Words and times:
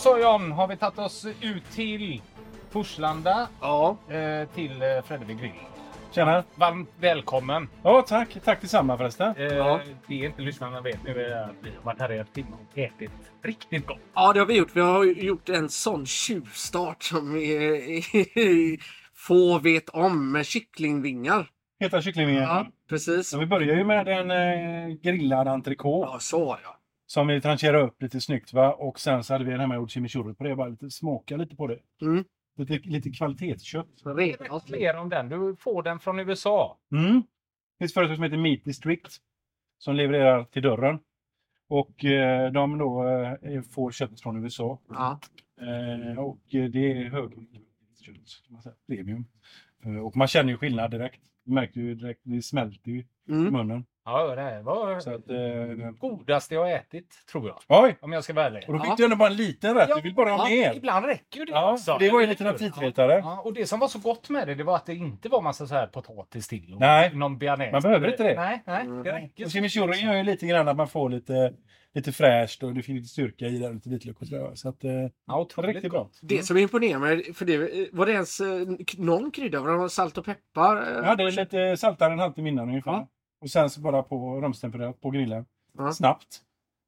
så 0.00 0.18
John 0.18 0.52
har 0.52 0.68
vi 0.68 0.76
tagit 0.76 0.98
oss 0.98 1.26
ut 1.40 1.70
till 1.72 2.22
Torslanda 2.72 3.48
Ja. 3.60 3.96
eh, 4.08 4.48
till 4.54 4.82
eh, 4.82 5.02
Fredde 5.04 5.34
Grill. 5.34 5.52
Tjena! 6.12 6.44
Varmt 6.54 6.88
välkommen! 7.00 7.68
Ja, 7.82 8.02
tack. 8.08 8.36
Tack 8.44 8.60
detsamma 8.60 8.96
förresten. 8.98 9.34
Eh, 9.36 9.44
Ja. 9.44 9.80
Det 10.06 10.14
inte 10.14 10.42
lyssnarna 10.42 10.80
vet 10.80 11.04
nu 11.04 11.24
är 11.24 11.42
att 11.42 11.50
vi 11.62 11.70
har 11.76 11.82
varit 11.82 12.00
här 12.00 12.12
i 12.12 12.18
en 12.18 12.26
timme 12.26 12.48
och 12.72 12.78
ätit 12.78 13.10
riktigt 13.42 13.86
gott. 13.86 13.98
ja, 14.14 14.32
det 14.32 14.38
har 14.38 14.46
vi 14.46 14.56
gjort. 14.56 14.70
Vi 14.76 14.80
har 14.80 15.04
gjort 15.04 15.48
en 15.48 15.68
sån 15.68 16.06
tjuvstart 16.06 17.02
som 17.02 17.32
vi 17.34 18.78
få 19.14 19.58
vet 19.58 19.88
om 19.88 20.32
med 20.32 20.46
kycklingvingar. 20.46 21.46
Heta 21.80 22.02
kycklingvingar. 22.02 22.42
Ja, 22.42 22.66
precis. 22.88 23.28
Så 23.28 23.38
vi 23.38 23.46
börjar 23.46 23.76
ju 23.76 23.84
med 23.84 24.08
en 24.08 24.30
eh, 24.30 24.88
grillad 25.02 25.48
entrecote 25.48 26.10
Ja, 26.12 26.18
så 26.20 26.58
ja. 26.64 26.73
Som 27.06 27.26
vi 27.26 27.40
trancherar 27.40 27.80
upp 27.80 28.02
lite 28.02 28.20
snyggt. 28.20 28.52
Va? 28.52 28.72
Och 28.74 29.00
sen 29.00 29.24
så 29.24 29.34
hade 29.34 29.44
vi 29.44 29.52
en 29.52 29.60
hemmagjord 29.60 29.90
chimichurri 29.90 30.34
på 30.34 30.44
det. 30.44 30.56
Bara 30.56 30.68
lite 30.68 30.90
smaka 30.90 31.36
lite 31.36 31.56
på 31.56 31.66
det. 31.66 31.78
Mm. 32.02 32.24
Lite, 32.56 32.88
lite 32.88 33.10
kvalitetskött. 33.10 33.88
Redan. 34.04 34.60
Mer 34.70 34.96
om 34.96 35.08
den. 35.08 35.28
Du 35.28 35.56
får 35.58 35.82
den 35.82 35.98
från 36.00 36.18
USA. 36.20 36.78
Mm. 36.92 37.14
Det 37.20 37.78
finns 37.78 37.90
ett 37.90 37.94
företag 37.94 38.16
som 38.16 38.24
heter 38.24 38.36
Meat 38.36 38.64
District 38.64 39.16
som 39.78 39.94
levererar 39.96 40.44
till 40.44 40.62
dörren. 40.62 40.98
Och 41.68 42.04
eh, 42.04 42.52
de 42.52 42.78
då 42.78 43.08
eh, 43.42 43.62
får 43.62 43.90
köttet 43.90 44.20
från 44.20 44.44
USA. 44.44 44.78
Ja. 44.88 45.20
Eh, 45.60 46.18
och 46.18 46.54
eh, 46.54 46.64
det 46.64 46.92
är 46.92 47.10
högkött, 47.10 48.28
säga. 48.62 48.74
Premium. 48.86 49.24
Eh, 49.84 49.96
och 49.96 50.16
man 50.16 50.28
känner 50.28 50.50
ju 50.52 50.56
skillnad 50.58 50.90
direkt. 50.90 51.20
Du 51.44 51.52
märker 51.52 51.80
ju 51.80 51.94
direkt, 51.94 52.20
det 52.22 52.42
smälter 52.42 52.90
ju 52.90 52.98
i 52.98 53.06
Mm. 53.28 53.52
munnen. 53.52 53.84
Ja, 54.06 54.34
det 54.34 54.42
här 54.42 54.62
var 54.62 55.00
Så 55.00 55.14
att, 55.14 55.30
eh, 55.30 55.90
godaste 55.98 56.54
jag 56.54 56.72
ätit, 56.72 57.24
tror 57.32 57.48
jag. 57.48 57.82
oj! 57.84 57.96
Om 58.00 58.12
jag 58.12 58.24
ska 58.24 58.32
vara 58.32 58.46
ärlig. 58.46 58.64
Och 58.68 58.72
då 58.74 58.80
fick 58.80 58.90
Ja. 58.90 58.94
du 58.98 59.04
ändå 59.04 59.16
bara 59.16 59.28
en 59.28 59.36
liten 59.36 59.74
rätt. 59.74 59.86
Ja, 59.88 59.96
du 59.96 60.02
vill 60.02 60.14
bara 60.14 60.30
ha 60.30 60.48
ja, 60.50 60.56
mer. 60.70 60.74
Ibland 60.76 61.06
räcker 61.06 61.38
ju 61.38 61.44
det 61.44 61.52
Ja, 61.52 61.72
också. 61.72 61.96
det 62.00 62.10
var 62.10 62.18
ju 62.20 62.24
Eller 62.24 62.32
lite 62.32 62.44
hur? 62.44 62.50
aptitretare. 62.50 63.12
Ja, 63.12 63.40
och 63.44 63.52
det 63.52 63.66
som 63.66 63.78
var 63.80 63.88
så 63.88 63.98
gott 63.98 64.28
med 64.30 64.48
det, 64.48 64.54
det 64.54 64.64
var 64.64 64.76
att 64.76 64.86
det 64.86 64.94
inte 64.94 65.28
var 65.28 65.40
massa 65.42 65.66
så 65.66 65.74
här 65.74 65.86
potatis 65.86 66.48
till. 66.48 66.74
Och 66.74 66.80
Nej. 66.80 67.14
Någon 67.14 67.38
bearnaise. 67.38 67.72
Man 67.72 67.82
behöver 67.82 68.10
inte 68.10 68.22
det. 68.22 68.34
Nej, 68.34 68.62
nej. 68.66 68.84
Det 68.84 68.90
Mm. 68.90 69.04
räcker. 69.04 69.44
Och 69.44 69.50
chimichurri 69.50 70.00
gör 70.00 70.14
ju 70.14 70.22
lite 70.22 70.46
grann 70.46 70.68
att 70.68 70.76
man 70.76 70.88
får 70.88 71.08
lite, 71.10 71.52
lite 71.94 72.12
fräscht 72.12 72.62
och 72.62 72.74
det 72.74 72.82
finns 72.82 72.96
lite 72.96 73.08
styrka 73.08 73.46
i 73.46 73.58
det, 73.58 73.72
lite 73.72 73.88
vitlök 73.88 74.20
och 74.20 74.26
sådär. 74.26 74.50
Så 74.54 74.68
att, 74.68 74.84
eh, 74.84 74.90
Ja, 75.26 75.40
otroligt 75.40 75.74
riktigt 75.74 75.90
bra. 75.92 76.10
Det 76.22 76.42
som 76.42 76.56
imponerar 76.56 76.98
mig, 76.98 77.34
för 77.34 77.44
det, 77.44 77.88
var 77.92 78.06
det 78.06 78.12
ens 78.12 78.40
eh, 78.40 78.46
någon 78.98 79.30
krydda? 79.30 79.60
Var 79.60 79.82
det 79.82 79.88
salt 79.90 80.18
och 80.18 80.24
peppar? 80.24 80.76
eh? 80.76 80.94
Jag 80.96 81.02
hade 81.02 81.30
lite 81.30 81.76
saltare 81.76 82.12
en 82.12 82.18
halvtimme 82.18 82.48
innan 82.48 82.68
ungefär. 82.68 82.90
Ja. 82.92 83.08
Och 83.44 83.50
sen 83.50 83.70
så 83.70 83.80
bara 83.80 84.02
på 84.02 84.40
rumstempererat 84.40 85.00
på 85.00 85.10
grillen. 85.10 85.46
Ja. 85.78 85.92
Snabbt. 85.92 86.40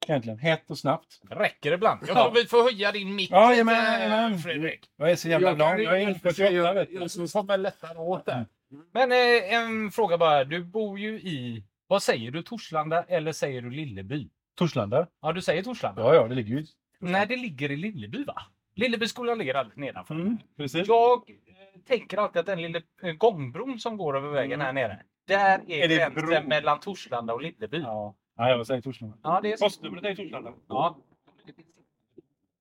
Egentligen. 0.09 0.39
Hett 0.39 0.71
och 0.71 0.79
snabbt. 0.79 1.21
Det 1.23 1.35
räcker 1.35 1.73
ibland. 1.73 2.01
Jag 2.09 2.17
Ja. 2.17 2.23
tror 2.25 2.35
vi 2.35 2.47
får 2.47 2.63
höja 2.63 2.93
din 2.93 3.15
mick 3.15 3.31
Ja, 3.31 3.41
lite, 3.41 3.53
jajamän, 3.53 4.01
jajamän. 4.01 4.39
Fredrik. 4.39 4.81
Jag 4.97 5.11
är 5.11 5.17
så 5.17 5.29
jävla 5.29 5.49
Jag 5.49 5.59
lång. 5.59 5.81
Jag 5.81 6.03
är 6.03 6.07
1,48 6.07 6.75
vet 6.75 6.89
du. 6.89 6.95
Jag 6.95 7.11
som 7.11 7.29
kommer 7.29 7.59
lättare 7.59 7.99
åt 7.99 8.27
där. 8.27 8.47
Men 8.93 9.13
eh, 9.13 9.55
en 9.55 9.91
fråga 9.91 10.19
bara. 10.19 10.45
Du 10.45 10.65
bor 10.65 10.99
ju 10.99 11.21
i, 11.21 11.65
vad 11.87 12.03
säger 12.03 12.31
du, 12.31 12.43
Torslanda 12.43 13.03
eller 13.03 13.33
säger 13.33 13.63
du 13.63 13.71
Lilleby? 13.71 14.31
Torslanda? 14.55 15.07
Ja, 15.23 15.33
du 15.33 15.43
säger 15.43 15.63
Torslanda. 15.63 16.03
Ja, 16.03 16.15
ja, 16.15 16.29
det 16.29 16.35
ligger 16.35 16.57
ju... 16.57 16.67
Nej, 17.01 17.27
det 17.27 17.37
ligger 17.37 17.71
i 17.71 17.77
Lilleby 17.77 18.25
va? 18.25 18.43
Lillebyskolan 18.75 19.39
ligger 19.39 19.55
alldeles 19.55 19.77
nedanför. 19.77 20.15
Mm, 20.15 20.39
precis. 20.57 20.89
Jag 20.89 21.13
eh, 21.31 21.81
tänker 21.89 22.19
alltid 22.19 22.41
att 22.41 22.47
den 22.47 22.63
lilla 22.63 22.81
eh, 23.03 23.13
gångbron 23.13 23.81
som 23.81 23.97
går 23.97 24.17
över 24.17 24.29
vägen 24.29 24.61
här 24.61 24.73
nere. 24.73 25.03
Där 25.27 25.61
är, 25.69 25.91
Är 25.91 26.11
gränsen 26.11 26.49
mellan 26.49 26.81
Torslanda 26.81 27.35
och 27.35 27.43
Lilleby. 27.43 27.79
Ja, 27.81 28.15
Ja, 28.37 28.49
ja 28.49 28.57
jag 28.57 28.67
säger 28.67 28.81
Torslanda. 28.81 29.41
det 29.43 29.53
är. 29.53 29.57
Postnumret 29.57 30.05
är 30.05 30.15
Torslanda. 30.15 30.53
Ja. 30.69 30.97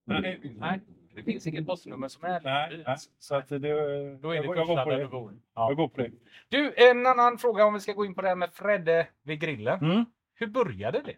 Nej, 0.05 0.39
Nej, 0.59 0.79
det 1.15 1.23
finns 1.23 1.47
inget 1.47 1.65
postnummer 1.67 2.07
som 2.07 2.23
är 2.23 2.41
nej, 2.43 2.83
nej. 2.87 2.97
Så 3.19 3.35
att 3.35 3.49
det... 3.49 3.59
Då 3.59 3.67
är 3.67 4.29
det 4.29 4.35
jag, 4.35 4.45
går- 4.45 4.57
jag 4.57 4.83
på 4.83 4.89
du 4.91 4.97
det. 4.97 5.07
bor. 5.07 5.31
Jag 5.55 5.71
Ja. 5.71 5.73
går 5.73 5.87
på 5.87 6.01
det. 6.01 6.11
Du, 6.49 6.73
en 6.77 7.05
annan 7.05 7.37
fråga 7.37 7.65
om 7.65 7.73
vi 7.73 7.79
ska 7.79 7.93
gå 7.93 8.05
in 8.05 8.15
på 8.15 8.21
det 8.21 8.27
här 8.27 8.35
med 8.35 8.53
Fredde 8.53 9.07
vid 9.23 9.39
grillen. 9.39 9.79
Mm. 9.79 10.05
Hur 10.35 10.47
började 10.47 11.01
det? 11.01 11.15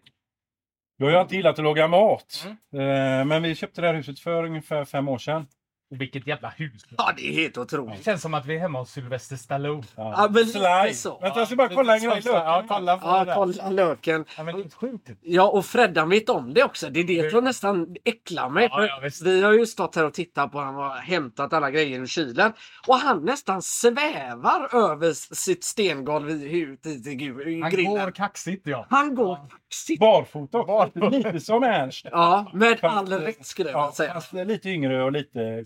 Jag 0.96 1.06
har 1.06 1.10
ju 1.10 1.16
alltid 1.18 1.36
gillat 1.36 1.58
att 1.58 1.64
laga 1.64 1.88
mat. 1.88 2.46
Mm. 2.72 3.20
Eh, 3.20 3.24
Men 3.26 3.42
vi 3.42 3.54
köpte 3.54 3.80
det 3.80 3.86
här 3.86 3.94
huset 3.94 4.18
för 4.20 4.44
ungefär 4.44 4.84
fem 4.84 5.08
år 5.08 5.18
sedan. 5.18 5.46
Och 5.90 6.00
vilket 6.00 6.26
jävla 6.26 6.48
hus. 6.48 6.82
Ja, 6.98 7.12
det 7.16 7.28
är 7.28 7.32
helt 7.32 7.54
Det 7.54 7.60
otroligt. 7.60 8.04
känns 8.04 8.22
som 8.22 8.34
att 8.34 8.46
vi 8.46 8.54
är 8.56 8.58
hemma 8.60 8.78
hos 8.78 8.90
Sylvester 8.90 9.36
Stallone. 9.36 9.82
Ja, 9.96 10.28
men 10.30 10.42
lite 10.44 10.94
så. 10.94 11.18
Vänta, 11.18 11.38
jag 11.38 11.46
ska 11.46 11.56
bara 11.56 11.68
kolla 11.68 11.96
en 11.96 12.02
grej. 12.02 12.22
Ja, 12.24 12.64
kolla 12.68 12.96
på 12.98 13.06
Ja, 13.06 13.24
det 13.24 13.32
kolla 13.34 13.70
löken. 13.70 14.24
Ja, 14.36 14.42
men 14.42 14.56
det 14.56 14.62
är 14.64 14.70
sjukt. 14.70 15.08
Ja, 15.22 15.48
och 15.48 15.66
Freddan 15.66 16.08
vet 16.08 16.28
om 16.28 16.54
det 16.54 16.64
också. 16.64 16.88
Det 16.90 17.00
är 17.00 17.04
det 17.04 17.30
som 17.30 17.44
nästan 17.44 17.96
äcklar 18.04 18.48
mig. 18.48 18.68
Ja, 18.70 18.76
För 18.76 18.86
ja, 18.86 19.10
vi 19.24 19.42
har 19.42 19.52
ju 19.52 19.66
stått 19.66 19.96
här 19.96 20.04
och 20.04 20.14
tittat 20.14 20.52
på 20.52 20.58
honom 20.58 20.76
och 20.76 20.90
hämtat 20.96 21.52
alla 21.52 21.70
grejer 21.70 22.00
ur 22.00 22.06
kylen. 22.06 22.52
Och 22.86 22.94
han 22.96 23.24
nästan 23.24 23.62
svävar 23.62 24.74
över 24.92 25.12
sitt 25.34 25.64
stengolv 25.64 26.30
ut 26.30 26.86
i, 26.86 26.90
i, 26.90 27.24
i 27.46 27.60
Han 27.62 27.70
grillen. 27.70 27.92
går 27.94 28.10
kaxigt 28.10 28.66
ja. 28.66 28.86
Han 28.90 29.14
går 29.14 29.36
kaxigt. 29.36 30.00
Barfota 30.00 30.58
också. 30.58 31.08
Lite 31.10 31.40
som 31.40 31.62
Ernst. 31.62 32.06
Ja, 32.10 32.50
med 32.52 32.78
all 32.84 33.08
rätt 33.08 33.46
skulle 33.46 33.70
jag 33.70 33.78
Ja, 33.80 33.92
säga. 33.96 34.14
fast 34.14 34.32
lite 34.32 34.68
yngre 34.68 35.04
och 35.04 35.12
lite. 35.12 35.64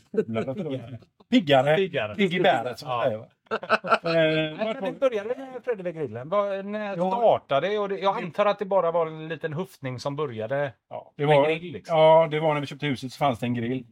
Piggare. 1.30 1.76
Piggare. 1.76 2.14
Pigg 2.14 2.34
i 2.34 2.40
bäret 2.40 2.82
Ja. 2.82 3.12
Eh, 3.12 3.20
men 4.02 4.84
det 4.84 5.00
började 5.00 5.28
med 5.28 5.64
Fredde 5.64 5.82
vid 5.82 5.94
grillen. 5.94 6.28
Vad- 6.28 6.64
När 6.64 6.96
Ja. 6.96 7.10
startade 7.10 7.68
det? 7.68 7.78
Och 7.78 7.88
det? 7.88 7.98
Jag 7.98 8.16
antar 8.24 8.46
att 8.46 8.58
det 8.58 8.64
bara 8.64 8.90
var 8.92 9.06
en 9.06 9.28
liten 9.28 9.52
höftning 9.52 9.98
som 9.98 10.16
började 10.16 10.72
Ja, 10.90 11.12
det 11.16 11.26
med 11.26 11.36
var, 11.36 11.46
grill. 11.46 11.72
Liksom. 11.72 11.96
ja, 11.98 12.28
det 12.30 12.40
var 12.40 12.54
när 12.54 12.60
vi 12.60 12.66
köpte 12.66 12.86
huset 12.86 13.12
så 13.12 13.18
fanns 13.18 13.38
det 13.38 13.46
en 13.46 13.54
grill. 13.54 13.86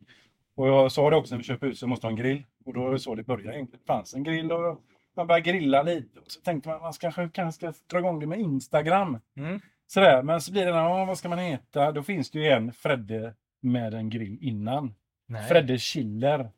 Och 0.56 0.68
jag 0.68 0.92
sa 0.92 1.10
det 1.10 1.16
också 1.16 1.34
när 1.34 1.38
vi 1.38 1.44
köpte 1.44 1.66
huset, 1.66 1.88
måste 1.88 2.06
ha 2.06 2.10
en 2.10 2.16
grill. 2.16 2.42
Och 2.64 2.74
då 2.74 2.80
var 2.80 2.92
det 2.92 2.98
så 2.98 3.14
det 3.14 3.22
började 3.22 3.56
egentligen. 3.56 3.80
Det 3.86 3.92
fanns 3.92 4.14
en 4.14 4.24
grill 4.24 4.52
och 4.52 4.80
man 5.16 5.26
började 5.26 5.50
grilla 5.52 5.82
lite. 5.82 6.20
Och 6.20 6.30
så 6.30 6.40
tänkte 6.40 6.68
man 6.68 6.80
man 6.80 6.92
ska, 6.92 7.10
kanske, 7.12 7.28
kanske 7.32 7.72
ska 7.72 7.72
dra 7.90 7.98
igång 7.98 8.20
det 8.20 8.26
med 8.26 8.40
Instagram. 8.40 9.18
Mm. 9.36 9.60
Sådär, 9.86 10.22
men 10.22 10.40
så 10.40 10.52
blir 10.52 10.64
det, 10.64 10.70
ja, 10.70 11.04
vad 11.04 11.18
ska 11.18 11.28
man 11.28 11.38
heta? 11.38 11.92
Då 11.92 12.02
finns 12.02 12.30
det 12.30 12.38
ju 12.38 12.46
en 12.48 12.72
Fredde 12.72 13.34
med 13.60 13.94
en 13.94 14.10
grill 14.10 14.38
innan. 14.40 14.94
Nej. 15.30 15.48
Fredde 15.48 15.78
Schiller. 15.78 16.50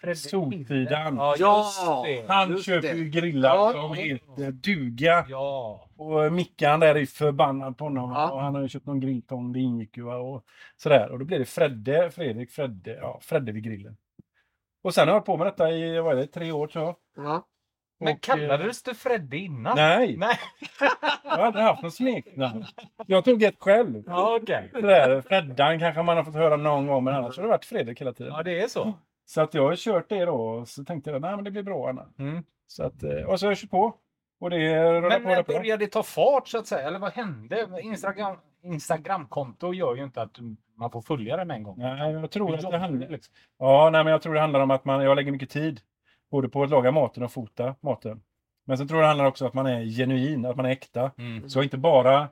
Fredde 0.00 0.16
Solsidan. 0.16 1.16
Ja, 1.16 1.34
Ja. 1.38 2.04
Han 2.28 2.50
Just 2.50 2.64
köper 2.66 2.94
ju 2.94 3.04
grillar 3.10 3.54
Ja. 3.54 3.72
som 3.72 3.94
heter 3.94 4.50
duga. 4.52 5.26
Ja. 5.28 5.88
Och 5.96 6.32
Mickan 6.32 6.80
där 6.80 6.94
är 6.94 7.06
förbannad 7.06 7.76
på 7.78 7.84
honom. 7.84 8.10
Ja. 8.10 8.30
Och 8.30 8.40
han 8.40 8.54
har 8.54 8.62
ju 8.62 8.68
köpt 8.68 8.86
någon 8.86 9.00
grilltång, 9.00 9.52
det 9.52 9.60
ingick 9.60 9.96
ju. 9.96 10.06
Och 10.14 10.44
sådär. 10.76 11.10
Och 11.10 11.18
då 11.18 11.24
blir 11.24 11.38
det 11.38 11.44
Fredde, 11.44 12.10
Fredrik, 12.10 12.50
Fredde, 12.50 12.94
ja, 12.94 13.18
Fredde 13.22 13.52
vid 13.52 13.64
grillen. 13.64 13.96
Och 14.82 14.94
sen 14.94 15.00
har 15.02 15.06
jag 15.08 15.14
hållit 15.14 15.26
på 15.26 15.36
med 15.36 15.46
detta 15.46 15.70
i, 15.70 16.00
vad 16.00 16.12
är 16.12 16.16
det, 16.16 16.26
tre 16.26 16.52
år 16.52 16.66
tror 16.66 16.84
jag. 16.84 16.96
Ja. 17.16 17.46
Men 18.00 18.14
Och, 18.14 18.20
kallades 18.20 18.82
du 18.82 18.94
Fredde 18.94 19.36
innan? 19.36 19.76
Nej, 19.76 20.16
Nej. 20.16 20.38
jag 21.24 21.30
har 21.30 21.46
aldrig 21.46 21.64
haft 21.64 21.82
någon 21.82 21.92
smeknamn. 21.92 22.64
Jag 23.06 23.24
tog 23.24 23.42
ett 23.42 23.56
själv. 23.58 24.02
Ja. 24.06 24.40
Det 24.46 24.80
där, 24.80 25.20
Freddan 25.20 25.78
kanske 25.78 26.02
man 26.02 26.16
har 26.16 26.24
fått 26.24 26.34
höra 26.34 26.56
någon 26.56 26.86
gång, 26.86 27.04
men 27.04 27.14
annars 27.14 27.36
har 27.36 27.42
det 27.42 27.48
varit 27.48 27.64
Fredrik 27.64 28.00
hela 28.00 28.12
tiden. 28.12 28.32
Ja, 28.36 28.42
det 28.42 28.60
är 28.60 28.68
så. 28.68 28.92
Så 29.26 29.40
att 29.40 29.54
jag 29.54 29.62
har 29.62 29.76
kört 29.76 30.08
det 30.08 30.24
då 30.24 30.34
och 30.34 30.68
så 30.68 30.84
tänkte 30.84 31.10
jag, 31.10 31.20
men 31.20 31.44
det 31.44 31.50
blir 31.50 31.62
bra 31.62 31.88
Anna. 31.88 32.06
Mm. 32.18 32.44
Så 32.66 32.84
att, 32.84 33.02
eh, 33.02 33.10
och 33.10 33.40
så 33.40 33.46
har 33.46 33.50
jag 33.50 33.58
kört 33.58 33.70
på. 33.70 33.94
Och 34.40 34.50
det 34.50 34.56
Men 35.00 35.22
när 35.22 35.42
började 35.42 35.84
det 35.84 35.90
ta 35.90 36.02
fart 36.02 36.48
så 36.48 36.58
att 36.58 36.66
säga? 36.66 36.86
Eller 36.86 36.98
vad 36.98 37.12
hände? 37.12 37.68
Instagram, 37.82 38.36
Instagramkonto 38.62 39.74
gör 39.74 39.94
ju 39.94 40.04
inte 40.04 40.22
att 40.22 40.38
man 40.76 40.90
får 40.90 41.02
följa 41.02 41.36
det 41.36 41.44
med 41.44 41.56
en 41.56 41.62
gång. 41.62 41.78
Nej, 41.78 42.12
jag 42.12 42.30
tror 42.30 42.54
att 42.54 42.70
det 42.70 42.78
handlar... 42.78 43.08
liksom. 43.08 43.34
Ja, 43.58 43.90
nej, 43.92 44.04
men 44.04 44.10
jag 44.10 44.22
tror 44.22 44.34
det 44.34 44.40
handlar 44.40 44.60
om 44.60 44.70
att 44.70 44.84
man, 44.84 45.04
jag 45.04 45.16
lägger 45.16 45.32
mycket 45.32 45.50
tid. 45.50 45.80
Både 46.30 46.48
på 46.48 46.62
att 46.62 46.70
laga 46.70 46.90
maten 46.90 47.22
och 47.22 47.32
fota 47.32 47.74
maten. 47.80 48.22
Men 48.66 48.78
sen 48.78 48.88
tror 48.88 49.00
jag 49.00 49.04
det 49.04 49.08
handlar 49.08 49.24
också 49.26 49.44
om 49.44 49.48
att 49.48 49.54
man 49.54 49.66
är 49.66 49.84
genuin, 49.84 50.46
att 50.46 50.56
man 50.56 50.66
är 50.66 50.70
äkta. 50.70 51.10
Mm. 51.18 51.48
Så 51.48 51.62
inte 51.62 51.76
bara 51.78 52.28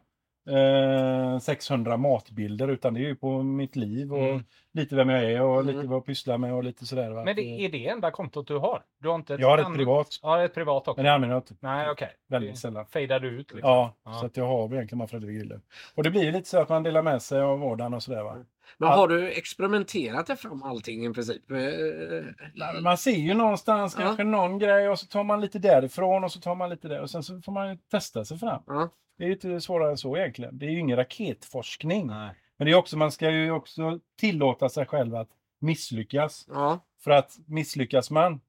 eh, 0.51 1.39
600 1.39 1.97
matbilder 1.97 2.69
utan 2.69 2.95
det 2.95 3.01
är 3.01 3.05
ju 3.05 3.15
på 3.17 3.43
mitt 3.43 3.77
liv 3.77 4.13
och 4.13 4.19
Mm. 4.19 4.45
lite 4.73 4.97
vem 4.97 5.09
jag 5.09 5.25
är 5.25 5.43
och 5.43 5.61
Mm. 5.61 5.67
lite 5.77 5.89
vad 5.89 5.97
jag 5.97 6.05
pysslar 6.07 6.39
med 6.39 6.55
och 6.55 6.65
lite 6.65 6.87
sådär. 6.87 7.11
Va? 7.11 7.25
Men 7.25 7.37
det, 7.37 7.43
är 7.43 7.69
det 7.69 7.89
enda 7.89 8.11
kontot 8.11 8.47
du 8.47 8.57
har? 8.59 8.83
Du 9.01 9.09
har 9.09 9.15
inte 9.15 9.35
Jag 9.35 9.49
har 9.49 9.59
ett 9.59 9.75
privat, 9.77 10.09
Ja, 10.23 10.45
ett 10.45 10.55
privat 10.55 10.89
också. 10.89 10.95
men 10.99 11.05
det 11.05 11.13
använder 11.13 11.37
jag 11.37 11.41
inte. 11.41 11.55
Nej, 11.61 11.91
okej. 11.91 12.11
Väldigt 12.29 12.53
Det 12.55 12.59
sällan. 12.59 12.87
Fejdar 12.87 13.21
du 13.21 13.29
ut 13.29 13.53
liksom. 13.55 13.71
Ja, 13.71 13.95
Ja. 14.05 14.13
så 14.13 14.27
att 14.27 14.37
jag 14.37 14.47
har 14.47 14.75
egentligen 14.75 14.99
bara 14.99 15.09
Fredrik 15.09 15.37
grillen. 15.39 15.63
Och 15.95 16.03
det 16.03 16.11
blir 16.11 16.33
lite 16.33 16.49
så 16.49 16.59
att 16.61 16.69
man 16.69 16.83
delar 16.83 17.03
med 17.03 17.23
sig 17.23 17.41
av 17.41 17.61
vardagen 17.61 17.95
och 17.95 18.03
sådär 18.03 18.23
va. 18.23 18.37
Men 18.79 18.89
har 18.89 19.09
du 19.09 19.29
experimenterat 19.33 20.27
dig 20.27 20.37
fram 20.37 20.63
allting 20.63 21.07
i 21.07 21.13
princip? 21.13 21.51
Eh, 21.51 22.83
Man 22.83 22.99
ser 22.99 23.11
ju 23.17 23.35
någonstans 23.35 23.95
Ja. 23.99 24.05
kanske 24.05 24.25
någon 24.25 24.59
grej 24.59 24.89
och 24.89 24.99
så 24.99 25.07
tar 25.07 25.25
man 25.25 25.41
lite 25.41 25.59
därifrån 25.59 26.25
och 26.25 26.33
så 26.33 26.41
tar 26.41 26.55
man 26.55 26.71
lite 26.71 26.89
där 26.89 27.01
och 27.01 27.11
sen 27.11 27.23
så 27.23 27.41
får 27.41 27.53
man 27.53 27.71
ju 27.71 27.77
testa 27.91 28.25
sig 28.25 28.39
fram. 28.39 28.63
Ja. 28.67 28.89
Det 29.19 29.25
är 29.25 29.29
ju 29.29 29.33
inte 29.35 29.61
svårare 29.61 29.91
än 29.91 29.97
så 29.97 30.17
egentligen. 30.17 30.59
Det 30.59 30.67
är 30.67 30.71
ju 30.71 30.79
ingen 30.79 30.97
raketforskning. 30.97 32.07
Nej. 32.07 32.35
Men 32.57 32.67
det 32.67 32.73
är 32.73 32.77
också, 32.77 32.97
man 32.97 33.13
ska 33.13 33.31
ju 33.31 33.51
också 33.51 33.99
tillåta 34.21 34.69
sig 34.69 34.87
själv 34.87 35.15
att 35.15 35.29
misslyckas. 35.61 36.47
Ja. 36.49 36.81
För 37.05 37.11
att 37.11 37.37
misslyckas 37.47 38.11
man, 38.11 38.41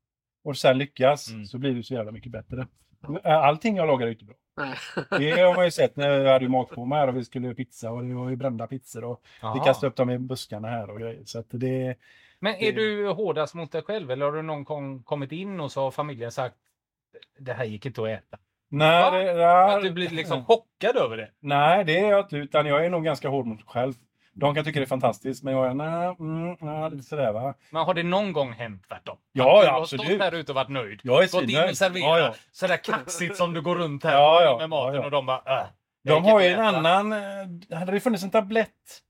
och 0.44 0.57
sen 0.57 0.77
lyckas 0.77 1.30
Mm. 1.30 1.45
så 1.45 1.57
blir 1.57 1.74
det 1.75 1.83
så 1.83 1.94
jävla 1.94 2.12
mycket 2.12 2.31
bättre. 2.31 2.68
Allting 3.24 3.75
jag 3.75 3.88
lagar 3.88 4.07
är 4.07 4.12
inte 4.12 4.25
bra. 4.25 4.36
Det 5.10 5.42
har 5.42 5.56
man 5.56 5.66
ju 5.66 5.72
sett 5.72 5.96
när 5.96 6.10
jag 6.10 6.34
hade 6.34 6.46
ju 6.46 6.50
matkoma 6.52 6.96
här 6.96 7.08
och 7.08 7.18
vi 7.18 7.26
skulle 7.26 7.56
pizza 7.56 7.92
och 7.92 8.04
det 8.04 8.14
var 8.16 8.30
ju 8.30 8.36
brända 8.36 8.68
pizzor 8.68 9.04
och 9.04 9.22
vi 9.24 9.30
Jaha. 9.42 9.66
kastade 9.66 9.88
upp 9.90 9.96
dem 9.96 10.10
i 10.10 10.18
buskarna 10.18 10.68
här 10.68 10.90
och 10.90 11.00
grejer. 11.00 11.22
Så 11.26 11.40
att 11.40 11.46
det, 11.50 11.96
Men 12.40 12.56
är 12.56 12.72
du 12.72 13.08
hårdast 13.08 13.54
mot 13.54 13.72
dig 13.72 13.82
själv 13.82 14.12
eller 14.12 14.26
har 14.26 14.32
du 14.34 14.42
någon 14.42 14.64
gång 14.64 15.04
kommit 15.04 15.32
in 15.32 15.60
och 15.60 15.72
så 15.72 15.82
har 15.82 15.92
familjen 15.92 16.32
sagt 16.32 16.56
det 17.40 17.54
här 17.54 17.66
gick 17.66 17.86
inte 17.86 18.02
att 18.02 18.08
äta? 18.10 18.38
nej, 18.72 19.12
Va? 19.12 19.12
det, 19.34 19.76
Att 19.76 19.82
du 19.84 19.92
blir 19.92 20.10
liksom 20.10 20.46
chockad 20.46 20.96
över 20.98 21.18
det? 21.18 21.32
nej, 21.40 21.84
det 21.86 22.00
är 22.00 22.10
jag 22.10 22.20
inte. 22.26 22.38
Utan 22.38 22.66
jag 22.66 22.86
är 22.86 22.90
nog 22.90 23.04
ganska 23.04 23.30
hård 23.30 23.46
mot 23.46 23.58
mig 23.58 23.66
själv. 23.68 23.94
De 24.40 24.56
kan 24.56 24.66
tycka 24.66 24.80
det 24.80 24.84
är 24.84 24.88
fantastiskt, 24.88 25.44
men 25.44 25.54
jag 25.54 25.68
är 25.68 25.74
nej, 25.74 26.16
mm, 26.20 26.58
nej, 26.60 26.92
lite 26.92 27.04
sådär 27.04 27.32
va. 27.34 27.54
Men 27.72 27.86
har 27.86 27.94
det 27.94 28.04
någon 28.04 28.34
gång 28.34 28.52
hänt 28.54 28.84
tvärtom? 28.88 29.18
Ja, 29.32 29.44
ja, 29.44 29.64
du 29.64 29.70
har 29.70 29.82
absolut. 29.82 30.06
stått 30.06 30.22
här 30.22 30.36
ute 30.36 30.52
och 30.52 30.56
varit 30.56 30.70
nöjd. 30.70 31.00
Jag 31.04 31.24
är 31.24 31.32
Gått 31.32 31.50
in 31.50 31.70
och 31.70 31.78
serverat 31.78 32.04
Ja, 32.04 32.20
ja. 32.20 32.34
sådär 32.52 32.78
kaxigt 32.78 33.36
som 33.36 33.54
du 33.54 33.62
går 33.62 33.76
runt 33.76 34.04
här 34.04 34.14
Ja, 34.14 34.44
ja. 34.44 34.58
med 34.58 34.70
maten 34.70 34.94
Ja, 34.96 35.00
ja. 35.00 35.06
och 35.06 35.12
de 35.12 35.26
bara 35.26 35.62
äh, 35.62 35.68
De 36.04 36.24
har 36.26 36.40
ju 36.42 36.48
en 36.48 36.60
annan... 36.76 37.14
eh, 37.14 37.78
Hade 37.80 37.92
det 37.92 38.00
funnits 38.00 38.24
en 38.24 38.30
tablett 38.32 39.02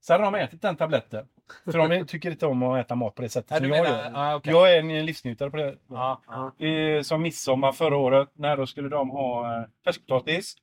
så 0.00 0.12
hade 0.12 0.24
de 0.24 0.34
ätit 0.34 0.62
den 0.62 0.76
tabletten. 0.76 1.26
För 1.64 1.88
de 1.88 2.06
tycker 2.06 2.30
inte 2.30 2.46
om 2.46 2.62
att 2.62 2.80
äta 2.86 2.94
mat 2.94 3.14
på 3.14 3.22
det 3.22 3.28
sättet 3.28 3.56
som 3.58 3.68
jag 3.68 3.84
menar, 3.84 3.98
gör. 4.04 4.10
ja, 4.14 4.34
okej. 4.34 4.52
Jag 4.52 4.74
är 4.74 4.78
en 4.78 5.06
livsnjutare 5.06 5.50
på 5.50 5.56
det. 5.56 5.76
Ja. 5.88 6.22
Ja. 6.58 6.66
Eh, 6.66 7.02
Som 7.02 7.22
midsommar 7.22 7.72
förra 7.72 7.96
året, 7.96 8.28
när 8.34 8.56
då 8.56 8.66
skulle 8.66 8.88
de 8.88 9.10
ha 9.10 9.56
eh, 9.58 9.64
färskpotatis, 9.84 10.54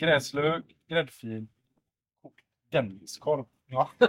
gräslök, 0.00 0.64
gräddfil 0.88 1.46
och 2.22 2.32
denniskorv. 2.72 3.44
Ja. 3.74 3.90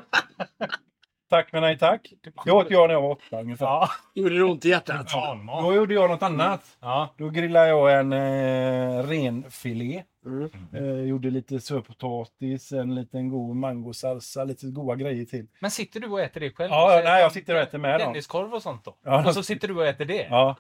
Tack 1.30 1.52
men 1.54 1.62
nej 1.62 1.78
tack. 1.78 2.14
Det 2.46 2.52
åt 2.52 2.72
jag 2.72 2.88
när 2.88 2.94
jag 2.94 3.02
var 3.02 3.12
åtta 3.12 3.42
ungefär. 3.42 3.66
Ja. 3.66 3.90
Gjorde 4.16 4.36
det 4.38 4.44
ont 4.44 4.66
i 4.66 4.70
hjärtat? 4.70 5.14
Barnmat. 5.14 5.64
Då 5.64 5.74
gjorde 5.74 5.94
jag 5.94 6.10
något 6.10 6.24
annat. 6.24 6.78
Ja. 6.80 7.14
Då 7.18 7.30
grillade 7.30 7.68
jag 7.68 8.00
en 8.00 8.14
eh, 8.14 9.04
renfilé. 9.08 10.04
Mm. 10.26 10.50
Eh, 10.74 11.02
gjorde 11.08 11.30
lite 11.30 11.60
sötpotatis, 11.60 12.72
en 12.72 12.96
liten 12.96 13.30
god 13.30 13.56
mangosalsa, 13.56 14.44
lite 14.44 14.66
goda 14.68 14.96
grejer 14.96 15.26
till. 15.26 15.48
Men 15.60 15.72
sitter 15.72 16.00
du 16.00 16.08
och 16.08 16.22
äter 16.22 16.42
det 16.42 16.52
själv? 16.52 16.72
Ja, 16.72 16.86
Och 16.86 16.92
ja, 16.92 16.98
så- 17.00 17.04
nej, 17.04 17.22
jag 17.22 17.32
sitter 17.32 17.56
och 17.56 17.62
äter 17.62 17.78
med 17.78 18.00
dem. 18.00 18.08
Denniskorv 18.14 18.54
och 18.54 18.62
sånt 18.62 18.86
då? 18.86 18.98
Ja. 19.04 19.28
Och 19.28 19.34
så 19.34 19.44
sitter 19.44 19.68
du 19.68 19.76
och 19.76 19.86
äter 19.88 20.06
det? 20.06 20.28
Ja, 20.30 20.56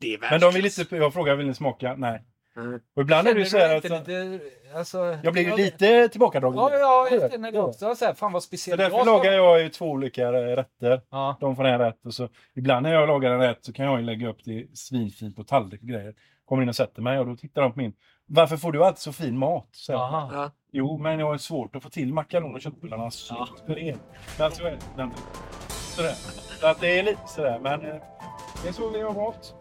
Det 0.00 0.14
är 0.14 0.18
men 0.30 0.40
de 0.40 0.52
vill 0.54 0.64
inte, 0.66 0.96
jag 0.96 1.12
frågar 1.12 1.34
vill 1.36 1.46
ni 1.46 1.54
smaka? 1.54 1.94
Nej. 1.96 2.22
Mm. 2.60 2.80
Och 2.96 3.02
ibland 3.02 3.28
är 3.28 3.34
det 3.34 3.40
ju 3.40 3.46
så 3.46 3.50
Känner 3.58 3.68
här 3.68 3.76
att 3.76 3.84
lite, 3.84 4.40
alltså, 4.74 5.18
jag 5.22 5.32
blir 5.32 5.42
ju 5.42 5.48
ja, 5.48 5.56
lite 5.56 6.08
tillbakadragen. 6.08 6.58
Ja, 6.58 6.70
ja, 6.72 7.08
jag 7.10 7.32
känner 7.32 7.52
det 7.52 7.58
Ja. 7.58 7.64
också. 7.64 7.94
Så 7.94 8.04
här, 8.04 8.14
fan 8.14 8.32
vad 8.32 8.42
Så 8.42 8.46
speciellt. 8.46 8.78
därför 8.78 8.96
Jag 8.96 9.06
ska- 9.06 9.16
lagar 9.16 9.32
jag 9.32 9.62
ju 9.62 9.68
två 9.68 9.86
olika 9.90 10.32
rätter. 10.32 11.00
Ja. 11.10 11.36
De 11.40 11.56
får 11.56 11.64
en 11.64 11.78
rätt 11.78 12.06
och 12.06 12.14
så 12.14 12.28
ibland 12.54 12.82
när 12.82 12.92
jag 12.94 13.08
lagar 13.08 13.30
en 13.30 13.40
rätt 13.40 13.64
så 13.64 13.72
kan 13.72 13.84
jag 13.86 14.00
ju 14.00 14.06
lägga 14.06 14.28
upp 14.28 14.38
det 14.44 14.66
svinfint 14.78 15.36
på 15.36 15.44
tallrik 15.44 15.82
och 15.82 15.88
grejer. 15.88 16.14
Kommer 16.44 16.62
in 16.62 16.68
och 16.68 16.76
sätter 16.76 17.02
mig 17.02 17.18
och 17.18 17.26
då 17.26 17.36
tittar 17.36 17.62
de 17.62 17.72
på 17.72 17.78
min. 17.78 17.92
Varför 18.26 18.56
får 18.56 18.72
du 18.72 18.84
alltid 18.84 18.98
så 19.00 19.12
fin 19.12 19.38
mat? 19.38 19.68
Så. 19.72 19.92
Ja. 19.92 20.50
Jo, 20.72 20.98
men 20.98 21.18
jag 21.18 21.26
har 21.26 21.38
svårt 21.38 21.76
att 21.76 21.82
få 21.82 21.90
till 21.90 22.14
makaroner 22.14 22.54
och 22.54 22.60
köttbullarna 22.60 23.10
så 23.10 23.46
er. 23.66 23.96
Men 24.38 24.52
så 24.52 24.64
är 24.66 24.70
det. 24.70 25.10
Sådär. 25.68 26.12
Så 26.60 26.66
att 26.66 26.80
det 26.80 26.98
är 26.98 27.02
lite 27.02 27.20
sådär, 27.26 27.58
men 27.62 27.80
eh, 27.80 27.94
det 28.62 28.68
är 28.68 28.72
så 28.72 28.88
vi 28.90 29.00
har 29.02 29.12
valt. 29.12 29.54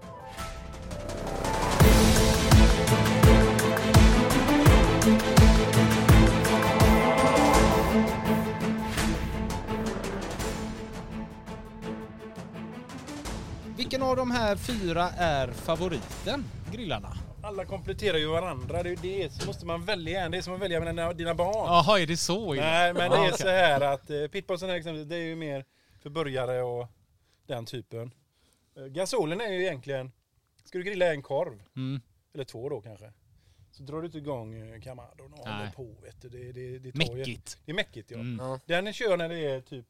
Vilken 13.78 14.02
av 14.04 14.16
de 14.16 14.32
här 14.32 14.56
fyra 14.56 15.10
är 15.10 15.48
favoriten, 15.52 16.44
grillarna? 16.72 17.14
Alla 17.44 17.66
kompletterar 17.66 18.18
ju 18.18 18.28
varandra. 18.28 18.84
Det 18.84 18.90
är 18.92 18.96
det. 19.02 19.34
Så 19.34 19.48
måste 19.48 19.66
man 19.66 19.86
välja 19.86 20.22
en. 20.22 20.32
Det 20.32 20.38
är 20.38 20.42
som 20.42 20.54
att 20.54 20.62
välja 20.62 20.80
mellan 20.80 21.18
dina 21.18 21.36
barn. 21.36 21.66
Jaha, 21.68 22.00
är 22.00 22.08
det 22.08 22.18
så? 22.18 22.54
Nej, 22.54 22.94
men 22.94 23.12
det 23.12 23.18
är 23.18 23.32
så 23.32 23.48
här 23.48 23.82
att 23.82 24.10
eh, 24.10 24.28
pitbullsen 24.28 24.70
här 24.70 24.76
exempelvis, 24.76 25.10
det 25.10 25.16
är 25.16 25.24
ju 25.24 25.36
mer 25.36 25.66
för 26.02 26.10
börjare 26.10 26.62
och 26.62 26.88
den 27.48 27.66
typen. 27.66 28.12
Eh, 28.78 28.84
gasolen 28.86 29.42
är 29.42 29.52
ju 29.52 29.62
egentligen, 29.62 30.12
ska 30.64 30.78
du 30.78 30.84
grilla 30.84 31.14
en 31.14 31.22
korv, 31.22 31.64
Mm. 31.76 32.02
eller 32.34 32.44
två 32.44 32.70
då 32.70 32.82
kanske, 32.82 33.12
så 33.80 33.84
drar 33.86 34.00
du 34.02 34.06
inte 34.06 34.18
igång 34.18 34.56
eh, 34.56 34.82
kamadon 34.82 35.34
och 35.34 35.40
håller 35.40 35.72
på. 35.72 35.96
Vet 36.04 36.22
du. 36.22 36.30
Det, 36.30 36.52
det, 36.52 36.80
det 36.80 36.92
tar 36.92 37.12
ju- 37.12 37.18
Mäckigt. 37.18 37.58
Det 37.66 37.72
är 37.72 37.76
mäckigt 37.76 38.12
ja. 38.12 38.18
Mm. 38.20 38.46
Ja. 38.46 38.60
Den 38.66 38.94
kör 38.94 39.18
när 39.18 39.30
det 39.30 39.40
är 39.46 39.62
typ, 39.62 39.86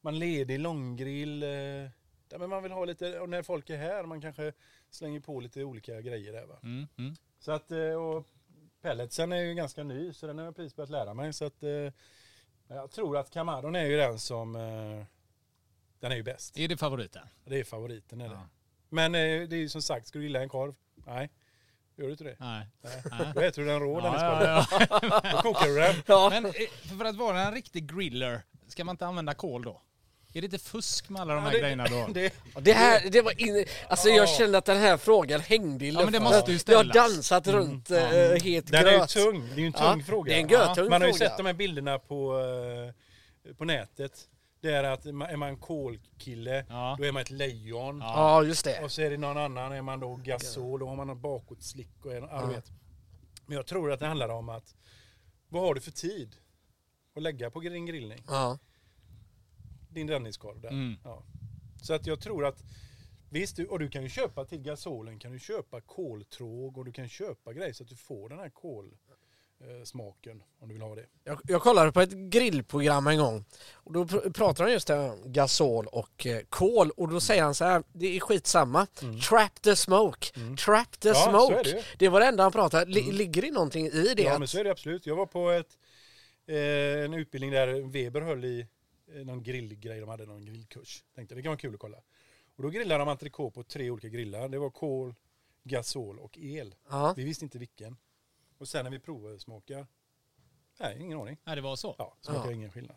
man 0.00 0.18
ledig 0.18 0.58
långgrill, 0.58 1.42
eh, 1.42 2.38
men 2.38 2.50
man 2.50 2.62
vill 2.62 2.72
ha 2.72 2.84
lite, 2.84 3.20
och 3.20 3.28
när 3.28 3.42
folk 3.42 3.70
är 3.70 3.76
här, 3.76 4.04
man 4.04 4.20
kanske 4.20 4.52
slänger 4.90 5.20
på 5.20 5.40
lite 5.40 5.64
olika 5.64 6.00
grejer 6.00 6.32
där 6.32 6.46
va. 6.46 6.58
Mm. 6.62 6.86
Mm. 6.98 7.14
Så 7.38 7.52
att, 7.52 7.70
eh, 7.70 7.78
och 7.94 8.26
pelletsen 8.82 9.32
är 9.32 9.40
ju 9.42 9.54
ganska 9.54 9.82
ny 9.84 10.12
så 10.12 10.26
den 10.26 10.38
har 10.38 10.44
jag 10.44 10.56
precis 10.56 10.76
börjat 10.76 10.90
lära 10.90 11.14
mig. 11.14 11.32
Så 11.32 11.44
att, 11.44 11.62
eh, 11.62 11.92
jag 12.68 12.90
tror 12.90 13.16
att 13.16 13.30
Camadon 13.30 13.76
är 13.76 13.84
ju 13.84 13.96
den 13.96 14.18
som, 14.18 14.56
eh, 14.56 15.04
den 16.00 16.12
är 16.12 16.16
ju 16.16 16.22
bäst. 16.22 16.58
Är 16.58 16.68
det 16.68 16.76
favoriten? 16.76 17.26
Det 17.44 17.60
är 17.60 17.64
favoriten 17.64 18.20
är 18.20 18.28
det. 18.28 18.34
Ja. 18.34 18.48
Men 18.88 19.14
eh, 19.14 19.20
det 19.48 19.56
är 19.56 19.60
ju 19.60 19.68
som 19.68 19.82
sagt, 19.82 20.06
ska 20.06 20.18
du 20.18 20.24
gilla 20.24 20.42
en 20.42 20.48
korv? 20.48 20.74
Nej, 20.94 21.30
gör 21.96 22.04
du 22.06 22.10
inte 22.12 22.24
det? 22.24 22.36
Nej. 22.40 22.66
Nej. 23.10 23.32
Då 23.34 23.40
äter 23.40 23.62
du 23.62 23.68
den 23.68 23.80
rå, 23.80 24.00
den 24.00 24.12
Ja, 24.12 24.44
ja, 24.44 24.66
ja. 25.02 25.20
Då 25.32 25.38
kokar 25.42 25.66
du 25.66 25.74
den. 25.74 25.94
Ja. 26.06 26.28
Men 26.30 26.46
eh, 26.46 26.52
för 26.98 27.04
att 27.04 27.16
vara 27.16 27.40
en 27.42 27.54
riktig 27.54 27.96
griller, 27.96 28.42
ska 28.68 28.84
man 28.84 28.92
inte 28.92 29.06
använda 29.06 29.34
kol 29.34 29.62
då? 29.64 29.80
Är 30.36 30.40
det 30.40 30.44
inte 30.44 30.58
fusk 30.58 31.08
med 31.08 31.22
alla 31.22 31.34
de 31.34 31.38
Ja, 31.44 31.44
här 31.50 31.52
det- 31.52 31.60
grejerna 31.60 31.86
då? 31.86 32.06
Det, 32.12 32.34
Det 32.60 32.72
här, 32.72 33.10
det 33.10 33.20
var 33.22 33.40
in, 33.40 33.64
alltså 33.88 34.08
jag 34.08 34.28
kände 34.28 34.58
att 34.58 34.64
den 34.64 34.78
här 34.78 34.96
frågan 34.96 35.40
hängde 35.40 35.84
i 35.84 35.88
Ja, 35.88 35.94
men 35.94 36.12
det 36.12 36.18
luften. 36.18 36.22
måste 36.22 36.52
ju 36.52 36.58
Jag 36.66 36.76
har 36.76 36.84
ställas. 36.84 37.10
dansat 37.14 37.46
runt 37.46 37.90
Ja. 37.90 37.96
äh, 37.96 38.42
het 38.42 38.66
den 38.66 38.86
är 38.86 38.92
ju 38.92 38.98
gröt. 38.98 39.08
tung, 39.08 39.48
det 39.48 39.54
är 39.54 39.60
ju 39.60 39.66
en 39.66 39.72
tung 39.72 39.98
Ja, 40.00 40.04
fråga. 40.06 40.32
det 40.32 40.38
är 40.38 40.40
en 40.42 40.48
görtung 40.48 40.90
Man 40.90 41.00
har 41.02 41.08
ju 41.08 41.14
fråga. 41.14 41.28
sett 41.30 41.36
de 41.36 41.46
här 41.46 41.52
bilderna 41.52 41.98
på, 41.98 42.40
eh, 43.48 43.54
på 43.54 43.64
nätet. 43.64 44.12
Det 44.64 44.74
är 44.74 44.84
att 44.84 45.06
är 45.06 45.36
man 45.36 45.56
kolkille, 45.56 46.66
Ja. 46.68 46.96
då 46.98 47.04
är 47.04 47.12
man 47.12 47.22
ett 47.22 47.30
lejon. 47.30 47.98
Ja. 47.98 48.12
Ja, 48.16 48.42
just 48.48 48.64
det. 48.64 48.84
Och 48.84 48.92
så 48.92 49.02
är 49.02 49.10
det 49.10 49.16
någon 49.16 49.36
annan, 49.38 49.72
är 49.72 49.82
man 49.82 50.00
då 50.00 50.16
gasol, 50.16 50.80
då 50.80 50.86
har 50.86 50.96
man 50.96 51.10
en 51.10 51.20
bakåtslick 51.20 52.06
och 52.06 52.12
en, 52.14 52.22
ja. 52.22 52.46
Vet. 52.46 52.72
Men 53.46 53.56
jag 53.56 53.66
tror 53.66 53.92
att 53.92 54.00
det 54.00 54.06
handlar 54.06 54.28
om 54.28 54.48
att, 54.48 54.76
vad 55.48 55.62
har 55.62 55.74
du 55.74 55.80
för 55.80 55.90
tid 55.90 56.36
att 57.16 57.22
lägga 57.22 57.50
på 57.50 57.60
din 57.60 57.86
grillning? 57.86 58.24
Ja. 58.26 58.58
Din 59.90 60.06
Denniskorv 60.06 60.60
där. 60.60 60.68
Mm. 60.70 60.96
Ja. 61.04 61.22
Så 61.82 61.94
att 61.94 62.06
jag 62.06 62.20
tror 62.20 62.46
att, 62.46 62.64
visst, 63.30 63.56
du, 63.56 63.66
och 63.66 63.78
du 63.78 63.88
kan 63.88 64.02
ju 64.02 64.08
köpa 64.08 64.44
till 64.44 64.58
gasolen, 64.62 65.18
kan 65.18 65.32
du 65.32 65.38
köpa 65.38 65.80
koltråg 65.80 66.78
och 66.78 66.84
du 66.84 66.92
kan 66.92 67.08
köpa 67.08 67.52
grejer 67.52 67.72
så 67.72 67.82
att 67.82 67.88
du 67.88 67.96
får 67.96 68.28
den 68.28 68.38
här 68.38 68.50
kolsmaken 69.58 70.42
om 70.60 70.68
du 70.68 70.74
vill 70.74 70.82
ha 70.82 70.94
det. 70.94 71.06
Jag, 71.24 71.40
jag 71.44 71.62
kollade 71.62 71.92
på 71.92 72.00
ett 72.00 72.10
grillprogram 72.12 73.06
en 73.06 73.18
gång 73.18 73.44
och 73.72 73.92
då 73.92 74.04
pr- 74.04 74.32
pratar 74.32 74.64
han 74.64 74.72
just 74.72 74.90
om 74.90 75.22
gasol 75.32 75.86
och 75.86 76.26
eh, 76.26 76.40
kol 76.48 76.90
och 76.90 77.08
då 77.08 77.20
säger 77.20 77.42
han 77.42 77.54
så 77.54 77.64
här, 77.64 77.82
det 77.92 78.16
är 78.16 78.20
skitsamma. 78.20 78.86
Trap 79.28 79.62
the 79.62 79.76
smoke, 79.76 80.26
trap 80.64 81.00
the 81.00 81.08
Mm. 81.08 81.20
Ja, 81.22 81.30
smoke. 81.30 81.62
det. 81.64 81.70
Mm. 81.72 81.84
det 81.98 82.08
var 82.08 82.20
det 82.20 82.26
enda 82.26 82.42
han 82.42 82.52
pratade. 82.52 82.90
Li- 82.90 83.12
Ligger 83.12 83.42
det 83.42 83.50
någonting 83.50 83.86
i 83.86 84.14
det? 84.16 84.22
Ja 84.22 84.38
men 84.38 84.48
så 84.48 84.58
är 84.58 84.64
det 84.64 84.70
absolut. 84.70 85.06
Jag 85.06 85.16
var 85.16 85.26
på 85.26 85.50
ett, 85.50 85.78
eh, 86.46 87.04
en 87.04 87.14
utbildning 87.14 87.50
där 87.50 87.90
Weber 87.92 88.20
höll 88.20 88.44
i 88.44 88.66
eh, 89.14 89.24
någon 89.24 89.42
grillgrej, 89.42 90.00
de 90.00 90.08
hade 90.08 90.26
någon 90.26 90.44
grillkurs. 90.44 91.04
Tänkte 91.14 91.34
det 91.34 91.42
kan 91.42 91.50
vara 91.50 91.58
kul 91.58 91.74
att 91.74 91.80
kolla. 91.80 91.98
Och 92.56 92.62
då 92.62 92.68
grillade 92.68 92.98
de 92.98 93.08
entrecote 93.08 93.54
på 93.54 93.62
tre 93.62 93.90
olika 93.90 94.08
grillar. 94.08 94.48
Det 94.48 94.58
var 94.58 94.70
kol, 94.70 95.14
gasol 95.64 96.18
och 96.18 96.38
el. 96.38 96.74
ja. 96.90 97.14
Vi 97.16 97.24
visste 97.24 97.44
inte 97.44 97.58
vilken. 97.58 97.96
Och 98.64 98.68
sen 98.68 98.84
när 98.84 98.90
vi 98.90 98.98
provsmakar, 98.98 99.86
nej 100.80 100.96
ingen 101.00 101.18
aning. 101.20 101.36
Nej, 101.44 101.56
det 101.56 101.62
var 101.62 101.76
så. 101.76 101.94
Ja, 101.98 102.16
smakar 102.20 102.44
Ja. 102.44 102.52
ingen 102.52 102.70
skillnad. 102.70 102.96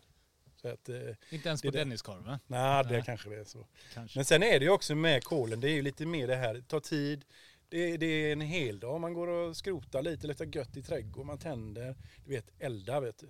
Så 0.56 0.68
att, 0.68 0.88
eh, 0.88 0.96
Inte 1.30 1.48
ens 1.48 1.62
Det 1.62 1.68
på 1.68 1.72
det. 1.72 1.78
Denniskorven? 1.78 2.38
nej, 2.46 2.84
det 2.84 2.90
Nej. 2.90 3.02
kanske 3.06 3.28
det 3.30 3.36
är 3.36 3.44
så. 3.44 3.66
Kanske. 3.94 4.18
Men 4.18 4.24
sen 4.24 4.42
är 4.42 4.58
det 4.58 4.64
ju 4.64 4.70
också 4.70 4.94
med 4.94 5.24
kolen, 5.24 5.60
det 5.60 5.68
är 5.70 5.72
ju 5.74 5.82
lite 5.82 6.06
mer 6.06 6.26
det 6.26 6.36
här, 6.36 6.60
ta 6.68 6.80
tid. 6.80 7.24
Det, 7.68 7.96
det 7.96 8.06
är 8.06 8.32
en 8.32 8.40
hel 8.40 8.80
dag, 8.80 9.00
man 9.00 9.14
går 9.14 9.26
och 9.28 9.56
skrotar 9.56 10.02
lite, 10.02 10.26
luktar 10.26 10.44
gött 10.56 10.76
i 10.76 10.82
trädgården, 10.82 11.26
man 11.26 11.38
tänder. 11.38 11.96
Du 12.24 12.30
vet, 12.30 12.50
elda 12.58 13.00
vet 13.00 13.18
du. 13.18 13.26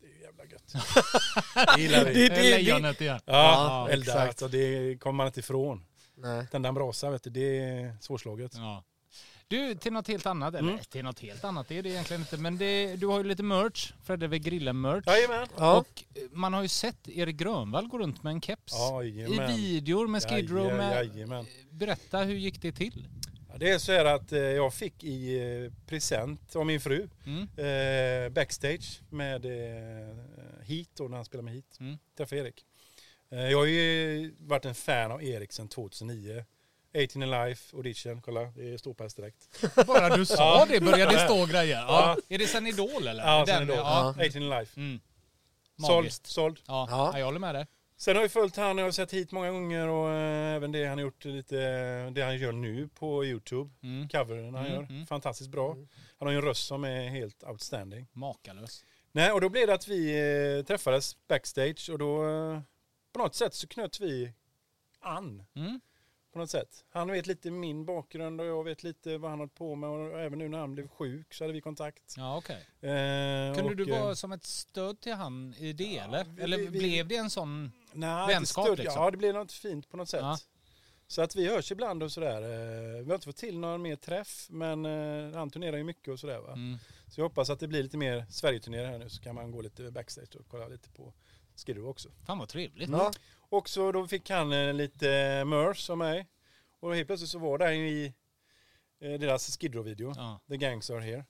Det 0.00 0.06
är 0.06 0.10
ju 0.10 0.20
jävla 0.20 0.44
gött. 0.44 0.72
Det 1.76 1.82
gillar 1.82 2.04
vi. 2.04 2.14
Det- 2.14 2.28
Det 2.34 2.52
är 2.52 2.58
lejonet 2.58 3.00
igen. 3.00 3.20
Ja, 3.26 3.32
Ja, 3.32 3.88
elda, 3.92 4.02
exakt. 4.12 4.28
alltså, 4.28 4.48
det 4.48 4.96
kommer 5.00 5.16
man 5.16 5.26
inte 5.26 5.40
ifrån. 5.40 5.86
Nej. 6.16 6.46
Tända 6.50 6.68
en 6.68 6.74
brasa, 6.74 7.10
vet 7.10 7.22
du, 7.22 7.30
det 7.30 7.58
är 7.58 7.96
svårslaget. 8.00 8.52
Ja. 8.54 8.84
Du, 9.48 9.74
till 9.74 9.92
något 9.92 10.08
helt 10.08 10.26
annat. 10.26 10.54
Eller 10.54 10.72
Mm. 10.72 10.84
till 10.84 11.04
något 11.04 11.20
helt 11.20 11.44
annat 11.44 11.68
det 11.68 11.78
är 11.78 11.82
det 11.82 11.88
egentligen 11.88 12.20
inte. 12.22 12.36
Men 12.36 12.58
det, 12.58 12.96
du 12.96 13.06
har 13.06 13.18
ju 13.18 13.24
lite 13.24 13.42
merch. 13.42 13.92
Fredde 14.04 14.26
vid 14.28 14.42
grillen-merch. 14.44 15.04
Jajamän. 15.06 15.46
Ja. 15.56 15.78
Och 15.78 16.04
eh, 16.14 16.22
man 16.32 16.52
har 16.54 16.62
ju 16.62 16.68
sett 16.68 17.08
Erik 17.08 17.36
Grönvall 17.36 17.86
gå 17.88 17.98
runt 17.98 18.22
med 18.22 18.30
en 18.30 18.40
keps. 18.40 18.72
I 18.74 19.08
Jajamän. 19.08 19.56
videor 19.56 20.06
med 20.06 20.22
Skid 20.22 20.50
Row. 20.50 20.74
Med... 20.76 21.46
Berätta, 21.70 22.18
hur 22.22 22.34
gick 22.34 22.62
det 22.62 22.72
till? 22.72 23.08
Det 23.58 23.70
är 23.70 23.78
så 23.78 23.92
här 23.92 24.04
att 24.04 24.32
eh, 24.32 24.38
jag 24.40 24.74
fick 24.74 25.04
i 25.04 25.38
eh, 25.64 25.72
present 25.86 26.56
av 26.56 26.66
min 26.66 26.80
fru 26.80 27.08
Mm. 27.26 27.42
eh, 27.56 28.32
backstage 28.32 29.00
med 29.10 29.44
eh, 29.46 30.16
Heat 30.64 30.88
då, 30.96 31.08
när 31.08 31.16
han 31.16 31.24
spelade 31.24 31.44
med 31.44 31.54
Heat. 31.54 31.76
Mm. 31.80 31.98
Träffade 32.16 32.40
Erik. 32.40 32.64
Eh, 33.30 33.38
jag 33.50 33.58
har 33.58 33.64
ju 33.66 34.34
varit 34.38 34.64
en 34.64 34.74
fan 34.74 35.12
av 35.12 35.22
Erik 35.22 35.52
sedan 35.52 35.68
2009. 35.68 36.44
18 36.94 37.22
Alive 37.22 37.60
Audition, 37.72 38.22
kolla 38.22 38.40
det 38.40 38.74
är 38.74 38.76
ståpärsdirekt. 38.78 39.64
Bara 39.86 40.16
du 40.16 40.26
sa 40.26 40.64
det 40.68 40.80
började 40.80 41.12
det 41.12 41.24
stå 41.24 41.46
grejer. 41.46 41.76
Ja. 41.80 42.16
Ja. 42.28 42.34
Är 42.34 42.38
det 42.38 42.46
sen 42.46 42.66
Idol 42.66 43.06
eller? 43.08 43.22
Ja, 43.24 43.44
sen 43.48 43.66
då. 43.66 43.74
Ja. 43.74 44.14
18 44.20 44.52
Alive. 44.52 44.66
Mm. 44.76 45.00
Såld, 45.86 46.12
såld. 46.12 46.60
Ja. 46.66 46.86
Ja. 46.90 47.10
ja, 47.12 47.18
jag 47.18 47.26
håller 47.26 47.38
med 47.40 47.54
dig. 47.54 47.66
Sen 47.96 48.16
har 48.16 48.22
vi 48.22 48.28
följt 48.28 48.56
han 48.56 48.78
och 48.78 48.94
sett 48.94 49.12
hit 49.12 49.32
många 49.32 49.50
gånger 49.50 49.88
och 49.88 50.10
eh, 50.10 50.54
även 50.54 50.72
det 50.72 50.84
han 50.86 50.98
har 50.98 51.02
gjort 51.02 51.24
lite, 51.24 51.56
det 52.10 52.22
han 52.22 52.36
gör 52.38 52.52
nu 52.52 52.88
på 52.88 53.24
Youtube. 53.24 53.70
Mm. 53.82 54.08
Coveren 54.08 54.54
han 54.54 54.66
Mm, 54.66 54.72
gör. 54.78 54.82
mm. 54.90 55.06
Fantastiskt 55.06 55.50
bra. 55.50 55.74
Han 56.18 56.26
har 56.26 56.30
ju 56.30 56.36
en 56.36 56.42
röst 56.44 56.66
som 56.66 56.84
är 56.84 57.08
helt 57.08 57.44
outstanding. 57.44 58.06
Makalös. 58.12 58.84
Nej, 59.12 59.32
och 59.32 59.40
då 59.40 59.48
blev 59.48 59.66
det 59.66 59.74
att 59.74 59.88
vi 59.88 60.10
eh, 60.58 60.64
träffades 60.66 61.16
backstage 61.28 61.90
och 61.92 61.98
då 61.98 62.28
eh, 62.28 62.60
på 63.12 63.18
något 63.18 63.34
sätt 63.34 63.54
så 63.54 63.66
knöt 63.68 64.00
vi 64.00 64.32
an. 65.00 65.44
Mm. 65.54 65.80
På 66.34 66.38
något 66.40 66.50
sätt. 66.50 66.84
Han 66.90 67.10
vet 67.10 67.26
lite 67.26 67.50
min 67.50 67.84
bakgrund 67.84 68.40
och 68.40 68.46
jag 68.46 68.64
vet 68.64 68.82
lite 68.82 69.18
vad 69.18 69.30
han 69.30 69.40
har 69.40 69.46
på 69.46 69.74
med 69.74 69.90
och 69.90 70.20
även 70.20 70.38
nu 70.38 70.48
när 70.48 70.58
han 70.58 70.72
blev 70.74 70.88
sjuk 70.88 71.34
så 71.34 71.44
hade 71.44 71.52
vi 71.54 71.60
kontakt. 71.60 72.14
Ja, 72.16 72.36
okej. 72.36 72.56
Eh, 72.80 73.54
Kunde 73.54 73.70
och, 73.70 73.76
du 73.76 73.92
eh, 73.94 74.00
vara 74.02 74.14
som 74.14 74.32
ett 74.32 74.44
stöd 74.44 75.00
till 75.00 75.12
han 75.14 75.54
i 75.58 75.72
det 75.72 75.98
eller? 75.98 76.24
vi- 76.24 76.42
Eller 76.42 76.58
vi- 76.58 76.70
blev 76.70 77.08
det 77.08 77.16
en 77.16 77.30
sån... 77.30 77.72
Nej, 77.92 78.26
Vänskap, 78.28 78.64
stöd. 78.64 78.78
liksom. 78.78 79.02
Ja, 79.02 79.10
det 79.10 79.16
blev 79.16 79.34
något 79.34 79.52
fint 79.52 79.88
på 79.90 79.96
något 79.96 80.08
sätt. 80.08 80.20
Ja. 80.22 80.38
Så 81.06 81.22
att 81.22 81.36
vi 81.36 81.48
hörs 81.48 81.72
ibland 81.72 82.02
och 82.02 82.12
sådär. 82.12 82.42
Eh, 82.42 83.02
Vi 83.02 83.04
har 83.08 83.14
inte 83.14 83.26
fått 83.26 83.36
till 83.36 83.58
någon 83.58 83.82
mer 83.82 83.96
träff, 83.96 84.46
men 84.50 84.86
eh, 84.86 85.34
han 85.38 85.50
turnerar 85.50 85.76
ju 85.76 85.84
mycket 85.84 86.08
och 86.08 86.18
sådär 86.20 86.38
va. 86.38 86.52
Mm. 86.52 86.78
Så 87.08 87.20
jag 87.20 87.24
hoppas 87.28 87.50
att 87.50 87.60
det 87.60 87.68
blir 87.68 87.82
lite 87.82 87.96
mer 87.96 88.26
Sverigeturnéer 88.30 88.86
här 88.86 88.98
nu 88.98 89.08
så 89.08 89.22
kan 89.22 89.34
man 89.34 89.50
gå 89.50 89.60
lite 89.62 89.90
backstage 89.90 90.36
och 90.36 90.46
kolla 90.48 90.68
lite 90.68 90.90
på 90.90 91.12
Skidoo 91.66 91.88
också. 91.88 92.08
Fan 92.26 92.38
vad 92.38 92.48
trevligt. 92.48 92.90
Ja. 92.90 93.12
Och 93.56 93.68
så 93.68 93.92
då 93.92 94.06
fick 94.06 94.30
han 94.30 94.52
eh, 94.52 94.74
lite 94.74 95.44
mörs 95.44 95.90
av 95.90 95.98
mig. 95.98 96.26
Och 96.80 96.94
helt 96.94 97.06
plötsligt 97.06 97.30
så 97.30 97.38
var 97.38 97.58
det 97.58 97.74
i 97.74 98.14
eh, 99.00 99.12
deras 99.12 99.58
Skidrow-video, 99.58 100.12
Ja. 100.16 100.40
The 100.48 100.56
Gangs 100.56 100.90
Are 100.90 101.00
Here. 101.00 101.24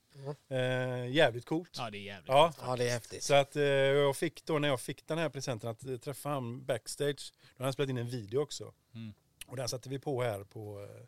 Eh, 0.48 1.10
jävligt 1.10 1.46
coolt. 1.46 1.70
ja, 1.78 1.90
det 1.90 1.98
är 1.98 2.02
jävligt. 2.02 2.28
Ja, 2.28 2.52
Ja, 2.60 2.76
det 2.76 2.88
är 2.88 2.90
häftigt. 2.92 3.22
så 3.22 3.34
att 3.34 3.56
eh, 3.56 3.62
jag 3.62 4.16
fick 4.16 4.44
då 4.44 4.58
när 4.58 4.68
jag 4.68 4.80
fick 4.80 5.06
den 5.06 5.18
här 5.18 5.28
presenten 5.28 5.70
att 5.70 5.84
eh, 5.86 5.96
träffa 5.96 6.28
han 6.28 6.64
backstage. 6.64 7.32
Då 7.40 7.48
hade 7.56 7.64
han 7.64 7.72
spelat 7.72 7.90
in 7.90 7.98
en 7.98 8.08
video 8.08 8.40
också. 8.40 8.74
Mm. 8.94 9.14
Och 9.46 9.56
den 9.56 9.68
satte 9.68 9.88
vi 9.88 9.98
på 9.98 10.22
här 10.22 10.44
på 10.44 10.82
eh, 10.82 11.06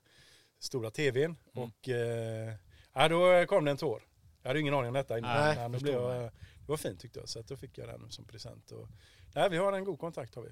stora 0.58 0.90
tvn. 0.90 1.36
Mm. 1.54 1.68
Och 1.68 1.88
eh, 1.88 2.54
ja, 2.92 3.08
då 3.08 3.46
kom 3.46 3.64
det 3.64 3.70
en 3.70 3.76
tår. 3.76 4.02
Jag 4.42 4.48
hade 4.48 4.58
ju 4.58 4.60
ingen 4.60 4.74
aning 4.74 4.88
om 4.88 4.94
detta 4.94 5.18
innan. 5.18 5.54
Nej, 5.56 5.68
men 5.68 5.80
blev 5.80 5.94
jag, 5.94 6.22
det 6.22 6.68
var 6.68 6.76
fint 6.76 7.00
tyckte 7.00 7.18
jag. 7.18 7.28
Så 7.28 7.40
att 7.40 7.48
då 7.48 7.56
fick 7.56 7.78
jag 7.78 7.88
den 7.88 8.10
som 8.10 8.24
present. 8.24 8.70
Och, 8.70 8.88
nej, 9.34 9.50
vi 9.50 9.56
har 9.56 9.72
en 9.72 9.84
god 9.84 9.98
kontakt 9.98 10.34
har 10.34 10.42
vi. 10.42 10.50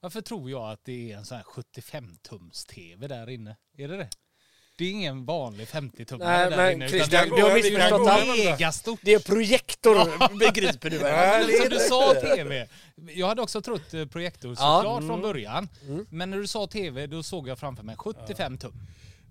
Varför 0.00 0.20
tror 0.20 0.50
jag 0.50 0.70
att 0.70 0.84
det 0.84 1.12
är 1.12 1.16
en 1.16 1.24
sån 1.24 1.36
här 1.36 1.44
75-tums-tv 1.44 3.08
där 3.08 3.30
inne? 3.30 3.56
Är 3.76 3.88
det 3.88 3.96
det? 3.96 4.08
Det 4.76 4.84
är 4.84 4.90
ingen 4.90 5.24
vanlig 5.24 5.66
50-tummare 5.66 6.18
Nej, 6.24 6.50
där 6.50 6.56
men 6.56 6.72
inne. 6.72 6.88
Christian, 6.88 7.24
du 7.28 7.30
har 7.42 7.48
det 7.48 7.50
är 7.50 7.54
missförstått 7.54 8.08
allt. 8.08 8.98
Det 9.02 9.14
är 9.14 9.18
projektor, 9.18 10.38
begriper 10.38 10.90
du 10.90 10.98
väl? 11.08 11.50
Som 11.60 11.68
du 11.68 11.78
sa 11.78 12.14
tv. 12.14 12.68
Jag 13.14 13.26
hade 13.26 13.42
också 13.42 13.60
trott 13.62 13.94
eh, 13.94 14.06
projektor 14.06 14.50
Ja. 14.50 14.56
såklart 14.56 14.98
Mm. 15.02 15.08
från 15.08 15.20
början. 15.20 15.68
Mm. 15.88 16.06
Men 16.10 16.30
när 16.30 16.38
du 16.38 16.46
sa 16.46 16.66
tv 16.66 17.06
då 17.06 17.22
såg 17.22 17.48
jag 17.48 17.58
framför 17.58 17.82
mig 17.82 17.96
75 17.96 18.58
tum. 18.58 18.72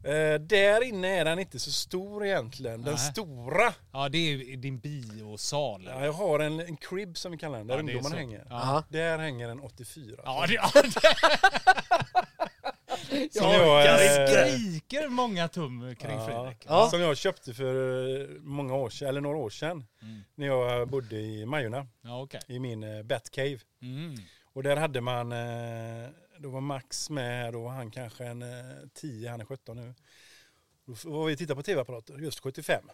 Eh, 0.04 0.40
där 0.40 0.84
inne 0.84 1.08
är 1.20 1.26
den 1.26 1.40
inte 1.40 1.60
så 1.60 1.72
stor 1.72 2.26
egentligen. 2.26 2.82
Den 2.82 2.94
Nej. 2.94 3.12
stora. 3.12 3.74
Ja 3.94 4.10
det 4.10 4.18
är 4.18 4.58
din 4.58 4.80
biosal. 4.80 5.86
Ja, 5.90 6.06
jag 6.06 6.14
har 6.14 6.40
en, 6.40 6.60
en 6.60 6.78
crib 6.78 7.18
som 7.18 7.32
vi 7.32 7.38
kallar 7.38 7.58
den, 7.58 7.68
där 7.68 7.76
Ja, 7.78 7.82
det 7.84 7.92
är 7.92 7.96
ungdomarna 7.96 8.16
så. 8.16 8.20
hänger. 8.20 8.46
Ja. 8.50 8.84
Där 8.90 9.18
hänger 9.18 9.50
en 9.50 9.60
84. 9.60 10.22
Ja, 10.26 10.46
det, 10.48 10.54
ja, 10.54 10.72
det 10.74 10.92
Som 13.32 13.52
jag, 13.52 13.86
det 13.86 14.22
eh, 14.22 14.28
skriker 14.28 15.08
många 15.08 15.48
tum 15.48 15.96
kring. 15.96 16.26
Fredrik. 16.26 16.66
Ja. 16.68 16.90
Som 16.90 17.02
jag 17.02 17.18
köpte 17.18 17.54
för 17.54 17.76
eh, 18.22 18.28
många 18.42 18.76
år 18.76 18.90
sedan, 18.90 19.08
eller 19.08 19.22
några 19.22 19.38
år 19.38 19.50
sedan. 19.50 19.86
Mm. 20.02 20.22
När 20.36 20.48
jag 20.48 20.88
bodde 20.88 21.16
i 21.16 21.46
Majorna, 21.46 21.88
Ja, 22.02 22.22
okej. 22.22 22.42
i 22.48 22.60
min 22.60 22.84
eh, 22.84 23.04
Batcave. 23.04 23.60
Mm. 23.82 24.16
Och 24.54 24.64
där 24.64 24.76
hade 24.78 25.02
man, 25.02 25.32
eh, 25.32 26.10
då 26.40 26.50
var 26.50 26.62
Max 26.62 27.10
med, 27.10 27.54
då 27.54 27.64
var 27.64 27.72
han 27.72 27.92
kanske 27.92 28.26
en 28.26 28.42
eh, 28.42 28.88
10, 28.94 29.30
han 29.30 29.42
är 29.42 29.46
17 29.46 29.78
nu. 29.78 29.94
Då 30.86 30.94
var 31.12 31.26
vi 31.28 31.34
och 31.34 31.38
tittade 31.38 31.56
på 31.56 31.64
tv-apparater, 31.64 32.18
just 32.18 32.40
75. 32.40 32.90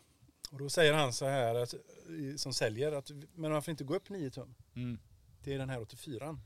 Och 0.51 0.57
då 0.57 0.69
säger 0.69 0.93
han 0.93 1.13
så 1.13 1.25
här, 1.25 1.55
att, 1.55 1.73
som 2.37 2.53
säljer, 2.53 2.91
att 2.91 3.11
men 3.35 3.51
varför 3.51 3.71
inte 3.71 3.83
gå 3.83 3.95
upp 3.95 4.09
9 4.09 4.29
tum? 4.29 4.55
Mm. 4.75 4.99
Det 5.43 5.53
är 5.53 5.57
den 5.57 5.69
här 5.69 5.81
84. 5.81 6.39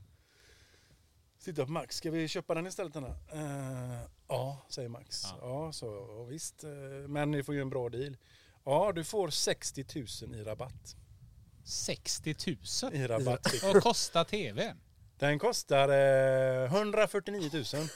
Titta 1.44 1.64
på 1.66 1.72
Max, 1.72 1.96
ska 1.96 2.10
vi 2.10 2.28
köpa 2.28 2.54
den 2.54 2.66
istället? 2.66 2.92
Den? 2.92 3.04
Eh, 3.04 4.00
ja, 4.28 4.66
säger 4.68 4.88
Max. 4.88 5.22
Ja. 5.24 5.38
Ja, 5.42 5.72
så 5.72 5.86
ja, 6.16 6.24
visst. 6.24 6.64
eh, 6.64 6.70
Men 7.08 7.30
ni 7.30 7.42
får 7.42 7.54
ju 7.54 7.60
en 7.60 7.70
bra 7.70 7.88
deal. 7.88 8.16
Ja, 8.64 8.92
du 8.92 9.04
får 9.04 9.30
60 9.30 9.84
000 10.26 10.34
i 10.34 10.44
rabatt. 10.44 10.96
60 11.64 12.36
000? 12.82 12.94
I 12.94 13.06
rabatt. 13.06 13.62
Vad 13.62 13.82
kostar 13.82 14.24
tvn? 14.24 14.80
Den 15.18 15.38
kostar 15.38 15.88
eh, 15.88 16.64
149 16.74 17.50
000. 17.52 17.64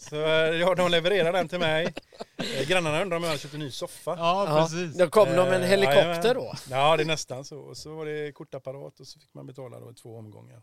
Så 0.00 0.16
eh, 0.16 0.30
ja, 0.60 0.74
de 0.74 0.90
levererar 0.90 1.32
den 1.32 1.48
till 1.48 1.58
mig. 1.58 1.94
Eh, 2.36 2.68
grannarna 2.68 3.02
undrar 3.02 3.16
om 3.16 3.22
jag 3.24 3.30
har 3.30 3.36
köpt 3.38 3.54
en 3.54 3.60
ny 3.60 3.70
soffa. 3.70 4.16
Ja, 4.18 4.46
Ja, 4.48 4.60
precis. 4.68 4.98
då 4.98 5.08
kom 5.10 5.28
de 5.28 5.34
med 5.36 5.54
en 5.54 5.62
Eh, 5.62 5.68
helikopter 5.68 6.04
jajamän. 6.04 6.34
då. 6.34 6.54
Ja, 6.70 6.96
det 6.96 7.02
är 7.02 7.06
nästan 7.06 7.44
så. 7.44 7.58
Och 7.58 7.76
så 7.76 7.94
var 7.94 8.06
det 8.06 8.32
kortapparat 8.32 9.00
och 9.00 9.06
så 9.06 9.18
fick 9.20 9.34
man 9.34 9.46
betala 9.46 9.80
då 9.80 9.90
i 9.90 9.94
två 9.94 10.16
omgångar. 10.18 10.62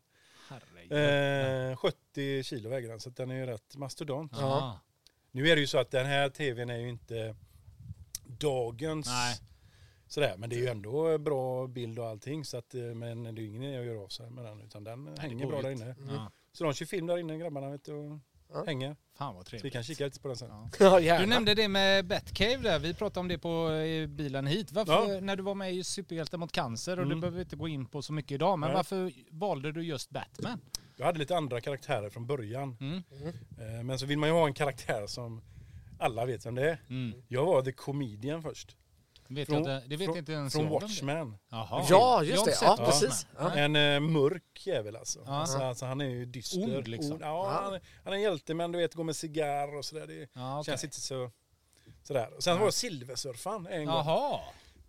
Eh, 0.90 1.76
70 1.78 2.44
kilo 2.44 2.70
väger 2.70 2.90
den, 2.90 3.00
så 3.00 3.10
att 3.10 3.16
den 3.16 3.32
är 3.32 3.36
ju 3.36 3.46
rätt 3.46 3.76
mastodont. 3.76 4.32
Ja. 4.36 4.80
Nu 5.32 5.50
är 5.50 5.56
det 5.56 5.62
ju 5.62 5.68
så 5.68 5.78
att 5.78 5.92
den 5.92 6.06
här 6.06 6.30
tvn 6.30 6.70
är 6.70 6.78
ju 6.78 6.90
inte 6.90 7.36
dagens 8.26 9.08
Nej. 9.08 9.40
Sådär, 10.12 10.36
men 10.38 10.50
det 10.50 10.56
är 10.56 10.60
ju 10.60 10.68
ändå 10.68 11.18
bra 11.18 11.68
bild 11.68 12.00
och 12.00 12.08
allting. 12.08 12.46
Så 12.46 12.58
att, 12.58 12.76
eh, 12.76 12.82
men 12.82 13.24
det 13.24 13.30
är 13.30 13.44
ju 13.44 13.48
ingen 13.48 13.64
idé 13.64 13.78
att 13.80 13.86
göra 13.86 14.00
av 14.04 14.08
sig 14.08 14.30
med 14.30 14.46
den, 14.46 14.62
utan 14.62 14.84
den 14.84 15.06
det 15.06 15.22
hänger 15.22 15.48
bra 15.48 15.62
där 15.62 15.70
inne. 15.72 15.96
Ja. 16.10 16.32
Så 16.54 16.64
de 16.64 16.74
kör 16.74 16.86
film 16.86 17.08
där 17.08 17.18
inne, 17.18 17.38
grabbarna, 17.38 17.70
vet 17.70 17.86
du, 17.86 17.94
och 17.94 18.20
Ja. 18.54 18.64
hänger. 18.66 18.96
Fan 19.18 19.36
vad 19.36 19.46
Så 19.46 19.50
vi 19.52 19.60
trevligt. 19.60 19.74
kan 19.74 19.84
kika 19.84 20.06
lite 20.06 20.20
på 20.20 20.28
den 20.28 20.38
sen. 20.38 20.50
Ja. 20.80 21.00
Ja, 21.00 21.20
Du 21.20 21.26
nämnde 21.26 21.54
det 21.54 21.68
med 21.68 22.06
Batcave 22.06 22.58
där, 22.58 22.80
vi 22.80 22.94
pratade 22.94 23.20
om 23.20 23.28
det 23.28 23.38
på 23.38 23.70
eh, 23.70 24.08
bilen 24.08 24.48
hit. 24.48 24.72
Varför, 24.72 25.14
Ja. 25.14 25.20
när 25.22 25.36
du 25.36 25.44
var 25.44 25.56
med 25.56 25.74
i 25.74 25.84
Superhjälte 25.84 26.38
mot 26.38 26.52
cancer, 26.52 26.98
och 27.00 27.04
Mm. 27.06 27.10
det 27.18 27.22
behöver 27.22 27.40
inte 27.40 27.56
gå 27.56 27.68
in 27.68 27.86
på 27.86 28.02
så 28.02 28.14
mycket 28.14 28.32
idag, 28.32 28.60
men 28.60 28.68
Nej. 28.70 28.76
varför 28.76 29.12
valde 29.30 29.72
du 29.72 29.84
just 29.84 30.10
Batman? 30.10 30.60
Jag 30.98 31.06
hade 31.06 31.20
lite 31.20 31.38
andra 31.38 31.62
karaktärer 31.62 32.10
från 32.10 32.28
början. 32.28 32.78
Mm. 32.80 33.04
Eh, 33.78 33.84
Men 33.84 34.00
så 34.00 34.06
vill 34.06 34.18
man 34.18 34.30
ju 34.30 34.36
ha 34.36 34.48
en 34.48 34.54
karaktär 34.54 35.08
som 35.08 35.42
alla 36.00 36.26
vet 36.26 36.46
vem 36.46 36.56
det 36.56 36.70
är. 36.70 36.82
Mm. 36.90 37.14
Jag 37.28 37.46
var 37.46 37.62
The 37.62 37.72
Comedian 37.72 38.42
först. 38.44 38.76
Vet 39.36 39.48
Från- 39.48 39.64
jag 39.64 39.78
inte, 39.78 39.88
det 39.88 39.96
vet 39.98 40.06
från- 40.06 40.18
inte 40.18 40.32
ens 40.32 40.54
Från. 40.54 40.70
Watchmen. 40.70 41.38
Jaha. 41.50 41.86
Ja, 41.90 42.24
just 42.24 42.46
det. 42.46 42.58
Ja, 42.62 42.78
precis. 42.86 43.26
Ja. 43.38 43.56
En 43.56 43.76
eh, 43.76 44.00
mörk 44.00 44.66
jävel 44.68 44.96
alltså. 44.96 45.24
Ja. 45.26 45.32
alltså. 45.42 45.58
Alltså 45.58 45.86
han 45.86 46.02
är 46.02 46.06
ju 46.06 46.26
dyster. 46.26 46.78
Ond, 46.78 46.88
liksom. 46.88 47.12
Ond. 47.12 47.22
Ja, 47.22 47.28
Ja. 47.28 47.62
Han, 47.64 47.74
är, 47.74 47.82
han 48.04 48.14
är 48.14 48.18
en 48.18 48.24
hjälte 48.24 48.54
men 48.54 48.72
du 48.72 48.80
vet, 48.80 48.94
går 48.96 49.04
med 49.04 49.16
cigarr 49.16 49.76
och 49.78 49.86
sådär. 49.86 50.08
Det 50.08 50.30
Ja, 50.34 50.60
okej. 50.60 50.72
känns 50.72 50.84
inte 50.84 51.02
så... 51.02 51.32
Sådär. 52.04 52.34
Och 52.36 52.44
sen 52.44 52.58
var 52.60 52.66
jag 52.66 52.74
silversurfaren 52.74 53.68
en 53.68 53.86
gång. 53.86 53.96
Jaha. 53.96 54.40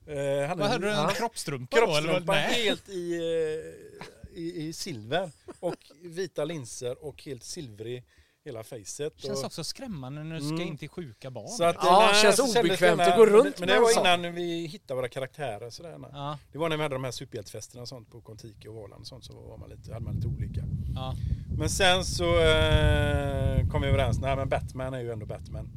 Eh, 0.07 0.49
hade 0.49 0.61
Vad 0.61 0.71
hade 0.71 0.87
du, 0.87 0.93
en 0.93 1.09
kroppstrumpa 1.09 1.77
då? 1.81 1.87
Kroppstrumpa 1.87 2.33
helt 2.33 2.89
i, 2.89 3.15
eh, 3.17 4.39
i, 4.39 4.67
i 4.69 4.73
silver. 4.73 5.31
Och 5.61 5.75
vita 6.03 6.45
linser 6.45 7.05
och 7.05 7.23
helt 7.25 7.45
silvrig 7.45 8.05
hela 8.45 8.63
facet. 8.63 9.13
Det 9.17 9.23
känns 9.27 9.39
och, 9.41 9.45
också 9.47 9.65
skrämmande 9.65 10.25
när 10.25 10.35
du 10.35 10.41
ska 10.41 10.55
Mm. 10.55 10.69
in 10.69 10.77
till 10.79 10.89
sjuka 10.89 11.31
barn. 11.31 11.49
så 11.49 11.65
att, 11.65 11.77
Ja, 11.83 12.09
nej, 12.13 12.23
känns 12.23 12.37
så 12.37 12.43
kändes 12.43 12.57
obekvämt 12.65 12.99
det 12.99 13.07
att 13.13 13.17
gå 13.19 13.27
runt 13.27 13.59
Men 13.59 13.69
det 13.69 13.79
var 13.81 14.01
innan 14.21 14.35
vi 14.35 14.67
hittade 14.67 14.97
våra 14.97 15.09
karaktärer. 15.09 15.71
Sådär. 15.71 15.99
ja, 16.13 16.39
Det 16.53 16.59
var 16.59 16.69
när 16.69 16.77
vi 16.77 16.83
hade 16.83 16.95
de 16.95 17.05
här 17.05 17.11
superhjältefesterna 17.11 17.83
och 17.83 17.89
sånt 17.89 18.11
på 18.11 18.21
Kontiki 18.21 18.69
och 18.69 18.75
Valand 18.75 19.01
och 19.01 19.07
sånt 19.07 19.25
så 19.25 19.33
var 19.33 19.59
man 19.59 19.69
lite, 19.71 19.93
hade 19.93 20.05
man 20.05 20.15
lite 20.15 20.27
olika. 20.29 20.61
ja. 20.95 21.15
Men 21.59 21.69
sen 21.69 22.05
så 22.05 22.25
eh, 22.25 23.69
kom 23.71 23.83
vi 23.83 23.89
överens, 23.89 24.19
nej 24.21 24.37
men 24.37 24.49
Batman 24.49 24.95
är 24.95 25.01
ju 25.01 25.11
ändå 25.13 25.27
Batman. 25.27 25.69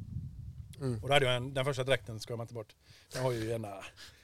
Mm. 0.79 0.99
Och 1.03 1.07
då 1.07 1.13
hade 1.13 1.25
jag 1.25 1.35
en, 1.35 1.53
den 1.53 1.65
första 1.65 1.83
dräkten 1.83 2.19
ska 2.19 2.35
man 2.35 2.43
inte 2.43 2.53
bort. 2.53 2.73
Den 3.13 3.23
har 3.23 3.31
ju 3.31 3.51
ena... 3.51 3.67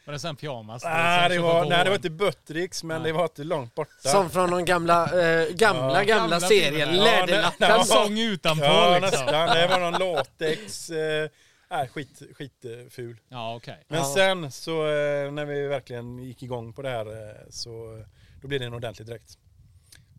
Var 0.06 0.14
det 0.14 0.20
sen 0.20 0.36
pyjamas? 0.36 0.84
Nej, 0.84 1.30
det 1.30 1.40
var, 1.40 1.66
nej 1.66 1.84
det 1.84 1.90
var 1.90 1.96
inte 1.98 2.10
Buttricks 2.10 2.84
men 2.84 3.02
Nej. 3.02 3.12
det 3.12 3.18
var 3.18 3.24
inte 3.24 3.44
långt 3.44 3.76
borta. 3.76 4.10
Som 4.10 4.30
från 4.30 4.50
någon 4.50 4.66
gamla, 4.66 5.04
eh, 5.04 5.48
gamla, 5.50 5.82
Ja. 5.82 5.94
gamla, 5.94 6.04
Gamla 6.04 6.40
serien. 6.40 6.96
Ja, 6.96 7.04
Läderlappen. 7.04 7.56
nej, 7.70 7.78
nej. 7.78 7.86
Sång 7.86 8.20
utanpå 8.20 8.64
Ja 8.66 9.00
liksom. 9.00 9.26
nästan, 9.26 9.56
det 9.58 9.68
var 9.68 9.80
någon 9.92 10.00
latex. 10.16 10.90
Eh, 10.90 11.30
nej, 11.72 11.88
skit, 11.88 12.22
skitful. 12.38 13.18
Ja, 13.30 13.56
okej. 13.56 13.84
Men 13.88 14.00
Ja. 14.00 14.14
sen 14.16 14.52
så 14.52 14.72
eh, 14.88 15.32
när 15.32 15.46
vi 15.46 15.68
verkligen 15.68 16.20
gick 16.20 16.44
igång 16.44 16.74
på 16.74 16.82
det 16.82 16.90
här 16.90 17.06
eh, 17.30 17.36
så 17.50 18.04
då 18.42 18.48
blev 18.48 18.60
det 18.60 18.66
en 18.66 18.74
ordentlig 18.74 19.08
dräkt. 19.08 19.38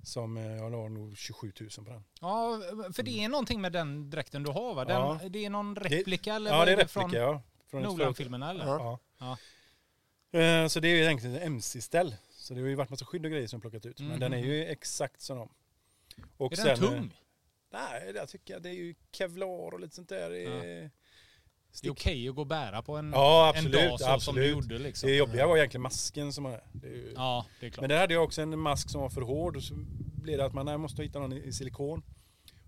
Som 0.03 0.37
eh, 0.37 0.47
jag 0.57 0.73
la 0.73 0.89
nog 0.89 1.17
27 1.17 1.53
000 1.61 1.71
på 1.71 1.91
den. 1.91 2.05
Ja, 2.21 2.61
för 2.93 3.03
det 3.03 3.25
är 3.25 3.29
någonting 3.29 3.61
med 3.61 3.73
den 3.73 4.11
dräkten 4.11 4.43
du 4.43 4.51
har 4.51 4.75
va? 4.75 4.85
Den, 4.85 4.97
Ja. 4.97 5.21
Det 5.29 5.45
är 5.45 5.51
någon 5.51 5.77
replika 5.77 6.35
eller 6.35 6.51
Ja 6.51 6.65
det 6.65 6.73
är 6.73 6.77
det 6.77 6.83
replika 6.83 7.19
ja. 7.19 7.43
Från 7.71 7.83
Nolan-filmerna 7.83 8.51
eller? 8.51 8.65
Ja. 8.67 8.99
Ja. 9.19 9.39
Eh, 10.41 10.67
Så 10.69 10.81
det 10.81 10.89
är 10.89 10.97
ju 10.97 11.03
egentligen 11.03 11.37
ett 11.37 11.43
MC-ställ. 11.43 12.17
Så 12.31 12.55
det 12.55 12.61
har 12.61 12.69
ju 12.69 12.75
varit 12.75 12.91
massa 12.91 13.05
skydd 13.05 13.25
och 13.25 13.31
grejer 13.33 13.47
som 13.47 13.57
jag 13.57 13.63
plockat 13.63 13.87
ut. 13.87 14.01
Men 14.01 14.09
Mhm. 14.09 14.21
den 14.21 14.33
är 14.33 14.39
ju 14.39 14.65
exakt 14.67 15.21
som 15.21 15.39
dem. 15.39 15.49
Och 16.37 16.53
Är 16.53 16.57
den 16.57 16.67
eh, 16.69 16.77
tung? 16.79 17.19
Nej, 17.73 18.13
jag 18.15 18.29
tycker 18.29 18.61
det 18.61 18.69
är 18.69 18.75
ju 18.75 18.95
kevlar 19.13 19.47
och 19.75 19.81
lite 19.81 19.95
sånt 19.95 20.09
där. 20.09 20.31
Det 20.31 20.91
Det 21.81 21.89
är 21.89 21.93
okej 21.93 22.29
att 22.29 22.35
gå 22.35 22.41
och 22.41 22.47
bära 22.47 22.83
på 22.83 22.97
en, 22.97 23.13
Ja, 23.13 23.45
en 23.45 23.67
absolut. 23.67 23.73
dag 23.73 23.91
så 23.91 24.05
som 24.05 24.09
du 24.09 24.15
absolut. 24.15 24.51
gjorde 24.51 24.79
liksom. 24.79 25.09
Det 25.09 25.17
jobbiga 25.17 25.47
var 25.47 25.57
egentligen 25.57 25.83
masken 25.83 26.33
som 26.33 26.47
är. 26.47 26.61
Det 26.73 26.87
är 26.87 26.91
ju... 26.91 27.13
Ja, 27.17 27.47
det 27.61 27.67
är 27.67 27.71
klart. 27.71 27.81
Men 27.81 27.89
där 27.91 27.99
hade 28.01 28.15
jag 28.15 28.25
också 28.25 28.43
en 28.43 28.59
mask 28.59 28.91
som 28.91 29.01
var 29.01 29.09
för 29.11 29.21
hård 29.23 29.57
och 29.57 29.63
så 29.63 29.75
blev 30.23 30.39
det 30.39 30.45
att 30.45 30.55
man 30.55 30.67
nej, 30.67 30.79
måste 30.79 31.03
hitta 31.03 31.19
någon 31.19 31.33
i 31.33 31.53
silikon. 31.53 32.03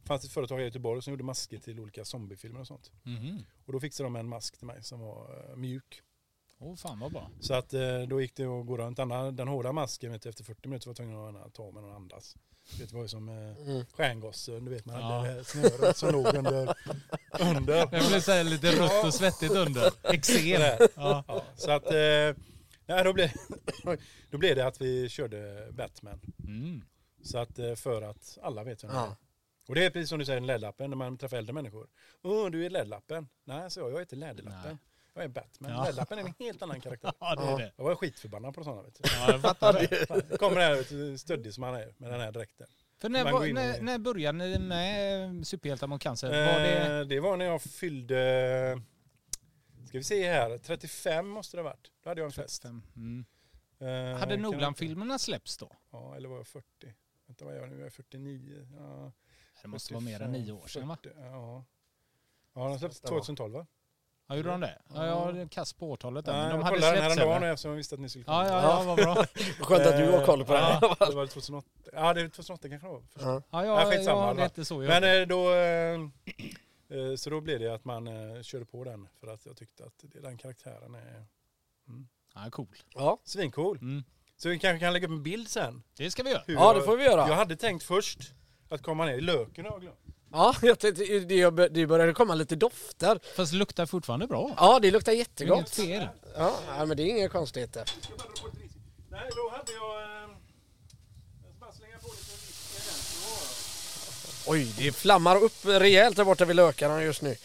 Det 0.03 0.07
fanns 0.09 0.25
ett 0.25 0.33
företag 0.33 0.61
i 0.61 0.65
Göteborg 0.65 1.03
som 1.03 1.13
gjorde 1.13 1.25
masker 1.25 1.59
till 1.59 1.81
olika 1.81 2.05
zombiefilmer 2.05 2.61
och 2.61 2.67
sånt. 2.67 2.91
Mhm. 3.03 3.45
Och 3.67 3.73
då 3.73 3.81
fixade 3.81 4.07
de 4.07 4.17
en 4.17 4.29
mask 4.29 4.59
till 4.59 4.67
mig 4.67 4.83
som 4.83 5.01
var 5.01 5.51
eh, 5.51 5.57
mjuk. 5.57 6.03
Åh 6.67 6.77
fan 6.77 6.99
vad 7.01 7.13
bra. 7.13 7.31
Så 7.41 7.55
att 7.55 7.75
eh, 7.75 8.01
då 8.09 8.21
gick 8.21 8.37
det 8.37 8.45
att 8.45 8.67
gå 8.67 8.77
runt. 8.77 8.97
Den 9.37 9.49
hårda 9.49 9.73
masken 9.73 10.13
vet 10.13 10.23
du, 10.23 10.29
efter 10.29 10.45
40 10.45 10.69
minuter 10.69 10.87
var 10.87 10.91
jag 10.91 10.97
tvungen 10.97 11.37
att 11.37 11.55
ta 11.55 11.71
med 11.71 11.83
någon 11.83 11.95
andas. 11.97 12.37
Det 12.79 12.93
var 12.93 13.03
ju 13.03 13.09
som 13.09 13.29
eh, 13.29 13.35
Mm. 13.69 13.87
stjärngossen, 13.93 14.65
du 14.65 14.71
vet 14.71 14.85
man 14.85 15.01
Ja. 15.01 15.19
hade 15.19 15.45
snöret 15.45 15.97
som 15.97 16.13
låg 16.13 16.27
under. 16.35 16.75
under. 17.41 17.81
Det 17.91 18.09
blir 18.09 18.21
så 18.21 18.33
här 18.33 18.45
lite 18.45 18.71
rött 18.83 19.05
och 19.05 19.15
svettigt 19.15 19.53
under. 19.53 19.93
Eksem. 20.15 20.61
Ja. 20.97 21.25
Ja, 21.29 21.45
så 21.57 21.71
att, 21.71 21.87
eh, 21.87 22.43
nej, 22.87 23.05
då, 23.05 23.13
blev, 23.13 23.31
då 24.31 24.39
blev 24.39 24.57
det 24.57 24.67
att 24.67 24.81
vi 24.81 25.09
körde 25.09 25.69
Batman. 25.73 26.21
Mm. 26.45 26.83
Så 27.23 27.39
att 27.39 27.59
för 27.77 28.03
att 28.03 28.39
alla 28.43 28.65
vet 28.65 28.85
vem 28.85 28.91
det 28.91 28.97
är. 28.97 29.17
Och 29.69 29.75
det 29.75 29.85
är 29.85 29.91
precis 29.91 30.09
som 30.09 30.19
du 30.19 30.25
säger, 30.25 30.41
LED-lappen 30.41 30.91
när 30.91 30.97
man 30.97 31.19
träffar 31.19 31.37
äldre 31.37 31.53
människor. 31.53 31.89
Åh, 32.23 32.51
du 32.51 32.67
är 32.67 32.71
LED-lappen. 32.71 33.29
Nej, 33.45 33.71
så 33.71 33.81
jag, 33.81 33.93
jag 33.93 33.99
heter 33.99 34.17
Läderlappen. 34.17 34.61
Nej. 34.65 34.77
Jag 35.15 35.25
är 35.25 35.29
Batman. 35.29 35.71
Ja. 35.71 35.85
LED-lappen 35.85 36.19
är 36.19 36.23
en 36.23 36.35
helt 36.39 36.63
annan 36.63 36.81
karaktär. 36.81 37.13
ja, 37.21 37.35
det 37.35 37.43
är 37.43 37.59
det. 37.59 37.73
Jag 37.77 37.85
var 37.85 37.95
skitförbannad 37.95 38.55
på 38.55 38.65
sådana. 38.65 38.83
Vet 38.83 38.95
du. 39.03 39.09
Ja, 39.19 39.31
jag 39.33 39.41
fattar 39.41 39.73
det. 39.73 40.29
Det 40.31 40.37
kommer 40.39 40.57
här 40.61 41.17
stöddig 41.17 41.55
som 41.55 41.63
han 41.63 41.75
är 41.75 41.95
med 41.99 42.11
den 42.11 42.21
här 42.21 42.33
dräkten. 42.33 42.67
För 42.99 43.09
när, 43.09 43.33
var, 43.33 43.47
när, 43.53 43.79
i- 43.79 43.81
när 43.83 43.99
började 43.99 44.39
ni 44.39 44.59
med 44.59 45.47
Superhjältar 45.47 45.87
mot 45.87 46.01
cancer? 46.03 46.29
Var 46.29 46.61
det... 46.61 46.99
Eh, 47.01 47.07
det 47.07 47.21
var 47.21 47.37
när 47.37 47.45
jag 47.45 47.63
fyllde, 47.63 48.83
ska 49.89 49.99
vi 49.99 50.05
se 50.05 50.29
här, 50.33 50.59
35 50.59 51.29
måste 51.29 51.57
det 51.57 51.63
ha 51.63 51.71
varit. 51.71 51.91
Då 52.03 52.11
hade 52.11 52.21
jag 52.21 52.27
en 52.27 52.33
fest. 52.33 52.65
Mm. 52.65 53.25
Eh, 53.79 54.19
Hade 54.19 54.37
Nolan-filmerna 54.37 55.19
släppts 55.19 55.57
då? 55.59 55.73
Ja, 55.91 56.17
eller 56.17 56.29
var 56.29 56.37
jag 56.37 56.47
40? 56.47 56.67
Vänta, 57.27 57.45
vad 57.45 57.55
är 57.55 57.59
jag 57.61 57.69
nu? 57.71 57.77
Jag 57.79 57.87
är 57.87 57.91
49. 57.91 58.67
Ja, 58.79 59.13
Det 59.63 59.69
måste 59.69 59.93
vara 59.95 60.05
mer 60.05 60.13
än 60.23 60.33
45, 60.33 60.33
nio 60.33 60.53
år 60.53 60.67
sedan 60.67 60.89
va? 60.89 60.97
40, 61.03 61.17
Ja. 61.21 61.65
Ja, 62.55 62.69
de 62.69 62.79
släpptes 62.79 62.99
Stämmer. 62.99 63.19
2012 63.21 63.55
va? 63.55 63.67
Ja, 64.27 64.37
gjorde 64.37 64.49
de 64.51 64.61
det? 64.61 64.79
Ja, 64.95 65.07
jag 65.07 65.15
har 65.15 65.49
kast 65.49 65.79
på 65.79 65.91
årtalet 65.91 66.25
där. 66.25 66.33
Nej, 66.33 66.43
Men 66.43 66.51
de 66.51 66.57
jag 66.59 66.65
hade 66.65 66.77
kollade 66.77 66.97
den 66.97 67.03
häromdagen 67.19 67.43
eftersom 67.43 67.71
jag 67.71 67.77
visste 67.77 67.95
att 67.95 68.01
ni 68.01 68.09
skulle 68.09 68.25
Ja, 68.27 68.47
ja, 68.49 68.63
ja, 68.63 68.83
vad 68.87 68.97
bra. 68.97 69.15
Skönt 69.61 69.87
att 69.87 69.97
du 69.97 70.11
har 70.11 70.25
koll 70.27 70.45
på 70.45 70.53
det 70.53 70.59
här. 70.59 70.79
Ja, 70.83 70.97
det 71.11 71.15
var 71.17 71.27
2008. 71.27 71.69
Ja, 71.93 72.15
det 72.15 72.21
är 72.21 72.29
2008 72.29 72.69
kanske 72.69 72.87
det 72.87 72.93
var. 72.93 73.03
Ja. 73.19 73.43
Ja, 73.51 73.65
Ja, 73.65 73.81
ja, 73.85 73.91
skitsamma, 73.91 74.19
ja, 74.21 74.25
alla. 74.25 74.35
det 74.35 74.41
är 74.43 74.45
inte 74.45 74.65
så. 74.65 74.83
Jag... 74.83 74.89
Men 75.03 75.23
eh, 75.23 75.27
då, 75.29 75.51
eh, 75.55 76.01
eh, 77.11 77.17
så 77.17 77.31
då 77.31 77.41
blev 77.41 77.61
det 77.61 77.75
att 77.75 77.85
man 77.85 78.07
eh, 78.37 78.43
körde 78.43 78.65
på 78.65 78.85
den 78.85 79.09
för 79.21 79.27
att 79.27 79.47
jag 79.47 79.57
tyckte 79.57 79.85
att 79.85 79.93
det, 80.03 80.21
den 80.21 80.37
karaktären 80.39 80.95
är 80.95 81.27
Ja, 82.35 82.51
cool. 82.51 82.77
Ja. 82.95 83.19
svincool. 83.25 83.79
Mm. 83.79 84.05
Så 84.37 84.49
vi 84.49 84.59
kanske 84.59 84.79
kan 84.85 84.93
lägga 84.93 85.07
upp 85.07 85.11
en 85.13 85.23
bild 85.23 85.49
sen. 85.49 85.83
Det 85.97 86.11
ska 86.11 86.23
vi 86.23 86.31
göra. 86.31 86.43
hur 86.47 86.55
ja, 86.55 86.67
jag- 86.67 86.77
det 86.77 86.83
får 86.83 86.97
vi 86.97 87.05
göra. 87.05 87.29
Jag 87.29 87.35
hade 87.37 87.57
tänkt 87.57 87.83
först 87.85 88.19
att 88.69 88.83
komma 88.83 89.07
ner 89.07 89.15
i 89.15 89.21
löken 89.21 89.65
har 89.65 89.73
jag 89.73 89.81
glömt. 89.81 89.99
Ja, 90.35 90.55
jag 90.63 90.79
tänkte, 90.79 91.05
det, 91.05 91.69
det 91.69 91.87
började 91.87 92.13
komma 92.15 92.35
lite 92.35 92.57
dofter. 92.57 93.21
Fast 93.37 93.53
det 93.53 93.59
luktar 93.59 93.87
fortfarande 93.87 94.27
bra. 94.27 94.55
Ja, 94.57 94.79
det 94.81 94.91
luktar 94.91 95.13
Det 95.13 95.17
är 95.17 95.17
inget 95.17 95.29
jättegott. 95.41 95.71
fel. 95.71 96.09
Ja, 96.37 96.59
nej, 96.69 96.87
men 96.87 96.97
det 96.97 97.03
är 97.03 97.07
inga 97.07 97.29
konstigheter. 97.29 97.85
Nej, 99.11 99.31
då 99.37 99.51
hade 99.57 99.73
jag... 99.73 100.03
Eh, 100.03 100.09
jag 101.45 101.51
ska 101.51 101.61
bara 101.61 101.73
slänga 101.73 101.99
på 101.99 102.09
lite 102.09 102.33
whisky 102.47 102.83
igen. 102.83 102.95
Så. 104.45 104.51
Oj, 104.51 104.75
det 104.79 104.93
flammar 104.93 105.37
upp 105.37 105.65
rejält 105.65 106.17
där 106.17 106.25
borta 106.25 106.45
vid 106.45 106.57
lökarna 106.57 107.03
just 107.03 107.23
nu. 107.23 107.37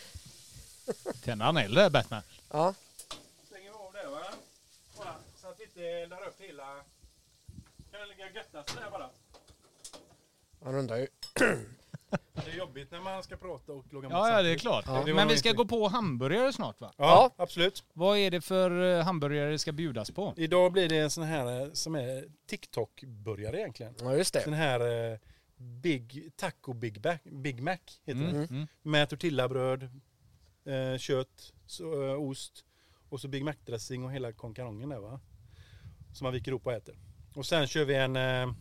Tänder 1.24 1.46
han 1.46 1.58
eld 1.58 1.76
där, 1.76 1.90
Batman? 1.90 2.22
Ja, 2.52 2.74
Stänger 3.48 3.72
vi 3.72 3.78
av 3.78 3.94
det 3.94 4.08
va? 4.10 4.24
Bara, 4.98 5.16
så 5.42 5.48
att 5.48 5.60
vi 5.60 5.64
inte 5.64 5.84
eldar 5.84 6.28
upp 6.28 6.42
hela... 6.42 6.66
Kan 7.92 8.02
det 8.02 8.06
ligga 8.06 8.30
göttast 8.36 8.76
där 8.76 8.92
bara? 8.92 9.10
man 10.64 10.76
undrar 10.76 10.98
ju. 10.98 11.08
Det 12.46 12.52
är 12.52 12.58
jobbigt 12.58 12.92
när 12.92 13.00
man 13.02 13.24
ska 13.24 13.38
prata 13.38 13.72
och 13.74 13.94
laga 13.94 14.10
mat 14.10 14.18
Ja, 14.18 14.28
ja, 14.30 14.34
det 14.34 14.34
är 14.34 14.58
samtidigt. 14.58 14.62
klart. 14.62 14.84
Ja. 14.88 14.92
Det 14.94 14.98
var 15.00 15.06
Men 15.06 15.28
vi 15.28 15.34
nog 15.34 15.40
ska 15.40 15.50
inte- 15.50 15.58
gå 15.58 15.66
på 15.66 15.88
hamburgare 15.88 16.54
snart 16.54 16.82
va? 16.82 16.92
Ja, 16.98 17.32
Ja. 17.38 17.44
absolut. 17.44 17.84
Vad 17.94 18.18
är 18.18 18.32
det 18.32 18.42
för 18.42 18.98
eh, 19.00 19.04
hamburgare 19.04 19.52
det 19.52 19.60
ska 19.60 19.72
bjudas 19.72 20.12
på? 20.12 20.34
Idag 20.38 20.72
blir 20.72 20.90
det 20.90 20.98
en 20.98 21.10
sån 21.10 21.24
här 21.24 21.62
eh, 21.62 21.72
som 21.74 21.96
är 21.96 22.26
TikTok-burgare 22.48 23.58
egentligen. 23.58 23.96
Ja, 24.00 24.16
just 24.16 24.34
det. 24.34 24.44
Sån 24.44 24.54
här 24.54 25.12
eh, 25.14 25.18
Big 25.58 26.32
Taco 26.36 26.74
Big, 26.74 27.02
Back, 27.02 27.24
Big 27.24 27.62
Mac 27.64 27.78
heter 28.06 28.22
Mm. 28.22 28.34
det. 28.34 28.50
Mm. 28.50 28.68
Med 28.82 29.10
tortillabröd, 29.10 29.84
eh, 30.66 30.98
kött, 30.98 31.54
så, 31.66 32.04
eh, 32.08 32.14
ost 32.22 32.66
och 33.10 33.22
så 33.22 33.28
Big 33.28 33.44
Mac-dressing 33.44 34.04
och 34.06 34.12
hela 34.12 34.32
konkarongen 34.32 34.90
där 34.90 35.00
va. 35.00 35.20
Som 36.14 36.26
man 36.26 36.34
viker 36.34 36.52
ihop 36.52 36.66
och 36.66 36.74
äter. 36.74 36.96
Och 37.36 37.46
sen 37.46 37.68
kör 37.68 37.86
vi 37.86 37.96
en, 37.96 38.16
eh, 38.16 38.54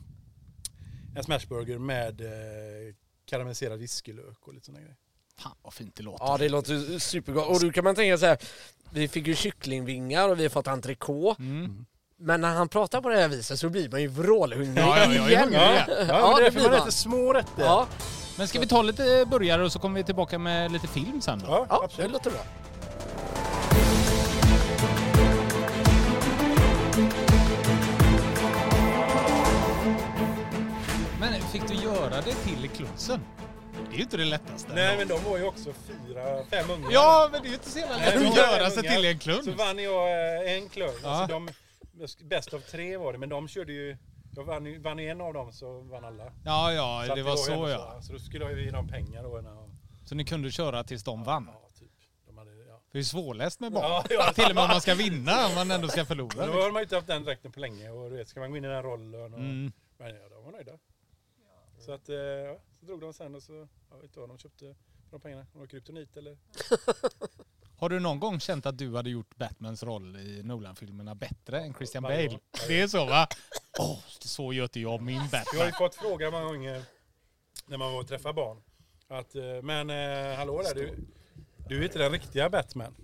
en 1.16 1.24
smashburger 1.24 1.78
med 1.78 2.20
eh, 2.20 2.94
karamelliserad 3.28 3.78
whiskylök 3.78 4.38
och 4.48 4.54
lite 4.54 4.66
sådana 4.66 4.80
grejer. 4.80 4.96
Fan 5.38 5.52
vad 5.62 5.74
fint 5.74 5.96
det 5.96 6.02
låter. 6.02 6.24
Ja, 6.24 6.36
det 6.38 6.48
låter 6.48 6.98
supergott. 6.98 7.48
Och 7.48 7.60
då 7.60 7.72
kan 7.72 7.84
man 7.84 7.94
tänka 7.94 8.18
så 8.18 8.26
här. 8.26 8.38
Vi 8.90 9.08
fick 9.08 9.26
ju 9.26 9.34
kycklingvingar 9.34 10.28
och 10.28 10.38
vi 10.38 10.42
har 10.42 10.50
fått 10.50 10.66
entrecote. 10.68 11.42
Mm. 11.42 11.86
Men 12.20 12.40
när 12.40 12.54
han 12.54 12.68
pratar 12.68 13.00
på 13.00 13.08
det 13.08 13.16
här 13.20 13.28
viset 13.28 13.58
så 13.60 13.68
blir 13.68 13.88
man 13.90 14.00
ju 14.02 14.08
vrålhungrig 14.08 14.78
Ja, 14.84 14.98
ja, 14.98 15.12
jag 15.14 15.24
är 15.24 15.28
igen. 15.30 15.48
Ja, 15.52 15.74
Ja, 15.74 15.84
ja, 15.88 16.04
Ja, 16.08 16.36
det 16.36 16.42
det 16.42 16.46
är 16.46 16.50
för 16.50 16.58
blir 16.60 16.62
man 16.62 16.70
man. 16.72 16.80
äter 16.80 16.90
små 16.90 17.32
rätter. 17.32 17.62
Ja, 17.64 17.86
Men 18.38 18.48
ska 18.48 18.60
vi 18.60 18.66
ta 18.66 18.82
lite 18.82 19.26
burgare 19.30 19.64
och 19.64 19.72
så 19.72 19.78
kommer 19.78 20.00
vi 20.00 20.04
tillbaka 20.04 20.38
med 20.38 20.72
lite 20.72 20.86
film 20.86 21.20
sen 21.20 21.38
då? 21.38 21.46
ja, 21.48 21.66
ja 21.68 21.78
det 21.78 21.84
absolut. 21.84 22.12
låter 22.12 22.30
bra. 22.30 22.40
Göra 32.10 32.20
det 32.20 32.34
till 32.34 32.68
klunsen? 32.70 33.20
Det 33.90 33.94
är 33.94 33.96
ju 33.96 34.02
inte 34.02 34.16
det 34.16 34.24
lättaste. 34.24 34.74
Nej 34.74 34.98
men 34.98 35.08
de 35.08 35.24
var 35.24 35.38
ju 35.38 35.44
också 35.44 35.72
fyra, 35.72 36.44
fem 36.50 36.70
ungar. 36.70 36.90
Ja, 36.92 37.28
men 37.32 37.42
det 37.42 37.46
är 37.46 37.50
ju 37.50 37.54
inte 37.54 37.70
så 37.70 37.78
jävla 37.78 37.96
lätt 37.96 38.16
att 38.16 38.36
göra 38.36 38.70
sig 38.70 38.82
till 38.82 39.04
en 39.04 39.18
kluns. 39.18 39.44
Så 39.44 39.52
vann 39.52 39.78
jag 39.78 40.10
eh, 40.46 40.52
en 40.52 40.68
klunch. 40.68 41.00
Ja. 41.02 41.08
Alltså 41.08 41.32
de, 41.32 41.48
bäst 42.24 42.54
av 42.54 42.60
tre 42.60 42.96
var 42.96 43.12
det, 43.12 43.18
men 43.18 43.28
de 43.28 43.48
körde 43.48 43.72
ju... 43.72 43.96
Jag 44.36 44.44
vann, 44.44 44.66
ju- 44.66 44.78
vann 44.78 44.98
ju 44.98 45.08
en 45.08 45.20
av 45.20 45.34
dem 45.34 45.52
så 45.52 45.80
vann 45.80 46.04
alla. 46.04 46.32
Ja, 46.44 46.72
ja, 46.72 47.04
Så 47.06 47.14
det 47.14 47.22
var 47.22 47.36
så 47.36 47.68
ja. 47.68 47.98
Så 48.02 48.12
då 48.12 48.18
skulle 48.18 48.44
jag 48.44 48.58
ju 48.58 48.64
ge 48.64 48.70
dem 48.70 48.88
pengar 48.88 49.22
då. 49.22 49.40
När, 49.40 49.68
Så 50.04 50.14
ni 50.14 50.24
kunde 50.24 50.50
köra 50.50 50.84
tills 50.84 51.04
de 51.04 51.24
vann? 51.24 51.48
ja, 51.52 51.68
typ. 51.78 51.88
De 52.26 52.38
hade, 52.38 52.50
ja. 52.50 52.80
Det 52.92 52.98
är 52.98 53.00
ju 53.00 53.04
svårläst 53.04 53.60
med 53.60 53.72
barn. 53.72 53.84
Ja, 53.84 54.04
ja. 54.10 54.32
Till 54.34 54.44
och 54.44 54.54
med 54.54 54.64
om 54.64 54.70
man 54.70 54.80
ska 54.80 54.94
vinna, 54.94 55.46
om 55.46 55.54
man 55.54 55.70
ändå 55.70 55.88
ska 55.88 56.04
förlora. 56.04 56.46
Då 56.46 56.52
har 56.52 56.70
man 56.72 56.80
ju 56.80 56.82
inte 56.84 56.94
haft 56.96 57.06
den 57.08 57.24
dräkten 57.24 57.52
på 57.52 57.60
länge 57.60 57.90
och 57.90 58.10
du 58.10 58.16
vet, 58.16 58.28
ska 58.28 58.40
man 58.40 58.50
gå 58.50 58.56
in 58.56 58.64
i 58.64 58.68
den 58.68 58.82
rollen 58.82 59.34
och... 59.34 59.40
Mm. 59.40 59.72
Men 59.98 60.08
ja, 60.08 60.28
de 60.28 60.44
var 60.44 60.52
nöjda. 60.52 60.72
Så 61.78 61.92
att, 61.92 62.08
eh, 62.08 62.16
ja, 62.16 62.58
så 62.80 62.86
drog 62.86 63.00
de 63.00 63.12
sen 63.12 63.34
och 63.34 63.42
så, 63.42 63.68
jag 63.90 63.96
vet 63.96 64.04
inte 64.04 64.20
vad 64.20 64.28
de 64.28 64.38
köpte 64.38 64.74
för 65.04 65.10
de 65.10 65.20
pengarna. 65.20 65.42
Om 65.42 65.48
det 65.52 65.58
var 65.58 65.66
kryptonit 65.66 66.16
eller? 66.16 66.38
Har 67.78 67.88
du 67.88 68.00
någon 68.00 68.20
gång 68.20 68.40
känt 68.40 68.66
att 68.66 68.78
du 68.78 68.96
hade 68.96 69.10
gjort 69.10 69.36
Batmans 69.36 69.82
roll 69.82 70.16
i 70.16 70.42
Nolan-filmerna 70.42 71.14
bättre 71.14 71.60
än 71.60 71.74
Christian 71.74 72.02
Bale? 72.02 72.38
Det 72.68 72.80
är 72.80 72.88
så 72.88 73.04
va? 73.04 73.28
Åh, 73.78 73.98
så 74.18 74.52
gör 74.52 74.62
inte 74.64 74.80
jag 74.80 75.02
min 75.02 75.14
Jag 75.14 75.22
har 75.22 75.30
Batman. 75.30 75.66
ju 75.66 75.72
fått 75.72 75.94
fråga 75.94 76.30
många 76.30 76.44
gånger 76.44 76.82
när 77.66 77.76
man 77.78 77.92
var 77.92 78.00
och 78.00 78.08
träffar 78.08 78.32
barn. 78.32 78.62
Att, 79.08 79.34
eh, 79.34 79.42
men 79.62 79.90
eh, 79.90 80.36
hallå 80.36 80.62
där, 80.62 80.74
du, 80.74 80.98
du 81.68 81.78
är 81.78 81.84
inte 81.84 81.98
den 81.98 82.12
riktiga 82.12 82.50
Batman. 82.50 82.94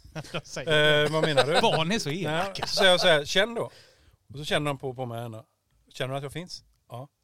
Säger. 0.42 1.04
Eh, 1.04 1.12
vad 1.12 1.22
menar 1.22 1.44
du? 1.44 1.60
Barn 1.60 1.92
är 1.92 1.98
så 1.98 2.10
elaka. 2.10 2.66
så 2.66 2.76
säger 2.76 2.90
jag 2.90 2.98
här, 2.98 3.24
känn 3.24 3.54
då. 3.54 3.70
Och 4.32 4.38
så 4.38 4.44
känner 4.44 4.66
de 4.70 4.78
på, 4.78 4.94
på 4.94 5.06
mig 5.06 5.22
ändå. 5.24 5.46
Känner 5.88 6.10
du 6.12 6.16
att 6.16 6.22
jag 6.22 6.32
finns? 6.32 6.64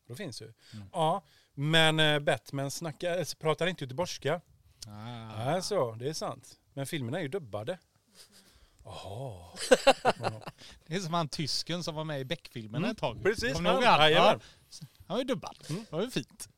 Ja, 0.08 0.12
då 0.12 0.14
finns 0.16 0.38
du. 0.38 0.52
Ja, 0.92 1.22
men 1.54 2.00
eh, 2.00 2.18
Batman 2.18 2.70
snackar, 2.70 3.18
eh, 3.18 3.24
pratar 3.38 3.66
inte 3.66 3.84
göteborgska. 3.84 4.40
Ah. 4.86 5.44
Nej, 5.44 5.62
så, 5.62 5.92
det 5.94 6.08
är 6.08 6.12
sant. 6.12 6.58
Men 6.74 6.86
filmerna 6.86 7.18
är 7.18 7.22
ju 7.22 7.28
dubbade. 7.28 7.78
Jaha. 8.84 9.56
Det 10.86 10.94
är 10.94 11.00
som 11.00 11.14
han 11.14 11.28
tysken 11.28 11.82
som 11.84 11.94
var 11.94 12.04
med 12.04 12.20
i 12.20 12.24
Beck-filmerna 12.24 12.90
ett 12.90 12.98
tag. 12.98 13.10
Mm. 13.16 13.22
Precis, 13.22 13.52
Kommer 13.52 13.78
ni? 13.78 13.84
Ja, 13.84 14.38
han 15.06 15.14
var 15.14 15.18
ju 15.18 15.24
dubbad. 15.24 15.56
Mm. 15.70 15.84
Det 15.90 15.96
var 15.96 16.02
ju 16.02 16.10
fint. 16.10 16.48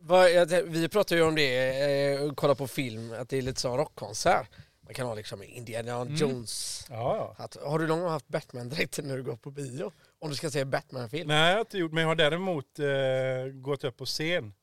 Vi 0.67 0.89
pratar 0.89 1.17
ju 1.17 1.23
om 1.23 1.35
det, 1.35 2.15
eh, 2.15 2.33
kolla 2.35 2.55
på 2.55 2.69
film, 2.69 3.13
att 3.13 3.29
det 3.29 3.37
är 3.39 3.43
lite 3.43 3.61
som 3.61 3.77
rockkonsert. 3.77 4.49
Man 4.81 4.95
kan 4.95 5.07
ha 5.07 5.15
liksom 5.15 5.43
Indiana 5.43 5.93
Mm. 5.95 6.15
Jones. 6.15 6.87
Ja, 6.91 7.17
ja. 7.17 7.45
Att, 7.45 7.57
har 7.63 7.79
du 7.79 7.87
någon 7.87 8.01
gång 8.01 8.11
haft 8.11 8.29
Batman-dräkten 8.29 9.09
när 9.09 9.17
du 9.17 9.23
går 9.23 9.37
på 9.37 9.51
bio? 9.51 9.93
Om 10.23 10.31
du 10.31 10.37
ska 10.37 10.51
se 10.51 10.65
Batman-film? 10.65 11.29
Nej, 11.29 11.49
jag 11.49 11.55
har 11.55 11.61
inte 11.61 11.79
gjort, 11.79 11.93
men 11.93 12.01
jag 12.01 12.09
har 12.09 12.15
däremot 12.15 12.79
eh, 12.79 13.53
gått 13.53 13.85
upp 13.85 13.97
på 13.97 14.07
scen 14.07 14.55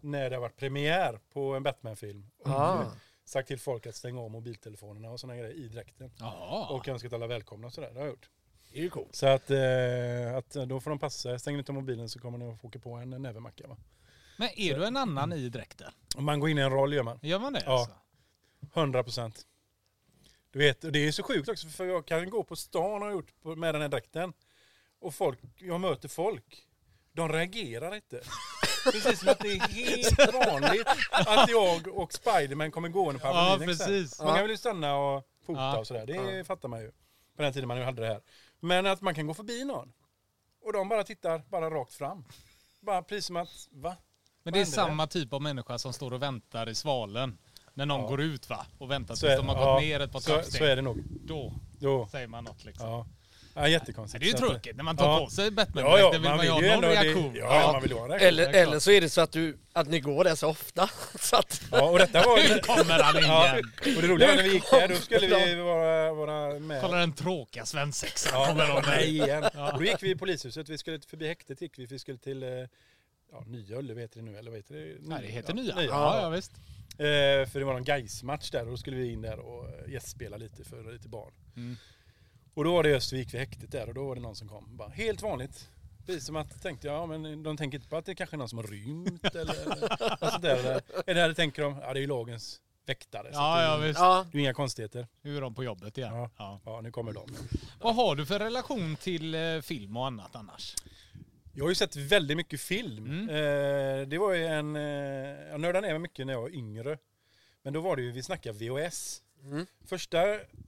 när 0.00 0.30
det 0.30 0.36
har 0.36 0.40
varit 0.40 0.56
premiär 0.56 1.20
på 1.32 1.54
en 1.54 1.62
Batman-film. 1.62 2.30
Ah. 2.44 2.84
Sagt 3.24 3.48
till 3.48 3.58
folk 3.58 3.86
att 3.86 3.94
stänga 3.94 4.20
av 4.20 4.30
mobiltelefonerna 4.30 5.10
och 5.10 5.20
sådana 5.20 5.38
grejer 5.38 5.54
i 5.54 5.68
dräkten. 5.68 6.10
Jaha. 6.18 6.66
Och 6.66 6.88
önskat 6.88 7.12
alla 7.12 7.26
välkomna 7.26 7.66
och 7.66 7.72
sådär. 7.72 7.90
Det 7.92 7.98
har 7.98 8.06
jag 8.06 8.12
gjort. 8.12 8.30
Det 8.72 8.78
är 8.78 8.82
ju 8.82 8.90
coolt. 8.90 9.14
Så 9.14 9.26
att, 9.26 9.50
eh, 9.50 10.36
att 10.36 10.68
då 10.68 10.80
får 10.80 10.90
de 10.90 10.98
passa. 10.98 11.38
Stänger 11.38 11.56
ni 11.56 11.58
inte 11.58 11.72
av 11.72 11.76
mobilen 11.76 12.08
så 12.08 12.18
kommer 12.18 12.38
ni 12.38 12.52
att 12.52 12.60
få 12.60 12.68
åka 12.68 12.78
på 12.78 12.92
en 12.92 13.10
nävemacka 13.10 13.66
va? 13.66 13.76
Men 14.36 14.48
är 14.56 14.78
du 14.78 14.86
en 14.86 14.96
annan 14.96 15.32
i 15.32 15.48
dräkten? 15.48 15.92
Om 16.16 16.24
man 16.24 16.40
går 16.40 16.50
in 16.50 16.58
i 16.58 16.60
en 16.60 16.70
roll 16.70 16.92
gör 16.92 17.02
man. 17.02 17.18
Gör 17.22 17.38
man 17.38 17.52
det? 17.52 17.62
Ja. 17.66 17.78
Alltså? 17.78 17.94
100 18.74 19.02
procent. 19.02 19.46
Du 20.50 20.58
vet, 20.58 20.84
och 20.84 20.92
det 20.92 21.08
är 21.08 21.12
så 21.12 21.22
sjukt 21.22 21.48
också 21.48 21.68
för 21.68 21.86
jag 21.86 22.06
kan 22.06 22.30
gå 22.30 22.44
på 22.44 22.56
stan 22.56 22.92
och 22.92 23.00
har 23.00 23.10
gjort 23.10 23.32
med 23.42 23.74
den 23.74 23.82
här 23.82 23.88
dräkten. 23.88 24.32
Och 25.00 25.14
folk, 25.14 25.38
jag 25.58 25.80
möter 25.80 26.08
folk. 26.08 26.66
De 27.12 27.28
reagerar 27.28 27.94
inte. 27.94 28.20
Precis 28.92 29.20
som 29.20 29.28
att 29.28 29.38
det 29.38 29.48
är 29.52 29.60
helt 29.68 30.34
vanligt 30.50 30.86
att 31.10 31.50
jag 31.50 31.88
och 31.98 32.12
Spiderman 32.12 32.70
kommer 32.70 32.88
gående 32.88 33.20
på 33.20 33.26
Ja, 33.26 33.58
precis. 33.60 34.20
Många 34.22 34.42
vill 34.42 34.50
ju 34.50 34.56
stanna 34.56 34.96
och 34.96 35.26
fota 35.46 35.60
Ja. 35.60 35.78
och 35.78 35.86
sådär. 35.86 36.06
Det 36.06 36.44
fattar 36.44 36.68
man 36.68 36.80
ju. 36.80 36.90
På 37.36 37.42
den 37.42 37.52
tiden 37.52 37.68
man 37.68 37.82
hade 37.82 38.02
det 38.02 38.08
här. 38.08 38.20
Men 38.60 38.86
att 38.86 39.00
man 39.00 39.14
kan 39.14 39.26
gå 39.26 39.34
förbi 39.34 39.64
någon. 39.64 39.92
Och 40.62 40.72
de 40.72 40.88
bara 40.88 41.04
tittar 41.04 41.42
bara 41.48 41.70
rakt 41.70 41.94
fram. 41.94 42.24
Bara 42.80 43.02
precis 43.02 43.26
som 43.26 43.36
att, 43.36 43.48
va? 43.70 43.96
Men 44.42 44.52
det 44.52 44.60
är 44.60 44.64
samma 44.64 45.06
typ 45.06 45.32
av 45.32 45.42
människa 45.42 45.78
som 45.78 45.92
står 45.92 46.12
och 46.12 46.22
väntar 46.22 46.68
i 46.68 46.74
svalen. 46.74 47.38
När 47.74 47.86
någon 47.86 48.00
Ja. 48.00 48.08
går 48.08 48.20
ut 48.20 48.50
va? 48.50 48.66
Och 48.78 48.90
väntar 48.90 49.14
tills 49.14 49.36
de 49.36 49.48
har 49.48 49.56
ja, 49.60 49.72
gått 49.72 49.82
ner 49.82 50.00
ett 50.00 50.12
par 50.12 50.20
så, 50.20 50.24
så 50.26 50.32
är 50.32 50.36
trappsteg. 50.42 50.76
det 50.78 50.82
nog. 50.82 50.98
Då 51.24 51.52
Jo. 51.80 52.08
säger 52.10 52.26
man 52.26 52.44
något 52.44 52.64
liksom. 52.64 53.08
Ja. 53.54 53.60
Ja, 53.60 53.68
jättekonstigt. 53.68 54.20
Det 54.24 54.28
är 54.30 54.32
ju 54.32 54.38
tråkigt 54.38 54.76
när 54.76 54.84
man 54.84 54.96
tar 54.96 55.04
Ja. 55.06 55.24
på 55.24 55.30
sig 55.30 55.50
batman 55.50 55.84
Ja, 55.84 55.98
ja, 55.98 56.10
vill 56.10 56.20
man, 56.20 56.36
man 56.36 56.46
ju 56.46 56.52
vill 56.52 56.52
ha 56.52 56.62
ju 56.62 56.66
någon 56.68 56.84
ändå 56.84 56.88
det- 56.88 57.02
reaktion. 57.02 57.34
Ja, 57.34 57.60
ja, 57.60 57.72
man 57.72 57.82
vill 57.82 57.92
ha 57.92 58.04
en 58.04 58.08
reaktion. 58.10 58.28
Eller, 58.28 58.48
eller 58.62 58.78
så 58.78 58.90
är 58.90 59.00
det 59.00 59.08
så 59.10 59.20
att, 59.20 59.32
du, 59.32 59.58
att 59.72 59.88
ni 59.88 60.00
går 60.00 60.24
där 60.24 60.34
så 60.34 60.48
ofta. 60.48 60.90
Så 61.20 61.36
att, 61.36 61.62
Ja, 61.72 61.90
och 61.90 61.98
detta 61.98 62.22
var 62.22 62.38
ju... 62.38 62.58
Kommer 62.58 63.02
han 63.02 63.16
in 63.16 63.22
Ja, 63.22 63.52
igen. 63.52 63.64
och 63.96 64.02
det 64.02 64.08
roliga 64.08 64.28
var 64.28 64.36
när 64.36 64.42
vi 64.42 64.52
gick 64.52 64.70
där, 64.70 64.88
då 64.88 64.94
skulle 64.94 65.44
vi 65.46 65.54
vara, 65.54 66.12
vara 66.14 66.58
med. 66.58 66.80
Kolla 66.82 66.96
den 66.96 67.12
tråkiga 67.12 67.66
svensexan. 67.66 68.32
Ja, 68.40 68.46
kommer 68.46 68.66
de 68.68 68.86
med. 68.90 69.04
igen. 69.08 69.44
Och 69.44 69.78
då 69.78 69.84
gick 69.84 70.02
vi 70.02 70.10
i 70.10 70.16
polishuset, 70.16 70.68
vi 70.68 70.78
skulle 70.78 71.00
förbi 71.00 71.26
häktet 71.28 71.60
gick 71.60 71.78
vi, 71.78 71.86
vi 71.86 71.98
skulle 71.98 72.18
till 72.18 72.42
eh, 72.42 72.48
ja, 73.32 73.44
Nya 73.46 73.76
Ullevi 73.78 74.00
heter 74.00 74.18
det 74.18 74.24
nu, 74.24 74.38
eller 74.38 74.50
vad 74.50 74.58
heter 74.58 74.74
det? 74.74 74.96
Nej, 75.00 75.18
det 75.22 75.28
heter 75.28 75.48
ja, 75.48 75.54
nya. 75.62 75.74
nya. 75.74 75.84
Ja, 75.84 76.20
ja, 76.22 76.28
visst. 76.28 76.52
Eh, 76.90 77.48
för 77.50 77.58
det 77.58 77.64
var 77.64 77.72
någon 77.72 77.84
Gais-match 77.84 78.50
där 78.50 78.64
och 78.64 78.70
då 78.70 78.76
skulle 78.76 78.96
vi 78.96 79.12
in 79.12 79.22
där 79.22 79.38
och 79.38 79.64
eh, 79.68 79.92
gästspela 79.92 80.36
lite 80.36 80.64
för 80.64 80.92
lite 80.92 81.08
barn. 81.08 81.32
Mm. 81.56 81.76
Och 82.54 82.64
då 82.64 82.72
var 82.72 82.82
det 82.82 83.12
gick 83.12 83.34
vid 83.34 83.40
häktet 83.40 83.72
där 83.72 83.88
och 83.88 83.94
då 83.94 84.06
var 84.06 84.14
det 84.14 84.20
någon 84.20 84.36
som 84.36 84.48
kom. 84.48 84.76
Bara, 84.76 84.88
helt 84.88 85.22
vanligt. 85.22 85.68
Precis 86.06 86.26
som 86.26 86.36
att 86.36 86.62
tänkte 86.62 86.86
jag, 86.86 86.96
ja, 86.96 87.06
men 87.06 87.42
de 87.42 87.56
tänker 87.56 87.78
inte 87.78 87.88
på 87.88 87.96
att 87.96 88.04
det 88.06 88.14
kanske 88.14 88.36
är 88.36 88.38
någon 88.38 88.48
som 88.48 88.58
har 88.58 88.66
rymt 88.66 89.24
eller 89.34 89.64
något 90.20 90.30
sånt 90.32 90.42
där. 90.42 90.56
Eller, 90.58 90.82
eller 91.06 91.28
det 91.28 91.34
tänker 91.34 91.62
de, 91.62 91.76
ja 91.82 91.92
det 91.92 91.98
är 91.98 92.00
ju 92.00 92.06
lagens 92.06 92.60
väktare. 92.86 93.30
Ja, 93.32 93.56
det, 93.56 93.62
ja, 93.64 93.74
är- 93.74 93.86
visst. 93.86 94.00
ja, 94.00 94.26
det 94.32 94.38
är 94.38 94.40
inga 94.42 94.54
konstigheter. 94.54 95.06
Nu 95.22 95.36
är 95.36 95.40
de 95.40 95.54
på 95.54 95.64
jobbet 95.64 95.98
igen. 95.98 96.14
Ja. 96.14 96.30
Ja. 96.38 96.60
Ja, 96.64 96.80
nu 96.80 96.90
kommer 96.90 97.12
de. 97.12 97.26
Vad 97.80 97.94
har 97.94 98.16
du 98.16 98.26
för 98.26 98.38
relation 98.38 98.96
till 98.96 99.34
eh, 99.34 99.60
film 99.60 99.96
och 99.96 100.06
annat 100.06 100.36
annars? 100.36 100.74
Jag 101.54 101.64
har 101.64 101.68
ju 101.68 101.74
sett 101.74 101.96
väldigt 101.96 102.36
mycket 102.36 102.60
film. 102.60 103.06
Mm. 103.06 103.28
Eh, 103.28 104.08
det 104.08 104.18
var 104.18 104.32
ju 104.34 104.46
en, 104.46 104.76
eh, 104.76 104.82
jag 105.50 105.60
nördade 105.60 105.86
ner 105.86 105.92
mig 105.94 105.98
mycket 105.98 106.26
när 106.26 106.32
jag 106.32 106.40
var 106.40 106.54
yngre. 106.54 106.98
Men 107.62 107.72
då 107.72 107.80
var 107.80 107.96
det 107.96 108.02
ju, 108.02 108.12
vi 108.12 108.22
snackar 108.22 108.52
VHS. 108.52 109.22
Mm. 109.44 109.66
Första 109.84 110.18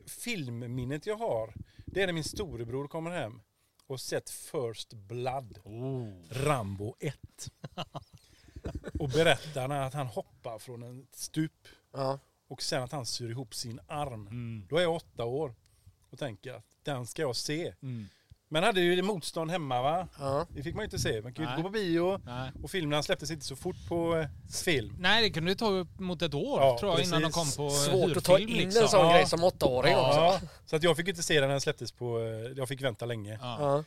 filmminnet 0.07 1.07
jag 1.07 1.17
har, 1.17 1.55
det 1.87 2.03
är 2.03 2.07
när 2.07 2.13
min 2.13 2.25
storebror 2.25 2.89
kommer 2.89 3.11
hem 3.11 3.41
och 3.87 4.01
sett 4.01 4.31
First 4.31 4.93
Blood, 4.93 5.59
Oh. 5.65 6.13
Rambo 6.31 6.97
1. 7.01 7.17
och 8.99 9.09
berättar 9.09 9.69
att 9.69 9.95
han 9.95 10.07
hoppar 10.07 10.59
från 10.59 10.83
en 10.83 11.07
stup 11.13 11.69
ja. 11.93 12.19
och 12.49 12.63
sen 12.63 12.83
att 12.83 12.93
han 12.93 13.07
syr 13.07 13.31
ihop 13.31 13.55
sin 13.55 13.81
arm. 13.87 14.27
Mm. 14.27 14.67
Då 14.69 14.77
är 14.77 14.83
jag 14.83 14.95
åtta 14.95 15.25
år 15.25 15.55
och 16.11 16.19
tänker 16.19 16.53
att 16.53 16.77
den 16.83 17.07
ska 17.07 17.23
jag 17.23 17.37
se. 17.37 17.75
Mm. 17.83 18.09
Men 18.53 18.62
hade 18.62 18.81
ju 18.81 19.03
motstånd 19.03 19.51
hemma 19.51 19.83
va? 19.83 20.09
ja. 20.19 20.47
Det 20.55 20.62
fick 20.62 20.75
man 20.75 20.83
ju 20.83 20.85
inte 20.85 20.99
se. 20.99 21.23
Man 21.23 21.33
kunde 21.35 21.51
ju 21.51 21.57
inte 21.57 21.62
gå 21.62 21.69
på 21.69 21.73
bio. 21.73 22.21
Nej. 22.25 22.51
Och 22.62 22.71
filmerna 22.71 23.03
släpptes 23.03 23.31
inte 23.31 23.45
så 23.45 23.57
fort 23.57 23.77
på 23.88 24.17
eh, 24.17 24.27
film. 24.65 24.97
Nej, 24.99 25.23
det 25.23 25.31
kunde 25.31 25.51
ju 25.51 25.55
ta 25.55 25.71
upp 25.71 25.99
mot 26.01 26.23
ett 26.23 26.35
år 26.35 26.61
Ja, 26.61 26.77
tror 26.81 26.93
jag 26.93 27.03
innan 27.03 27.23
de 27.23 27.31
kom 27.33 27.43
precis. 27.45 27.57
på 27.57 27.71
Svårt 27.71 28.17
att 28.17 28.25
ta 28.25 28.37
hyrfilm, 28.37 28.51
in 28.61 28.65
liksom. 28.65 28.83
en 28.83 28.88
sån 28.88 29.07
Ja. 29.07 29.12
grej 29.12 29.27
som 29.27 29.45
åttaåring 29.45 29.97
också. 29.97 30.19
Ja, 30.21 30.41
så 30.67 30.77
att 30.77 30.83
jag 30.83 30.97
fick 30.97 31.09
inte 31.09 31.23
se 31.23 31.35
den 31.35 31.43
när 31.43 31.49
den 31.49 31.61
släpptes 31.61 31.93
på... 31.93 32.19
eh, 32.19 32.25
Jag 32.57 32.69
fick 32.69 32.83
vänta 32.83 33.07
länge. 33.07 33.38
Ja. 33.43 33.57
Ja. 33.61 33.85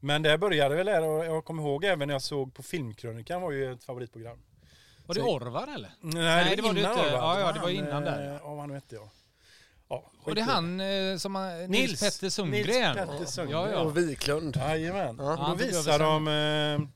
Men 0.00 0.22
där 0.22 0.38
började 0.38 0.74
väl 0.74 0.86
där 0.86 1.02
och 1.02 1.24
jag 1.24 1.44
kommer 1.44 1.62
ihåg 1.62 1.84
även 1.84 2.08
när 2.08 2.14
jag 2.14 2.22
såg 2.22 2.54
på 2.54 2.62
Filmkrönikan 2.62 3.42
var 3.42 3.50
ju 3.52 3.72
ett 3.72 3.84
favoritprogram. 3.84 4.38
Var 5.06 5.14
det 5.14 5.22
Orvar 5.22 5.68
eller? 5.74 5.90
Nej, 6.00 6.56
det 6.56 6.62
var 6.62 6.72
det 6.74 6.80
innan 6.80 6.92
inte. 6.98 7.10
va? 7.12 7.18
Ja, 7.18 7.40
ja, 7.40 7.52
det 7.52 7.60
var 7.60 7.68
innan 7.70 8.02
där, 8.04 8.20
eh, 8.20 8.26
ja. 8.26 8.38
Ja, 8.42 8.48
vad 8.48 8.58
han 8.58 8.70
hette 8.70 8.94
jag. 8.94 9.08
Ja, 9.88 10.10
Och 10.22 10.34
det 10.34 10.40
är 10.40 10.42
i 10.42 10.46
han 10.46 10.80
eh, 10.80 11.16
som 11.16 11.34
har, 11.34 11.68
Nils, 11.68 11.68
Nils. 11.68 12.00
Petter 12.00 12.30
Sundgren. 12.30 12.96
Nils 12.96 13.08
Petter 13.10 13.24
Sundgren. 13.24 13.60
Ja, 13.60 13.70
ja. 13.70 13.80
Och 13.80 13.96
Wiklund. 13.96 14.56
Jajamän. 14.56 15.16
Ja. 15.18 15.46
Då 15.48 15.54
visar 15.64 15.98
de 15.98 16.28
eh, 16.28 16.88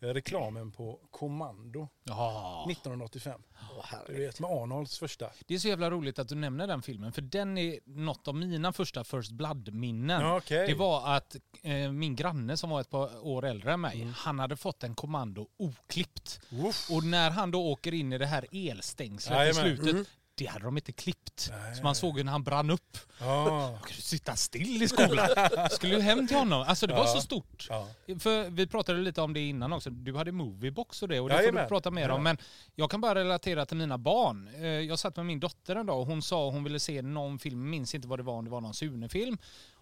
reklamen 0.00 0.70
på 0.72 1.00
Kommando 1.10 1.88
Ja. 2.04 2.66
1985. 2.70 3.40
Åh, 3.78 3.84
Du 4.06 4.12
vet 4.26 4.40
med 4.40 4.50
Arnolds 4.50 4.98
första. 4.98 5.26
Det 5.46 5.54
är 5.54 5.58
så 5.58 5.68
jävla 5.68 5.90
roligt 5.90 6.18
att 6.18 6.28
du 6.28 6.34
nämner 6.34 6.66
den 6.66 6.82
filmen, 6.82 7.12
för 7.12 7.22
den 7.22 7.58
är 7.58 7.78
något 7.84 8.28
av 8.28 8.34
mina 8.34 8.72
första 8.72 9.04
First 9.04 9.30
Blood-minnen. 9.32 10.20
Ja, 10.20 10.36
okej. 10.36 10.66
Det 10.68 10.74
var 10.74 11.16
att 11.16 11.36
eh, 11.62 11.92
min 11.92 12.16
granne 12.16 12.56
som 12.56 12.70
var 12.70 12.80
ett 12.80 12.90
par 12.90 13.26
år 13.26 13.46
äldre 13.46 13.72
än 13.72 13.80
mig, 13.80 14.00
Mm. 14.02 14.14
han 14.16 14.38
hade 14.38 14.56
fått 14.56 14.84
en 14.84 14.94
kommando 14.94 15.46
oklippt. 15.56 16.40
Uff. 16.68 16.90
Och 16.90 17.04
när 17.04 17.30
han 17.30 17.50
då 17.50 17.66
åker 17.66 17.94
in 17.94 18.12
i 18.12 18.18
det 18.18 18.26
här 18.26 18.46
elstängslet 18.52 19.36
i 19.36 19.38
Jajamän. 19.38 19.62
slutet, 19.76 19.90
Mm. 19.92 20.04
Det 20.38 20.46
hade 20.46 20.64
de 20.64 20.76
inte 20.76 20.92
klippt. 20.92 21.48
Nej. 21.50 21.76
Så 21.76 21.82
man 21.82 21.94
såg 21.94 22.18
ju 22.18 22.24
när 22.24 22.32
han 22.32 22.42
brann 22.42 22.70
upp. 22.70 22.98
Ja. 23.20 23.44
Man 23.72 23.78
kunde 23.80 24.02
sitta 24.02 24.36
still 24.36 24.82
i 24.82 24.88
skolan. 24.88 25.28
Skulle 25.70 25.94
ju 25.94 26.00
hem 26.00 26.26
till 26.28 26.36
honom. 26.36 26.64
Alltså 26.68 26.86
det 26.86 26.94
var 26.94 27.00
Ja. 27.00 27.06
så 27.14 27.20
stort. 27.20 27.66
ja. 27.70 27.88
För 28.18 28.50
vi 28.50 28.66
pratade 28.66 28.98
lite 29.00 29.20
om 29.20 29.34
det 29.34 29.40
innan 29.40 29.72
också. 29.72 29.90
Du 29.90 30.16
hade 30.16 30.32
Moviebox 30.32 31.02
och 31.02 31.08
det 31.08 31.20
och 31.20 31.28
det 31.28 31.34
får 31.34 31.40
Jajamän. 31.42 31.62
du 31.64 31.68
prata 31.68 31.90
mer 31.90 32.08
om. 32.10 32.22
Men 32.22 32.38
jag 32.74 32.90
kan 32.90 33.00
bara 33.00 33.14
relatera 33.14 33.66
till 33.66 33.76
mina 33.76 33.98
barn. 33.98 34.48
Eh, 34.54 34.64
Jag 34.66 34.98
satt 34.98 35.16
med 35.16 35.26
min 35.26 35.40
dotter 35.40 35.76
en 35.76 35.86
dag 35.86 36.00
och 36.00 36.06
hon 36.06 36.22
sa 36.22 36.50
hon 36.50 36.64
ville 36.64 36.80
se 36.80 37.02
någon 37.02 37.38
film, 37.38 37.70
minns 37.70 37.94
inte 37.94 38.08
vad 38.08 38.18
det 38.18 38.22
var, 38.22 38.34
om 38.34 38.44
det 38.44 38.50
var 38.50 38.60
någon 38.60 38.74
Sune-film. 38.74 39.38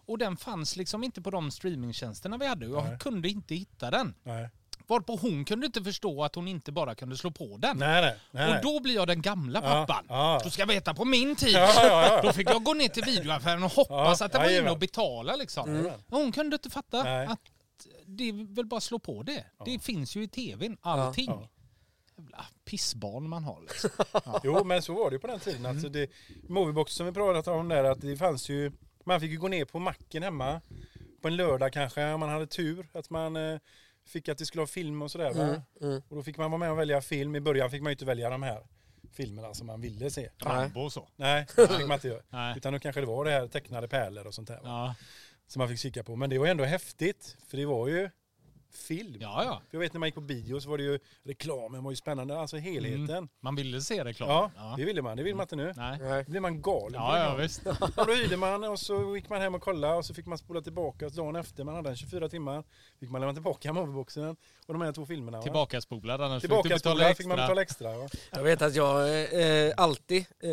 Och 0.09 0.19
den 0.19 0.37
fanns 0.37 0.77
liksom 0.77 1.05
inte 1.05 1.23
på 1.23 1.31
de 1.31 1.51
streamingtjänsterna 1.51 2.37
vi 2.39 2.47
hade 2.47 2.67
jag 2.67 2.85
Nej. 2.85 2.99
kunde 2.99 3.29
inte 3.29 3.55
hitta 3.55 3.91
den. 3.91 4.15
Nej. 4.23 4.49
Varpå 4.89 5.17
hon 5.17 5.45
kunde 5.45 5.67
inte 5.67 5.83
förstå 5.85 6.25
att 6.25 6.35
hon 6.35 6.49
inte 6.49 6.73
bara 6.73 6.95
kunde 6.95 7.17
slå 7.17 7.31
på 7.31 7.57
den. 7.59 7.79
Nej, 7.79 8.03
nej. 8.03 8.17
nej. 8.31 8.57
Och 8.57 8.63
då 8.63 8.81
blir 8.81 8.95
jag 8.95 9.09
den 9.09 9.23
gamla 9.23 9.61
Ja, 9.65 9.71
pappan. 9.87 10.07
ja. 10.09 10.41
Du 10.45 10.51
ska 10.51 10.65
veta, 10.67 10.95
på 10.95 11.05
min 11.05 11.37
tid, 11.37 11.55
Ja, 11.55 11.71
ja, 11.77 12.07
ja. 12.09 12.23
då 12.23 12.33
fick 12.33 12.51
jag 12.51 12.65
gå 12.65 12.75
ner 12.75 12.89
till 12.89 13.05
videoaffären 13.05 13.63
och 13.63 13.73
hoppas 13.73 14.21
Ja, 14.21 14.27
att 14.27 14.33
det 14.33 14.39
var 14.39 14.59
inne 14.59 14.71
och 14.71 14.79
betala 14.79 15.37
liksom. 15.37 15.87
Och 15.87 16.19
Hon 16.19 16.33
kunde 16.33 16.57
inte 16.57 16.71
fatta 16.71 17.03
Nej. 17.03 17.27
att 17.27 17.41
det 18.07 18.29
är 18.29 18.55
väl 18.55 18.67
bara 18.67 18.81
slå 18.81 18.99
på 18.99 19.23
det. 19.23 19.45
Det 19.65 19.79
finns 19.79 20.17
ju 20.17 20.23
i 20.23 20.29
tvn, 20.29 20.77
allting. 20.81 21.27
Ja. 21.29 21.49
Jävla 22.19 22.45
pissbarn 22.65 23.29
man 23.29 23.45
har 23.45 23.61
liksom. 23.61 23.91
Jo, 24.45 24.65
men 24.65 24.83
så 24.83 24.95
var 24.95 25.11
det 25.11 25.15
ju 25.15 25.21
på 25.21 25.27
den 25.27 25.41
tiden. 25.41 25.67
Alltså 25.67 25.89
det, 25.89 26.11
Moviebox 26.49 26.93
som 26.95 27.07
vi 27.07 27.13
pratade 27.13 27.57
om 27.57 27.69
där, 27.69 27.85
att 27.85 28.01
det 28.01 28.17
fanns 28.17 28.49
ju... 28.49 28.73
Man 29.05 29.21
fick 29.21 29.31
ju 29.31 29.39
gå 29.39 29.49
ner 29.49 29.65
på 29.65 29.79
macken 29.79 30.23
hemma. 30.23 30.61
På 31.23 31.29
en 31.29 31.37
lördag 31.37 31.73
kanske, 31.73 32.13
om 32.13 32.21
man 32.21 32.29
hade 32.29 32.47
tur. 32.47 32.87
Att 32.93 33.11
man 33.11 33.37
eh, 33.37 33.59
fick 34.07 34.29
att 34.29 34.39
det 34.39 34.47
skulle 34.47 34.63
ha 34.63 34.67
film 34.67 35.03
och 35.03 35.11
sådär. 35.11 35.33
Va? 35.35 35.43
Mm, 35.43 35.61
mm. 35.81 36.03
Och 36.09 36.17
då 36.17 36.23
fick 36.23 36.39
man 36.39 36.51
vara 36.51 36.59
med 36.59 36.71
och 36.71 36.79
välja 36.79 37.01
film. 37.01 37.37
I 37.37 37.41
början 37.41 37.71
fick 37.71 37.83
man 37.83 37.91
ju 37.91 37.95
inte 37.95 38.05
välja 38.05 38.31
de 38.31 38.43
här 38.43 38.67
filmerna 39.13 39.55
som 39.55 39.67
man 39.67 39.81
ville 39.81 40.11
se. 40.11 40.31
Rambo 40.39 40.81
och 40.81 40.93
så. 40.93 41.09
Nej, 41.17 41.47
det 41.57 41.69
fick 41.69 41.87
man 41.87 41.95
inte 41.95 42.09
göra. 42.09 42.57
Utan 42.57 42.73
då 42.73 42.79
kanske 42.79 43.01
det 43.01 43.07
var 43.07 43.25
det 43.25 43.31
här 43.31 43.49
tecknade 43.49 43.89
pärlor 43.89 44.27
och 44.27 44.35
sånt 44.35 44.49
där. 44.49 44.61
Va? 44.61 44.63
Ja, 44.65 44.95
Som 45.47 45.61
man 45.61 45.69
fick 45.69 45.79
kika 45.79 46.05
på. 46.05 46.17
Men 46.17 46.31
det 46.31 46.39
var 46.39 46.47
ändå 46.47 46.65
häftigt. 46.65 47.37
För 47.47 47.57
det 47.57 47.67
var 47.67 47.89
ju 47.89 48.11
film. 48.77 49.17
ja, 49.21 49.45
ja. 49.45 49.63
För 49.71 49.77
jag 49.77 49.81
vet 49.81 49.93
när 49.93 49.99
man 50.01 50.07
gick 50.07 50.15
på 50.15 50.21
bio 50.21 50.61
så 50.61 50.71
var 50.71 50.79
det 50.79 50.85
ju 50.85 50.99
reklamen 51.25 51.85
var 51.85 51.91
ju 51.93 51.97
spännande. 51.97 52.39
Alltså 52.41 52.57
helheten. 52.57 53.29
Man 53.41 53.55
ville 53.57 53.81
se 53.81 54.05
reklam. 54.05 54.29
Ja, 54.29 54.51
Ja. 54.57 54.75
det 54.79 54.85
ville 54.85 55.03
man. 55.03 55.17
Det 55.17 55.23
vill 55.23 55.35
man 55.35 55.45
inte 55.45 55.57
nu. 55.57 55.73
Nej. 55.77 55.99
Då 56.27 56.31
blir 56.31 56.41
man 56.41 56.63
galen. 56.63 56.93
Ja, 56.95 57.19
ja, 57.19 57.35
visst. 57.35 57.67
Och 57.67 58.07
då 58.07 58.15
hyrde 58.15 58.37
man 58.37 58.65
och 58.65 58.79
så 58.79 59.17
gick 59.17 59.29
man 59.29 59.41
hem 59.41 59.55
och 59.55 59.63
kollade 59.63 59.95
och 59.95 60.05
så 60.05 60.15
fick 60.15 60.27
man 60.27 60.39
spola 60.39 60.61
tillbaka. 60.61 61.11
Så 61.11 61.17
dagen 61.17 61.37
efter, 61.37 61.65
man 61.65 61.75
hade 61.75 61.89
den 61.89 61.97
24 61.97 62.29
timmar, 62.29 62.65
fick 63.01 63.11
man 63.11 63.21
lämna 63.21 63.35
tillbaka 63.35 63.73
movieboxen 63.73 64.37
och 64.67 64.75
de 64.75 64.81
här 64.83 64.93
två 64.93 65.07
filmerna. 65.07 65.37
va? 65.39 65.43
Tillbaka 65.43 65.81
spolad 65.81 66.21
annars 66.23 66.43
fick 66.43 66.51
du 66.51 66.63
Tillbaka 66.63 66.69
betala 66.75 66.95
spola 67.01 67.15
fick 67.15 67.27
man 67.27 67.37
betala 67.37 67.63
extra. 67.63 67.99
va? 67.99 68.09
Jag 68.33 68.43
vet 68.43 68.63
att 68.63 68.75
jag 68.75 69.09
eh, 69.69 69.73
alltid 69.77 70.25
eh, 70.43 70.51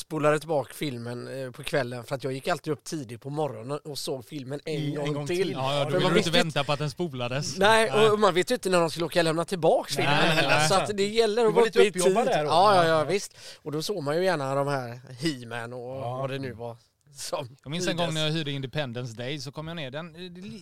spolade 0.00 0.38
tillbaka 0.38 0.74
filmen 0.74 1.42
eh, 1.44 1.50
på 1.50 1.62
kvällen 1.62 2.04
för 2.04 2.14
att 2.14 2.24
jag 2.24 2.32
gick 2.32 2.48
alltid 2.48 2.72
upp 2.72 2.84
tidigt 2.84 3.20
på 3.20 3.30
morgonen 3.30 3.78
och 3.84 3.98
såg 3.98 4.24
filmen 4.24 4.60
en, 4.64 4.76
En 4.82 4.94
gång, 4.94 5.12
gång 5.14 5.26
till. 5.26 5.36
till. 5.36 5.50
Ja, 5.52 5.74
ja, 5.78 5.84
då 5.84 5.98
ville 5.98 6.10
du 6.10 6.18
inte 6.18 6.30
vänta 6.30 6.64
på 6.64 6.72
att 6.72 6.78
den 6.78 6.90
spolades. 6.90 7.58
Nej, 7.58 7.90
och 8.10 8.20
man 8.20 8.34
vet 8.34 8.50
ju 8.50 8.54
inte 8.54 8.68
när 8.70 8.80
de 8.80 8.90
skulle 8.90 9.06
åka 9.06 9.20
och 9.20 9.24
lämna 9.24 9.44
tillbaka 9.44 9.94
filmen 9.94 10.14
Nej, 10.20 10.28
heller. 10.28 10.48
nej. 10.48 10.68
Så 10.68 10.74
att 10.74 10.96
det 10.96 11.06
gäller 11.06 11.42
att 11.42 11.46
var 11.46 11.52
vara 11.52 11.64
lite 11.64 11.78
uppe 11.78 11.88
i 11.88 11.92
tid. 11.92 12.02
uppjobbad 12.02 12.26
där 12.26 12.44
då. 12.44 12.50
Ja, 12.50 12.74
ja, 12.76 12.82
Ja. 12.88 12.98
ja, 12.98 13.04
visst. 13.04 13.36
Och 13.62 13.72
då 13.72 13.82
såg 13.82 14.02
man 14.02 14.16
ju 14.16 14.24
gärna 14.24 14.54
de 14.54 14.68
här 14.68 15.00
He-Man 15.20 15.72
och 15.72 15.96
Ja. 15.96 16.18
vad 16.20 16.30
det 16.30 16.38
nu 16.38 16.52
var. 16.52 16.76
Som 17.12 17.56
Jag 17.62 17.70
minns 17.70 17.86
en 17.88 17.96
gång 17.96 18.14
när 18.14 18.24
jag 18.26 18.32
hyrde 18.32 18.50
Independence 18.50 19.14
Day 19.16 19.38
så 19.38 19.52
kom 19.52 19.68
jag 19.68 19.76
ner. 19.76 19.90
Den, 19.90 20.12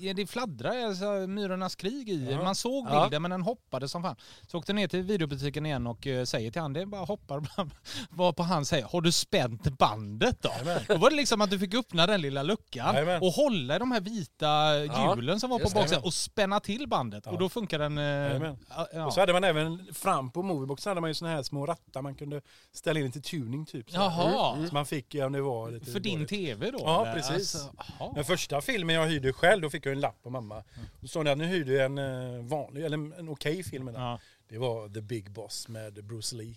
det, 0.01 0.13
det 0.13 0.27
fladdrade, 0.27 0.87
alltså, 0.87 1.05
Myrornas 1.05 1.75
krig 1.77 2.09
i. 2.09 2.29
Ja. 2.31 2.43
Man 2.45 2.55
såg 2.55 2.87
Ja. 2.91 3.03
bilden 3.03 3.23
men 3.23 3.31
den 3.31 3.43
hoppade 3.43 3.89
som 3.89 4.03
fan. 4.03 4.17
Så 4.43 4.47
jag 4.57 4.59
åkte 4.59 4.73
ner 4.73 4.89
till 4.89 5.03
videobutiken 5.03 5.67
igen 5.67 5.87
och 5.87 6.07
eh, 6.07 6.25
säger 6.25 6.51
till 6.51 6.61
han, 6.63 6.73
det 6.73 6.87
bara 6.87 7.05
hoppar. 7.05 7.43
Var 8.11 8.33
på 8.33 8.43
han 8.43 8.65
säger, 8.65 8.85
har 8.85 9.01
du 9.01 9.13
spänt 9.13 9.79
bandet 9.79 10.43
då? 10.43 10.51
Då 10.89 10.97
var 10.97 11.11
det 11.11 11.17
liksom 11.17 11.41
att 11.41 11.51
du 11.51 11.59
fick 11.59 11.75
öppna 11.75 12.07
den 12.07 12.21
lilla 12.21 12.43
luckan 12.43 12.95
Jajamän. 12.95 13.23
och 13.23 13.29
hålla 13.33 13.77
i 13.77 13.79
de 13.79 13.93
här 13.93 14.01
vita 14.01 14.47
Ja, 14.47 15.15
hjulen 15.17 15.41
som 15.41 15.51
var 15.51 15.59
på 15.59 15.71
baksidan 15.75 16.03
och 16.05 16.15
spänna 16.15 16.61
till 16.61 16.89
bandet. 16.89 17.23
Ja. 17.27 17.33
Och 17.33 17.39
då 17.39 17.49
funkar 17.49 17.79
den... 17.79 17.97
Ja, 17.97 18.89
ja. 18.93 19.07
Och 19.07 19.13
så 19.13 19.21
hade 19.21 19.33
man 19.33 19.45
även 19.45 19.95
fram 19.95 20.31
på 20.31 20.43
Movieboxen 20.43 20.91
hade 20.91 21.01
man 21.01 21.11
ju 21.11 21.15
såna 21.15 21.31
här 21.31 21.43
små 21.43 21.67
rattar 21.67 22.03
man 22.03 22.15
kunde 22.15 22.41
ställa 22.73 23.01
in 23.01 23.13
till 23.13 23.23
tuning 23.23 23.67
typ. 23.67 23.91
Så, 23.91 23.97
Jaha, 23.97 24.67
så 24.69 24.75
man 24.75 24.87
fick, 24.87 25.15
ja, 25.15 25.27
om 25.27 25.33
det 25.33 25.41
var 25.41 25.71
lite 25.71 25.91
för 25.93 26.01
din. 26.01 26.27
Tv 26.39 26.71
då? 26.71 26.79
Ja, 26.81 27.03
eller? 27.07 27.15
precis. 27.15 27.55
Alltså. 27.55 28.13
Den 28.15 28.25
första 28.25 28.61
filmen 28.61 28.97
jag 28.97 29.07
hyrde 29.07 29.33
själv, 29.33 29.63
då 29.63 29.71
fick 29.71 29.87
jag 29.87 29.93
en 29.93 30.01
lapp 30.01 30.23
på 30.23 30.31
mamma. 30.31 30.65
Då 31.01 31.09
stod 31.09 31.25
det 31.25 31.33
att 31.33 31.39
nu 31.39 31.45
hyrde 31.47 31.73
jag 31.73 31.85
en 31.85 31.99
eh, 31.99 32.43
vanlig, 32.45 32.85
eller 32.85 32.97
en, 33.19 33.29
okej 33.29 33.63
film. 33.63 33.85
menar 33.85 34.01
jag. 34.01 34.09
Ja. 34.09 34.19
Det 34.51 34.59
var 34.59 34.89
The 34.89 35.01
Big 35.01 35.31
Boss 35.31 35.69
med 35.69 36.05
Bruce 36.05 36.37
Lee. 36.37 36.55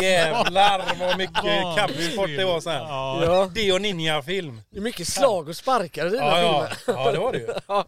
Jävlar 0.02 0.98
vad 0.98 1.18
mycket 1.18 1.76
kampsport 1.76 2.26
det 2.36 2.44
var 2.44 2.60
sen. 2.60 2.72
Ja. 2.72 3.50
Det 3.54 3.72
och 3.72 3.80
ninjafilm. 3.80 4.62
det 4.70 4.78
är 4.78 4.82
mycket 4.82 5.08
slag 5.08 5.48
och 5.48 5.56
sparkar 5.56 6.06
i 6.06 6.10
dina 6.10 6.22
Ja, 6.22 6.40
ja. 6.40 6.68
filmer. 6.84 7.00
ja, 7.00 7.12
det 7.12 7.18
var 7.18 7.32
det 7.32 7.38
ju. 7.38 7.48
Ja. 7.68 7.86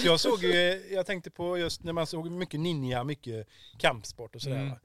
Så 0.00 0.06
jag 0.06 0.20
såg 0.20 0.42
ju, 0.42 0.82
jag 0.92 1.06
tänkte 1.06 1.30
på 1.30 1.58
just 1.58 1.82
när 1.82 1.92
man 1.92 2.06
såg 2.06 2.30
mycket 2.30 2.60
ninja, 2.60 3.04
mycket 3.04 3.46
kampsport 3.78 4.34
och 4.34 4.42
sådär. 4.42 4.56
Mm. 4.56 4.76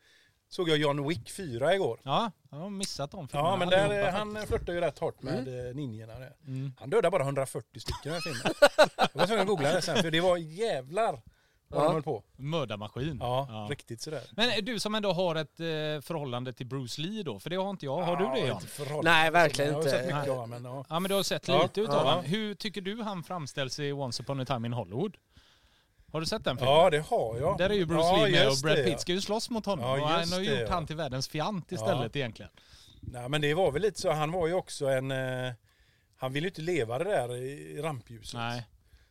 Såg 0.52 0.70
jag 0.70 0.78
John 0.78 1.08
Wick 1.08 1.30
4 1.30 1.76
igår. 1.76 2.00
Ja, 2.04 2.32
jag 2.52 2.58
har 2.58 2.70
missat 2.70 3.12
de 3.12 3.28
filmerna. 3.28 3.50
Ja, 3.50 3.56
men 3.56 3.70
där, 3.70 4.08
eh, 4.08 4.14
han 4.14 4.38
flörtar 4.48 4.74
ju 4.74 4.82
rätt 4.82 5.00
hårt 5.00 5.22
med 5.22 5.48
mm. 5.48 5.76
ninjorna. 5.76 6.20
Där. 6.20 6.34
Mm. 6.48 6.74
Han 6.80 6.90
dödade 6.90 7.12
bara 7.12 7.24
140 7.24 7.80
stycken 7.80 8.16
i 8.16 8.22
filmen. 8.22 8.54
Jag 8.98 9.10
var 9.14 9.26
tvungen 9.26 9.42
att 9.42 9.48
googla 9.48 9.72
det 9.72 9.82
sen, 9.82 9.98
för 9.98 10.12
det 10.12 10.22
var 10.22 10.38
jävlar 10.38 11.22
vad 11.72 11.82
Ja. 11.82 11.86
de 11.88 11.94
höll 11.94 12.04
på. 12.04 12.24
Mördarmaskin. 12.38 13.18
Ja, 13.22 13.68
riktigt 13.70 14.02
sådär. 14.02 14.22
Men 14.32 14.50
är 14.50 14.62
du 14.62 14.80
som 14.80 14.96
ändå 14.96 15.12
har 15.14 15.36
ett 15.36 15.60
eh, 15.60 15.66
förhållande 16.02 16.54
till 16.54 16.66
Bruce 16.66 17.02
Lee 17.02 17.24
då, 17.24 17.40
för 17.40 17.50
det 17.50 17.56
har 17.56 17.70
inte 17.70 17.86
jag. 17.86 18.02
Har 18.02 18.22
Ja, 18.24 18.34
du 18.36 18.42
det 18.42 18.48
Jan? 18.48 18.62
inte. 18.62 19.02
Nej, 19.04 19.32
verkligen 19.32 19.68
Jag 19.72 19.78
har 19.78 19.82
inte. 19.82 19.92
sett 19.92 20.06
mycket 20.06 20.20
Nej. 20.20 20.30
av 20.30 20.36
honom, 20.36 20.50
men 20.50 20.66
ja. 20.72 20.86
Ja 20.90 21.00
men 21.00 21.10
du 21.10 21.16
har 21.16 21.24
sett 21.24 21.48
Ja, 21.48 21.64
lite 21.64 21.82
utav 21.82 21.96
ja. 21.96 22.10
honom. 22.10 22.26
Hur 22.26 22.56
tycker 22.56 22.82
du 22.82 23.02
han 23.04 23.24
framställs 23.24 23.80
i 23.80 23.92
Once 23.92 24.24
upon 24.24 24.40
a 24.40 24.46
time 24.46 24.68
in 24.68 24.74
Hollywood? 24.74 25.18
Har 26.12 26.20
du 26.20 26.26
sett 26.26 26.44
den 26.44 26.58
filmen? 26.58 26.74
ja, 26.74 26.90
det 26.90 27.00
har 27.00 27.38
jag. 27.40 27.58
Där 27.58 27.70
är 27.70 27.74
ju 27.74 27.86
Bruce 27.86 28.02
ja, 28.04 28.26
Lee 28.26 28.32
med 28.32 28.46
och 28.46 28.52
just 28.52 28.64
Brad 28.64 28.86
Pitt 28.86 29.00
ska 29.02 29.12
ju 29.12 29.22
slåss 29.22 29.50
mot 29.50 29.66
honom. 29.66 29.86
Ja, 29.86 30.02
och 30.02 30.08
han 30.10 30.20
just 30.20 30.34
har 30.34 30.40
det, 30.40 30.46
gjort 30.46 30.60
ja. 30.60 30.74
han 30.74 30.88
till 30.88 30.96
världens 30.96 31.28
fjant 31.28 31.72
istället 31.72 32.16
egentligen. 32.16 32.52
Nej, 33.02 33.30
men 33.30 33.42
det 33.42 33.54
var 33.54 33.72
väl 33.72 33.82
lite 33.82 34.02
så. 34.02 34.12
Han 34.12 34.32
var 34.32 34.48
ju 34.48 34.54
också 34.54 34.88
en... 34.88 35.12
Eh, 35.12 35.52
han 36.18 36.34
ville 36.34 36.46
ju 36.46 36.50
inte 36.50 36.62
leva 36.62 36.98
det 36.98 37.04
där 37.04 37.36
i 37.36 37.82
rampljuset. 37.82 38.34
Nej. 38.34 38.68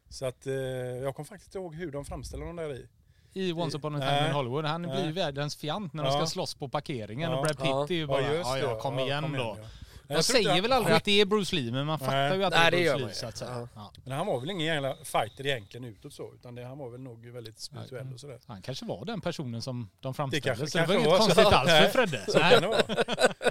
Så 0.08 0.26
att 0.26 0.46
eh, 0.46 0.54
jag 0.54 1.14
kommer 1.14 1.26
faktiskt 1.26 1.54
ihåg 1.54 1.74
hur 1.74 1.92
de 1.92 2.04
framställer 2.04 2.46
dem 2.46 2.56
där 2.56 2.74
i. 2.74 2.88
I 3.32 3.52
Once 3.52 3.76
upon 3.78 3.94
a 3.94 4.00
time 4.00 4.28
in 4.28 4.34
Hollywood. 4.34 4.64
Han 4.64 4.82
blir 4.82 5.06
ju 5.06 5.12
världens 5.12 5.56
fjant 5.56 5.92
när 5.92 6.04
de 6.04 6.12
Ja. 6.12 6.18
ska 6.18 6.26
slåss 6.26 6.54
på 6.54 6.68
parkeringen 6.68 7.30
Ja. 7.30 7.36
och 7.36 7.44
Brad 7.44 7.56
Pitt 7.58 7.66
Ja. 7.66 7.84
är 7.84 7.92
ju 7.92 8.06
bara 8.06 8.20
just 8.34 8.50
ja, 8.50 8.54
det. 8.54 8.60
ja, 8.60 8.78
kom 8.80 8.98
igen 8.98 9.32
då. 9.32 9.56
ja. 9.62 9.68
Inte 10.10 10.22
säger 10.22 10.62
väl 10.62 10.72
aldrig 10.72 10.96
att 10.96 11.04
det 11.04 11.20
är 11.20 11.24
Bruce 11.26 11.56
Lee 11.56 11.72
men 11.72 11.86
man 11.86 11.98
fattar 11.98 12.34
ju 12.34 12.44
att 12.44 12.52
Nej, 12.52 12.70
det 12.70 12.76
det 12.76 12.86
är 12.86 12.90
Bruce 12.90 12.92
man 12.92 13.00
Lee 13.00 13.08
ju. 13.08 13.14
så 13.14 13.26
att 13.26 13.36
säga. 13.36 13.68
Men 14.04 14.12
han 14.18 14.26
var 14.26 14.40
väl 14.40 14.50
ingen 14.50 14.66
jävla 14.66 14.96
fighter 15.04 15.46
egentligen 15.46 15.84
utåt 15.84 16.12
så. 16.12 16.34
Utan 16.34 16.54
det, 16.54 16.64
han 16.64 16.78
var 16.78 16.90
väl 16.90 17.00
nog 17.00 17.26
väldigt 17.26 17.58
spirituell 17.60 18.12
och 18.14 18.20
sådär. 18.20 18.38
Han 18.46 18.62
kanske 18.62 18.84
var 18.86 19.04
den 19.04 19.20
personen 19.20 19.62
som 19.62 19.90
de 20.00 20.08
Det 20.12 20.16
framställde. 20.16 20.40
kanske- 20.48 20.66
så 20.66 20.78
det 20.78 20.86
var 20.86 20.94
kanske 20.94 21.08
inget 21.08 21.10
var 21.10 21.18
så. 21.18 21.34
konstigt 21.34 21.46
alls 21.46 21.92
för. 21.92 22.06
Fredde. 22.06 22.24
Så 22.32 22.38
Nej. 22.38 22.52
kan 22.52 22.62
det 22.62 22.68
vara. 22.68 22.82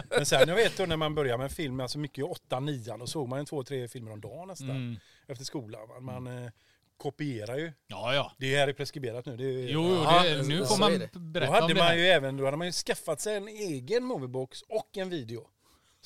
Men 0.09 0.25
sen 0.25 0.47
jag 0.49 0.55
vet 0.55 0.77
då 0.77 0.85
när 0.85 0.97
man 0.97 1.15
börjar 1.15 1.37
med 1.37 1.43
en 1.43 1.49
film, 1.49 1.79
alltså 1.79 1.99
mycket 1.99 2.25
8 2.25 2.59
9 2.59 2.97
då 2.97 3.07
såg 3.07 3.29
man 3.29 3.39
en 3.39 3.45
två, 3.45 3.63
tre 3.63 3.87
filmer 3.87 4.11
om 4.11 4.21
dagen 4.21 4.47
nästan. 4.47 4.69
Mm. 4.69 4.97
Efter 5.27 5.45
skolan. 5.45 5.81
Man, 6.01 6.23
man 6.23 6.43
eh, 6.43 6.51
kopierar 6.97 7.55
ju. 7.57 7.73
Ja, 7.87 8.13
ja. 8.15 8.31
Det 8.37 8.55
är 8.55 8.73
preskriberat 8.73 9.25
nu. 9.25 9.37
Det 9.37 9.43
är, 9.43 9.69
Jo, 9.69 10.03
Ja, 10.03 10.23
det, 10.23 10.43
nu 10.47 10.65
får 10.65 10.77
man 10.79 10.91
det. 10.99 11.09
Då 11.13 11.19
berätta 11.19 11.51
hade 11.51 11.63
om 11.63 11.67
det 11.73 11.75
man 11.75 11.97
ju 11.97 12.07
även 12.07 12.37
då 12.37 12.45
hade 12.45 12.57
man 12.57 12.67
ju 12.67 12.73
skaffat 12.73 13.21
sig 13.21 13.35
en 13.35 13.47
egen 13.47 14.03
moviebox 14.03 14.61
och 14.61 14.97
en 14.97 15.09
video. 15.09 15.47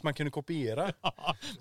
Som 0.01 0.07
man 0.07 0.13
kunde 0.13 0.31
kopiera. 0.31 0.83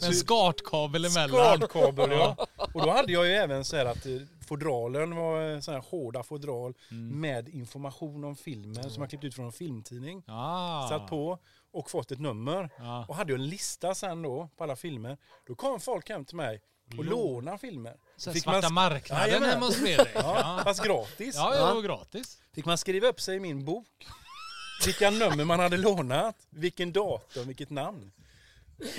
Med 0.00 0.02
en 0.02 0.14
skartkabel 0.14 1.04
emellan. 1.04 1.56
Skardkabel 1.58 2.10
ja. 2.10 2.36
Och 2.74 2.82
då 2.82 2.90
hade 2.90 3.12
jag 3.12 3.26
ju 3.26 3.32
även 3.32 3.64
så 3.64 3.76
här 3.76 3.84
att 3.86 4.06
eh, 4.06 4.12
fodralen 4.48 5.16
var 5.16 5.50
eh, 5.54 5.60
så 5.60 5.72
här 5.72 5.78
hårda 5.90 6.22
fodral 6.22 6.74
Mm. 6.90 7.20
med 7.20 7.48
information 7.48 8.24
om 8.24 8.36
filmen 8.36 8.90
som 8.90 9.00
man 9.00 9.08
klippt 9.08 9.24
ut 9.24 9.34
från 9.34 9.46
en 9.46 9.52
filmtidning. 9.52 10.22
Ah. 10.26 10.88
Satt 10.88 11.06
på 11.06 11.38
och 11.72 11.90
fått 11.90 12.10
ett 12.12 12.20
nummer. 12.20 12.70
Ja. 12.78 13.04
Och 13.08 13.16
hade 13.16 13.34
en 13.34 13.46
lista 13.46 13.94
sen 13.94 14.22
då 14.22 14.48
på 14.56 14.64
alla 14.64 14.76
filmer. 14.76 15.16
Då 15.46 15.54
kom 15.54 15.80
folk 15.80 16.08
hem 16.08 16.24
till 16.24 16.36
mig 16.36 16.60
och 16.98 17.04
lånade 17.04 17.58
filmer. 17.58 17.96
Så 18.16 18.32
Fick 18.32 18.42
svarta 18.42 18.68
man- 18.70 18.90
marknaden 18.90 19.42
hemma 19.42 19.66
hos 19.66 19.76
Fredrik. 19.76 20.08
Ja, 20.14 20.20
Ja, 20.56 20.60
fast 20.64 20.84
gratis. 20.84 21.34
ja, 21.34 21.54
ja, 21.56 21.74
var 21.74 21.82
gratis. 21.82 22.38
Fick 22.54 22.64
man 22.64 22.78
skriva 22.78 23.08
upp 23.08 23.20
sig 23.20 23.36
i 23.36 23.40
min 23.40 23.64
bok. 23.64 23.86
Vilka 24.86 25.10
nummer 25.10 25.44
man 25.44 25.60
hade 25.60 25.76
lånat, 25.76 26.36
vilken 26.50 26.92
datum, 26.92 27.46
vilket 27.46 27.70
namn. 27.70 28.12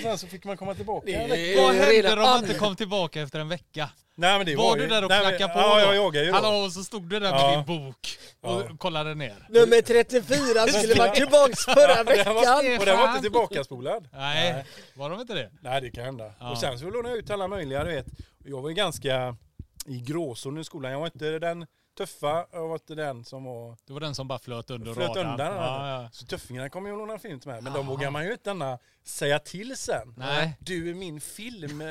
Sen 0.01 0.17
så 0.17 0.27
fick 0.27 0.43
man 0.45 0.57
komma 0.57 0.73
tillbaka. 0.73 1.05
Det 1.05 1.13
en 1.13 1.29
vecka. 1.29 1.61
Vad 1.61 1.75
hände 1.75 2.13
om 2.13 2.19
man 2.19 2.27
an- 2.37 2.43
inte 2.43 2.59
kom 2.59 2.75
tillbaka 2.75 3.21
efter 3.21 3.39
en 3.39 3.49
vecka? 3.49 3.89
Nej, 4.15 4.37
men 4.37 4.45
det 4.45 4.55
Var 4.55 4.75
ju- 4.77 4.81
du 4.81 4.87
där 4.87 5.03
och 5.03 5.09
nej, 5.09 5.21
knackade 5.21 5.53
på 5.53 5.59
Ja, 5.59 5.73
då? 5.75 5.79
jag 5.85 5.93
ju 6.23 6.31
då. 6.31 6.35
Hallå, 6.35 6.57
och 6.65 6.71
så 6.73 6.83
stod 6.83 7.03
du 7.09 7.19
där 7.19 7.31
med 7.31 7.39
Ja. 7.39 7.51
din 7.55 7.65
bok 7.85 8.17
och 8.41 8.61
Ja. 8.69 8.77
kollade 8.77 9.15
ner. 9.15 9.47
Nummer 9.49 9.81
34 9.81 10.67
skulle 10.67 10.93
vara 10.95 11.11
tillbaks 11.11 11.65
förra 11.65 12.03
var, 12.03 12.03
veckan. 12.03 12.79
och 12.79 12.85
den 12.85 12.97
var 12.97 13.09
inte 13.09 13.21
tillbakaspolad. 13.21 14.07
Nej, 14.13 14.53
Nej. 14.53 14.65
var 14.95 15.09
de 15.09 15.21
inte 15.21 15.33
det? 15.33 15.51
Nej, 15.61 15.81
det 15.81 15.91
kan 15.91 16.03
hända. 16.05 16.31
Ja. 16.39 16.51
Och 16.51 16.57
sen 16.57 16.79
så 16.79 16.85
lånade 16.89 17.09
jag 17.09 17.17
ut 17.17 17.29
alla 17.29 17.47
möjliga, 17.47 17.83
du 17.83 17.91
vet. 17.91 18.05
Jag 18.45 18.61
var 18.61 18.69
ju 18.69 18.75
ganska 18.75 19.35
i 19.85 19.99
gråzonen 19.99 20.61
i 20.61 20.63
skolan. 20.63 20.91
Jag 20.91 20.99
var 20.99 21.05
inte 21.07 21.39
den 21.39 21.65
tuffa, 22.05 22.45
var 22.51 22.73
inte 22.73 22.95
den 22.95 23.25
som 23.25 23.43
var... 23.43 23.77
Det 23.85 23.93
var 23.93 23.99
den 23.99 24.15
som 24.15 24.27
bara 24.27 24.39
flöt 24.39 24.69
under 24.69 24.93
Flöt 24.93 25.07
radarn. 25.09 25.27
undan. 25.31 25.55
Ja, 25.55 26.01
ja. 26.03 26.09
Så 26.11 26.25
tuffingarna 26.25 26.69
kom 26.69 26.85
ju 26.85 26.91
och 26.91 26.97
lånade 26.97 27.19
film 27.19 27.39
till 27.39 27.49
mig. 27.49 27.61
Men 27.61 27.73
Jaha. 27.73 27.83
de 27.83 27.87
vågar 27.87 28.11
man 28.11 28.25
ju 28.25 28.31
inte 28.31 28.49
gärna 28.49 28.79
säga 29.03 29.39
till 29.39 29.77
sen. 29.77 30.13
Nej. 30.17 30.57
Du 30.59 30.89
är 30.89 30.93
min 30.93 31.21
film. 31.21 31.81
eh. 31.81 31.87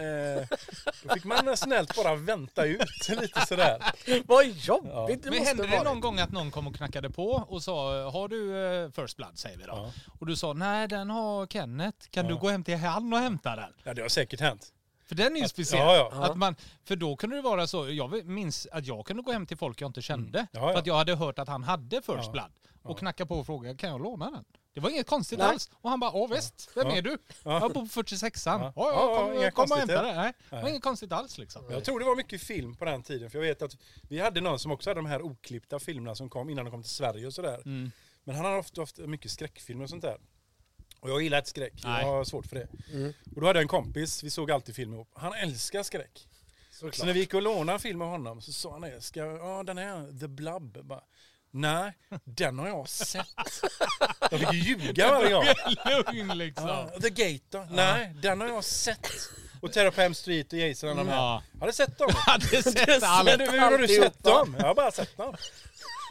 Då 1.03 1.14
fick 1.14 1.25
man 1.25 1.57
snällt 1.57 1.96
bara 1.96 2.14
vänta 2.14 2.64
ut 2.64 3.09
lite 3.09 3.46
sådär. 3.46 3.79
Vad 4.27 4.44
jobbigt 4.46 4.90
Ja. 4.92 5.09
det 5.23 5.31
Men 5.31 5.46
hände 5.46 5.66
det 5.66 5.83
någon 5.83 6.01
gång 6.01 6.18
att 6.18 6.33
någon 6.33 6.51
kom 6.51 6.66
och 6.66 6.75
knackade 6.77 7.11
på 7.11 7.27
och 7.49 7.62
sa 7.62 8.11
Har 8.11 8.29
du 8.29 8.64
eh, 8.85 8.90
First 8.90 9.16
Blood 9.16 9.38
säger 9.38 9.59
vi 9.59 9.64
då? 9.64 9.73
Ja. 9.73 9.92
Och 10.20 10.27
du 10.27 10.37
sa 10.37 10.53
nej 10.53 10.88
den 10.88 11.11
har 11.11 11.46
Kenneth. 11.46 12.09
Kan 12.11 12.25
Ja. 12.27 12.33
du 12.33 12.38
gå 12.38 12.49
hem 12.49 12.64
till 12.64 12.77
han 12.77 13.12
och 13.12 13.18
hämta 13.18 13.57
den? 13.57 13.73
Ja, 13.85 13.94
det 13.94 14.03
har 14.03 14.09
säkert 14.09 14.40
hänt. 14.40 14.73
För 15.11 15.14
den 15.14 15.37
är 15.37 15.40
ju 15.40 15.49
speciell. 15.49 15.81
Ja, 15.83 16.11
ja. 16.12 16.25
Att 16.25 16.37
man, 16.37 16.57
för 16.85 16.96
då 16.96 17.16
kunde 17.16 17.37
det 17.37 17.42
vara 17.42 17.66
så, 17.66 17.90
jag 17.90 18.25
minns 18.27 18.66
att 18.73 18.87
jag 18.87 19.07
kunde 19.07 19.23
gå 19.23 19.33
hem 19.33 19.46
till 19.46 19.57
folk 19.57 19.81
jag 19.81 19.88
inte 19.88 20.03
kände. 20.03 20.38
Mm. 20.38 20.49
Ja, 20.53 20.61
ja. 20.61 20.73
För 20.73 20.79
att 20.79 20.87
jag 20.87 20.94
hade 20.94 21.14
hört 21.14 21.38
att 21.38 21.49
han 21.49 21.62
hade 21.62 21.96
First 21.96 22.09
Ja. 22.25 22.31
Blood. 22.33 22.51
Och 22.83 22.90
Ja. 22.90 22.94
knacka 22.94 23.27
på 23.27 23.35
och 23.35 23.46
fråga, 23.46 23.75
kan 23.77 23.90
jag 23.90 24.03
låna 24.03 24.31
den? 24.31 24.44
Det 24.75 24.81
var 24.81 24.90
inget 24.90 25.07
konstigt 25.07 25.38
Nej. 25.38 25.49
alls. 25.49 25.70
Och 25.75 25.90
han 25.90 26.01
bara, 26.01 26.11
åh 26.12 26.31
visst, 26.31 26.70
vem 26.75 26.87
Ja. 26.88 26.96
är 26.96 27.03
du? 27.03 27.18
Ja. 27.44 27.61
Jag 27.61 27.73
bor 27.73 27.81
på 27.81 27.87
46an. 28.03 28.61
Ja. 28.61 28.73
Ja, 28.77 28.92
Ja, 28.92 29.35
ja, 29.35 29.42
ja, 29.42 29.51
kom, 29.51 29.64
kom 29.66 29.73
och 29.73 29.79
hämta 29.79 30.03
det. 30.03 30.14
Nej, 30.14 30.33
det 30.51 30.57
var 30.62 30.68
inget 30.68 30.83
konstigt 30.83 31.12
alls 31.12 31.38
liksom. 31.38 31.62
Jag 31.70 31.85
tror 31.85 31.99
det 32.01 32.05
var 32.07 32.16
mycket 32.16 32.42
film 32.42 32.77
på 32.77 32.85
den 32.85 33.03
tiden. 33.03 33.31
För 33.31 33.38
jag 33.38 33.46
vet 33.46 33.62
att 33.62 33.77
vi 34.09 34.20
hade 34.20 34.40
någon 34.40 34.59
som 34.59 34.70
också 34.73 34.90
hade 34.90 34.99
de 34.99 35.07
här 35.07 35.23
oklippta 35.23 35.79
filmerna 35.79 36.14
som 36.14 36.31
kom 36.31 36.51
innan 36.51 36.64
de 36.64 36.70
kom 36.70 36.83
till 36.83 36.92
Sverige 36.92 37.27
och 37.27 37.35
sådär. 37.35 37.62
Mm. 37.64 37.90
Men 38.25 38.37
han 38.37 38.44
har 38.44 38.59
ofta 38.59 38.81
haft 38.83 38.99
mycket 38.99 39.31
skräckfilmer 39.31 39.85
och 39.85 39.90
sånt 39.90 40.03
där. 40.03 40.16
Och 41.00 41.10
jag 41.10 41.22
gillar 41.22 41.38
inte 41.38 41.50
skräck. 41.50 41.72
Nej. 41.84 42.04
Jag 42.04 42.12
har 42.12 42.24
svårt 42.24 42.46
för 42.46 42.56
det. 42.56 42.68
Mm. 42.92 43.12
Och 43.34 43.40
då 43.40 43.46
hade 43.46 43.58
jag 43.58 43.62
en 43.62 43.68
kompis, 43.68 44.22
vi 44.22 44.30
såg 44.30 44.50
alltid 44.50 44.74
film 44.74 44.94
ihop. 44.94 45.08
Han 45.14 45.34
älskar 45.34 45.82
skräck. 45.82 46.26
Så 46.72 46.84
när 46.86 46.92
Såklart. 46.92 47.16
vi 47.16 47.20
gick 47.20 47.34
och 47.34 47.42
lånade 47.42 47.72
en 47.76 47.80
film 47.80 48.02
av 48.02 48.08
honom 48.08 48.42
så 48.42 48.52
sa 48.52 48.72
han 48.72 48.80
det. 48.80 49.00
Ska, 49.00 49.20
ja 49.20 49.62
den 49.62 49.78
här, 49.78 50.20
The 50.20 50.28
Blub. 50.28 50.84
Bara, 50.84 51.00
Nej, 51.52 51.92
den 52.24 52.58
har 52.58 52.68
jag 52.68 52.88
sett. 52.88 53.26
Jag 54.30 54.40
fick 54.40 54.52
ju 54.52 54.58
ljuga 54.58 55.10
varje 55.10 55.32
gång. 55.32 55.44
Lugn 55.84 56.38
liksom. 56.38 56.68
Ja, 56.68 56.90
The 57.02 57.10
Gate 57.10 57.44
då? 57.50 57.66
Nej, 57.70 58.14
den 58.22 58.40
har 58.40 58.48
jag 58.48 58.64
sett. 58.64 59.08
Och 59.60 59.72
Terror 59.72 59.90
på 59.90 60.00
M 60.00 60.14
Street 60.14 60.52
och 60.52 60.58
Jason 60.58 60.88
och 60.90 60.96
de 60.96 61.08
här. 61.08 61.16
Ja. 61.16 61.42
Har 61.60 61.66
du 61.66 61.72
sett 61.72 61.98
dem? 61.98 62.10
Hade 62.14 62.62
sett 62.62 62.64
du, 63.38 63.50
hur 63.50 63.58
har 63.58 63.78
du 63.78 63.88
sett 63.88 64.24
dem? 64.24 64.56
Jag 64.58 64.66
har 64.66 64.74
bara 64.74 64.90
sett 64.90 65.16
dem. 65.16 65.34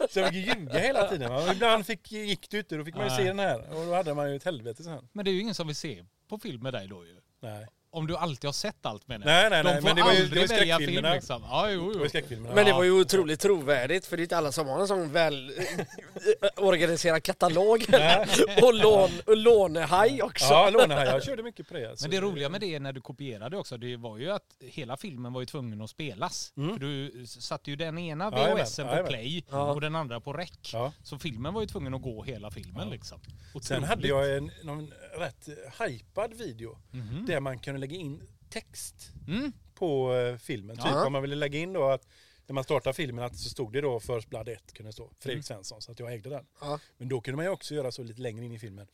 Så 0.08 0.20
jag 0.20 0.28
fick 0.34 0.46
ljuga 0.46 0.78
hela 0.78 1.08
tiden. 1.08 1.30
va. 1.32 1.52
Ibland 1.52 1.86
fick, 1.86 2.12
gick 2.12 2.50
det 2.50 2.58
ute, 2.58 2.76
då 2.76 2.84
fick 2.84 2.94
man 2.94 3.04
ju 3.04 3.10
se 3.10 3.24
den 3.24 3.38
här. 3.38 3.58
Och 3.74 3.86
då 3.86 3.94
hade 3.94 4.14
man 4.14 4.30
ju 4.30 4.36
ett 4.36 4.44
helvete 4.44 4.82
sen. 4.82 5.08
Men 5.12 5.24
det 5.24 5.30
är 5.30 5.32
ju 5.32 5.40
ingen 5.40 5.54
som 5.54 5.66
vill 5.66 5.76
se 5.76 6.04
på 6.28 6.38
film 6.38 6.62
med 6.62 6.72
dig 6.72 6.88
då 6.88 7.06
ju. 7.06 7.16
Nej. 7.40 7.66
Om 7.92 8.06
du 8.06 8.16
alltid 8.16 8.48
har 8.48 8.52
sett 8.52 8.86
allt 8.86 9.08
med 9.08 9.20
Nej, 9.20 9.50
nej, 9.50 9.62
De 9.62 9.70
nej. 9.70 9.76
får 9.80 9.88
Men 9.88 9.96
det 9.96 10.02
var 10.02 10.12
ju, 10.12 10.18
det 10.18 10.22
aldrig 10.24 10.48
var 10.48 10.54
ju 10.54 10.58
välja 10.58 10.76
film 10.78 10.86
skräckfilmerna. 10.86 11.14
liksom. 11.14 11.42
Ja, 11.42 11.70
jo, 11.70 11.80
Det 11.80 11.86
var 11.86 11.94
jo. 11.94 12.02
ju 12.02 12.08
skräckfilmerna. 12.08 12.54
Men 12.54 12.64
det 12.64 12.70
Ja. 12.70 12.76
var 12.76 12.84
ju 12.84 12.90
otroligt 13.00 13.40
trovärdigt 13.40 14.06
för 14.06 14.16
det 14.16 14.20
är 14.20 14.24
inte 14.24 14.36
alla 14.36 14.52
som 14.52 14.68
har 14.68 14.80
en 14.80 14.88
sån 14.88 15.12
väl 15.12 15.50
eh, 15.50 16.48
organiserad 16.56 17.22
katalog. 17.22 17.84
och, 18.62 18.74
lån, 18.74 19.10
och 19.26 19.36
lånehaj 19.36 20.22
också. 20.22 20.44
Ja, 20.44 20.70
lånehaj. 20.70 21.06
Jag 21.06 21.24
körde 21.24 21.42
mycket 21.42 21.68
på 21.68 21.74
det. 21.74 21.90
alltså. 21.90 22.04
Men 22.04 22.10
det 22.10 22.20
roliga 22.20 22.48
med 22.48 22.60
det 22.60 22.78
när 22.80 22.92
du 22.92 23.00
kopierade 23.00 23.56
också, 23.56 23.76
det 23.76 23.96
var 23.96 24.18
ju 24.18 24.30
att 24.30 24.42
hela 24.60 24.96
filmen 24.96 25.32
var 25.32 25.40
ju 25.40 25.46
tvungen 25.46 25.80
att 25.82 25.90
spelas. 25.90 26.52
Mm. 26.56 26.72
För 26.72 26.80
du 26.80 27.26
satte 27.26 27.70
ju 27.70 27.76
den 27.76 27.98
ena 27.98 28.30
VHSen 28.30 28.86
på 28.86 28.92
jajamän. 28.92 29.08
play 29.10 29.44
Ja. 29.50 29.72
och 29.72 29.80
den 29.80 29.96
andra 29.96 30.20
på 30.20 30.32
rec. 30.32 30.50
Ja. 30.72 30.92
Så 31.02 31.18
filmen 31.18 31.54
var 31.54 31.60
ju 31.60 31.66
tvungen 31.66 31.94
att 31.94 32.02
gå 32.02 32.22
hela 32.22 32.50
filmen 32.50 32.86
Ja. 32.88 32.92
liksom. 32.92 33.20
Sen 33.20 33.32
Otroligt. 33.54 33.84
hade 33.88 34.08
jag 34.08 34.36
en 34.36 34.50
någon 34.62 34.92
rätt 35.18 35.48
hypad 35.88 36.34
video 36.34 36.78
Mhm. 36.90 37.26
där 37.26 37.40
man 37.40 37.58
kunde 37.58 37.79
även 37.80 37.90
lägga 37.90 37.96
in 38.00 38.22
text 38.50 39.10
Mm. 39.28 39.52
på 39.74 40.14
eh, 40.14 40.36
filmen. 40.36 40.76
Typ 40.76 40.86
Ja. 40.86 41.06
om 41.06 41.12
man 41.12 41.22
ville 41.22 41.36
lägga 41.36 41.58
in 41.58 41.72
då 41.72 41.84
att 41.88 42.06
när 42.46 42.54
man 42.54 42.64
startar 42.64 42.92
filmen 42.92 43.24
att 43.24 43.36
så 43.36 43.48
stod 43.50 43.72
det 43.72 43.80
då 43.80 44.00
First 44.00 44.28
Blood 44.28 44.48
1 44.48 44.72
kunde 44.72 44.92
stå. 44.92 45.10
Fredrik 45.18 45.34
Mm. 45.36 45.42
Svensson, 45.42 45.82
så 45.82 45.92
att 45.92 45.98
jag 45.98 46.12
ägde 46.12 46.30
den. 46.30 46.46
Ja. 46.60 46.78
Men 46.98 47.08
då 47.08 47.20
kunde 47.20 47.36
man 47.36 47.44
ju 47.44 47.50
också 47.50 47.74
göra 47.74 47.92
så 47.92 48.02
lite 48.02 48.20
längre 48.20 48.44
in 48.44 48.52
i 48.52 48.58
filmen. 48.58 48.86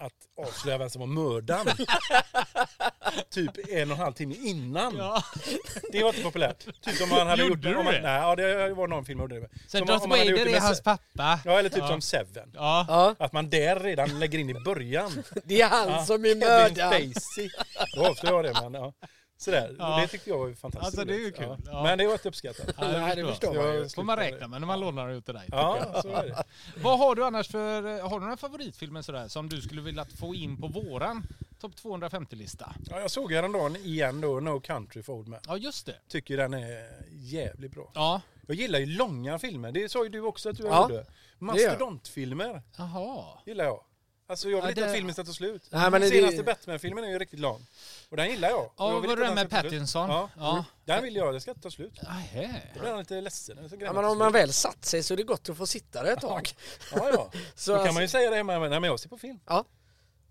Att 0.00 0.46
avslöja 0.46 0.78
vem 0.78 0.90
som 0.90 1.00
var 1.00 1.06
mördaren. 1.06 1.66
typ 3.30 3.50
en 3.68 3.90
och 3.90 3.96
en 3.96 4.02
halv 4.02 4.12
timme 4.12 4.34
innan. 4.34 4.96
Ja. 4.96 5.22
Det 5.92 6.02
var 6.02 6.08
inte 6.08 6.22
populärt. 6.22 6.64
Typ 6.82 7.02
om 7.02 7.08
man 7.08 7.26
hade 7.26 7.42
Gjorde 7.42 7.52
gjort... 7.52 7.62
du 7.62 7.76
Om 7.76 7.84
man, 7.84 7.94
det? 7.94 8.00
nej, 8.00 8.20
ja, 8.20 8.36
det 8.36 8.74
var 8.74 8.88
någon 8.88 9.04
film 9.04 9.18
jag 9.20 9.32
gjorde 9.32 9.40
det. 9.40 9.48
Så 9.68 9.78
Som 9.78 9.86
Darth 9.86 10.08
Vader 10.08 10.46
är 10.46 10.50
med 10.52 10.60
hans 10.62 10.82
pappa. 10.82 11.40
Ja, 11.44 11.58
eller 11.58 11.68
typ 11.68 11.78
Ja. 11.78 11.88
som 11.88 12.00
Seven. 12.00 12.50
Ja. 12.54 12.86
Ja, 12.88 13.14
Att 13.18 13.32
man 13.32 13.50
där 13.50 13.80
redan 13.80 14.18
lägger 14.18 14.38
in 14.38 14.50
i 14.50 14.54
början. 14.54 15.22
det 15.44 15.60
är 15.60 15.68
han 15.68 15.88
Ja, 15.88 16.04
som 16.04 16.24
är 16.24 16.34
mördaren. 16.34 17.12
Då 17.96 18.06
avslöjar 18.06 18.44
jag 18.44 18.44
det, 18.54 18.60
men 18.70 18.74
ja. 18.74 18.92
Sådär. 19.40 19.76
Ja. 19.78 20.00
Det 20.00 20.08
tyckte 20.08 20.30
jag 20.30 20.38
var 20.38 20.52
fantastiskt 20.54 20.84
Alltså, 20.98 21.04
det 21.04 21.14
är 21.14 21.18
ju 21.18 21.32
kul. 21.32 21.56
Ja. 21.66 21.82
Men 21.82 21.98
det 21.98 22.06
var 22.06 22.12
inte 22.12 22.28
uppskattat. 22.28 22.74
Ja, 22.78 22.86
det 22.86 23.00
Nej, 23.00 23.16
det 23.16 23.26
förstår 23.26 23.56
jag. 23.56 23.76
Jag 23.76 23.92
får 23.92 24.02
man 24.02 24.16
räkna 24.16 24.48
med 24.48 24.60
när 24.60 24.66
man 24.66 24.80
lånar 24.80 25.10
ut 25.10 25.24
till 25.24 25.34
dig. 25.34 25.44
Ja, 25.48 26.00
så 26.02 26.08
är 26.08 26.26
det. 26.26 26.44
Vad 26.82 26.98
har 26.98 27.14
du 27.14 27.24
annars 27.24 27.48
för, 27.48 28.02
har 28.02 28.18
du 28.18 28.24
några 28.24 28.36
favoritfilmer 28.36 29.02
sådär 29.02 29.28
som 29.28 29.48
du 29.48 29.60
skulle 29.60 29.80
vilja 29.80 30.04
få 30.04 30.34
in 30.34 30.56
på 30.60 30.66
våran 30.68 31.26
topp 31.60 31.72
250-lista? 31.82 32.74
Ja, 32.90 33.00
jag 33.00 33.10
såg 33.10 33.32
häromdagen 33.32 33.76
igen 33.76 34.20
då, 34.20 34.40
No 34.40 34.60
Country 34.60 35.02
for 35.02 35.12
Old 35.14 35.28
Men. 35.28 35.40
Ja 35.46 35.56
just 35.56 35.86
det. 35.86 35.96
Tycker 36.08 36.36
den 36.36 36.54
är 36.54 36.90
jävligt 37.10 37.72
bra. 37.72 37.90
Ja. 37.94 38.20
Jag 38.46 38.56
gillar 38.56 38.78
ju 38.78 38.86
långa 38.86 39.38
filmer. 39.38 39.72
Det 39.72 39.88
sa 39.88 40.04
ju 40.04 40.08
du 40.10 40.20
också 40.20 40.50
att 40.50 40.56
du 40.56 40.64
Ja, 40.64 40.82
gjorde. 40.90 41.06
Mastodontfilmer 41.38 42.62
Jaha. 42.76 43.24
gillar 43.46 43.64
jag. 43.64 43.80
Alltså 44.30 44.48
jag 44.50 44.60
vill 44.60 44.68
inte 44.68 44.80
det- 44.80 44.86
att 44.86 44.94
filmen 44.94 45.12
ska 45.14 45.24
ta 45.24 45.32
slut. 45.32 45.62
Nej, 45.70 45.90
men 45.90 45.92
Den 45.92 46.00
det- 46.00 46.16
senaste 46.16 46.42
Batman-filmen 46.42 47.04
är 47.04 47.08
ju 47.08 47.18
riktigt 47.18 47.40
lång. 47.40 47.66
Och 48.08 48.16
den 48.16 48.30
gillar 48.30 48.48
jag. 48.48 48.70
Ja, 48.78 48.98
vill 48.98 49.08
var 49.10 49.16
det 49.16 49.22
med 49.22 49.36
den. 49.36 49.48
Pattinson? 49.48 50.10
Ja. 50.10 50.28
Ja. 50.36 50.64
Den 50.84 51.02
vill 51.02 51.16
jag, 51.16 51.34
det 51.34 51.40
ska 51.40 51.50
inte 51.50 51.62
ta 51.62 51.70
slut. 51.70 52.02
Nähä. 52.02 52.60
Då 52.74 52.80
blir 52.80 52.90
han 52.90 52.98
lite 52.98 53.20
ledsen. 53.20 53.56
Den 53.56 53.80
Ja, 53.80 53.92
men 53.92 54.04
om 54.04 54.18
man 54.18 54.32
väl 54.32 54.52
satt 54.52 54.84
sig 54.84 55.02
så 55.02 55.14
är 55.14 55.16
det 55.16 55.22
gott 55.22 55.48
att 55.48 55.56
få 55.56 55.66
sitta 55.66 56.02
där 56.02 56.12
ett 56.12 56.20
tag. 56.20 56.48
Ja, 56.94 57.10
ja. 57.12 57.30
Så 57.54 57.70
Då 57.70 57.76
kan 57.76 57.80
alltså- 57.80 57.94
man 57.94 58.02
ju 58.02 58.08
säga 58.08 58.30
det 58.30 58.36
hemma, 58.36 58.58
nej 58.58 58.68
men 58.70 58.82
jag 58.82 59.00
ser 59.00 59.08
på 59.08 59.18
film. 59.18 59.38
Ja. 59.46 59.64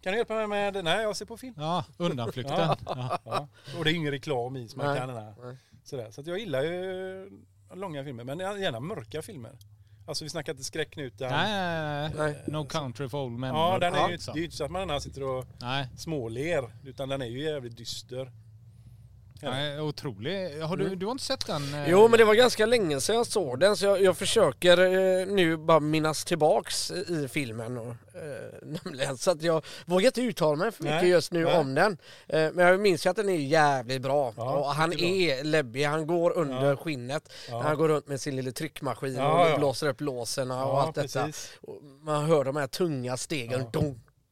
Kan 0.01 0.11
du 0.13 0.17
hjälpa 0.17 0.33
mig 0.35 0.47
med, 0.47 0.83
nej 0.83 1.01
jag 1.01 1.15
ser 1.15 1.25
på 1.25 1.37
film. 1.37 1.53
Ja, 1.57 1.85
undanflykten. 1.97 2.57
Ja. 2.85 3.19
Ja. 3.25 3.47
Och 3.77 3.83
det 3.83 3.91
är 3.91 3.93
ingen 3.93 4.11
reklam 4.11 4.55
i 4.55 4.67
så 4.67 4.77
man 4.77 4.87
Nej. 4.87 4.97
kan. 4.99 5.57
Sådär. 5.83 6.11
Så 6.11 6.21
jag 6.25 6.39
gillar 6.39 6.61
ju 6.63 7.29
långa 7.73 8.03
filmer, 8.03 8.23
men 8.23 8.39
gärna 8.39 8.79
mörka 8.79 9.21
filmer. 9.21 9.51
Alltså 10.09 10.23
vi 10.23 10.29
snackar 10.29 10.53
inte 10.53 10.63
skräck 10.63 10.95
nu 10.95 11.03
utan... 11.03 11.31
Nej, 11.31 11.51
nej, 11.51 12.11
nej. 12.17 12.33
Nej. 12.33 12.43
No 12.47 12.65
country 12.65 13.09
for 13.09 13.23
old 13.23 13.39
men. 13.39 13.55
Ja, 13.55 13.79
den 13.79 13.93
är 13.93 14.09
ju, 14.09 14.17
det 14.17 14.31
är 14.31 14.35
ju 14.35 14.43
inte 14.43 14.55
så 14.55 14.63
att 14.63 14.71
man 14.71 15.01
sitter 15.01 15.23
och 15.23 15.45
Nej, 15.61 15.87
småler, 15.97 16.73
utan 16.85 17.09
den 17.09 17.21
är 17.21 17.25
ju 17.25 17.43
jävligt 17.43 17.77
dyster. 17.77 18.31
Ja. 19.41 19.51
nej, 19.51 19.81
otrolig. 19.81 20.61
Har 20.61 20.77
du, 20.77 20.95
du 20.95 21.05
har 21.05 21.11
inte 21.11 21.23
sett 21.23 21.45
den? 21.47 21.73
eh? 21.73 21.89
Jo 21.89 22.07
men 22.07 22.17
det 22.19 22.25
var 22.25 22.33
ganska 22.35 22.65
länge 22.65 23.01
sedan 23.01 23.15
jag 23.15 23.27
såg 23.27 23.59
den 23.59 23.77
så 23.77 23.85
jag, 23.85 24.01
jag 24.01 24.17
försöker 24.17 24.77
eh, 24.77 25.27
nu 25.27 25.57
bara 25.57 25.79
minnas 25.79 26.25
tillbaks 26.25 26.91
i 26.91 27.27
filmen. 27.27 27.77
Och, 27.77 27.87
eh, 27.87 28.53
nämligen, 28.83 29.17
så 29.17 29.31
att 29.31 29.41
jag 29.41 29.65
vågar 29.85 30.05
inte 30.05 30.21
uttala 30.21 30.55
mig 30.55 30.71
för 30.71 30.83
mycket 30.83 31.01
Nej, 31.01 31.09
just 31.11 31.31
nu 31.31 31.43
nej. 31.43 31.57
om 31.57 31.75
den. 31.75 31.97
Eh, 32.27 32.49
men 32.53 32.57
jag 32.65 32.79
minns 32.79 33.05
ju 33.05 33.09
att 33.09 33.15
den 33.15 33.29
är 33.29 33.33
jävligt 33.35 34.01
bra. 34.01 34.33
Ja, 34.37 34.57
och 34.57 34.65
han 34.65 34.89
mycket 34.89 35.07
bra. 35.07 35.37
är 35.39 35.43
läbbig, 35.43 35.83
han 35.83 36.07
går 36.07 36.31
under 36.37 36.69
Ja. 36.69 36.75
skinnet. 36.77 37.31
Ja. 37.49 37.61
Han 37.61 37.77
går 37.77 37.87
runt 37.87 38.07
med 38.07 38.21
sin 38.21 38.35
lilla 38.35 38.51
tryckmaskin 38.51 39.15
Ja, 39.15 39.43
och 39.45 39.49
ja. 39.49 39.57
blåser 39.57 39.87
upp 39.87 40.01
låserna 40.01 40.65
och 40.65 40.81
allt 40.81 40.95
detta. 40.95 41.23
precis. 41.25 41.51
Och 41.61 41.81
man 42.01 42.25
hör 42.25 42.43
de 42.43 42.55
här 42.55 42.67
tunga 42.67 43.17
stegen. 43.17 43.65
Ja. 43.73 43.79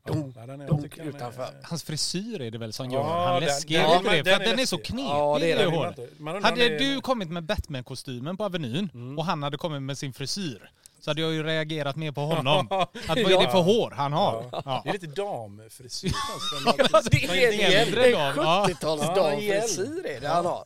Dong, 0.08 0.22
dong. 0.22 0.34
Ja, 0.38 0.46
den 0.46 0.62
är- 0.62 1.08
utanför. 1.08 1.48
Hans 1.63 1.84
frisyr 1.84 2.41
är 2.41 2.52
det 2.52 2.58
väl 2.58 2.74
som 2.74 2.91
Ja, 2.91 2.98
gör 2.98 3.04
han 3.26 3.34
den- 3.34 3.43
läskig? 3.43 3.78
den- 3.78 3.89
den- 3.89 4.04
det? 4.04 4.24
För 4.24 4.39
den 4.39 4.50
den 4.50 4.60
är 4.60 4.65
så 4.65 4.78
knepig 4.78 5.04
Ja, 5.10 5.38
det 5.39 5.52
är 5.52 5.58
den. 6.34 6.43
Hade 6.43 6.78
du 6.78 7.02
kommit 7.02 7.30
med 7.30 7.43
Batman-kostymen 7.43 8.38
på 8.38 8.43
Avenyn 8.46 8.89
Mm. 8.93 9.20
och 9.20 9.26
han 9.26 9.43
hade 9.43 9.58
kommit 9.58 9.82
med 9.82 9.98
sin 9.98 10.13
frisyr 10.13 10.72
så 10.99 11.10
hade 11.10 11.21
jag 11.21 11.33
ju 11.33 11.43
reagerat 11.43 11.95
mer 11.95 12.12
på 12.12 12.21
honom. 12.21 12.67
Att 12.71 12.89
vad 13.07 13.17
är 13.17 13.29
Ja. 13.29 13.41
det 13.41 13.51
för 13.51 13.62
hår 13.62 13.91
han 13.91 14.13
har? 14.13 14.49
Ja. 14.51 14.62
Ja. 14.65 14.81
Det 14.83 14.89
är 14.89 14.93
lite 14.93 15.07
damfrisyr. 15.07 16.12
Ja, 16.65 17.01
det 17.12 17.23
är 17.25 17.53
en, 17.81 17.88
äldre 17.88 18.05
en 18.05 18.12
dam, 18.13 18.33
ja. 18.38 18.65
70-tals 18.69 19.01
Ja, 19.01 19.15
damfrisyr 19.15 20.05
är 20.05 20.21
det 20.21 20.27
han 20.27 20.45
har. 20.45 20.65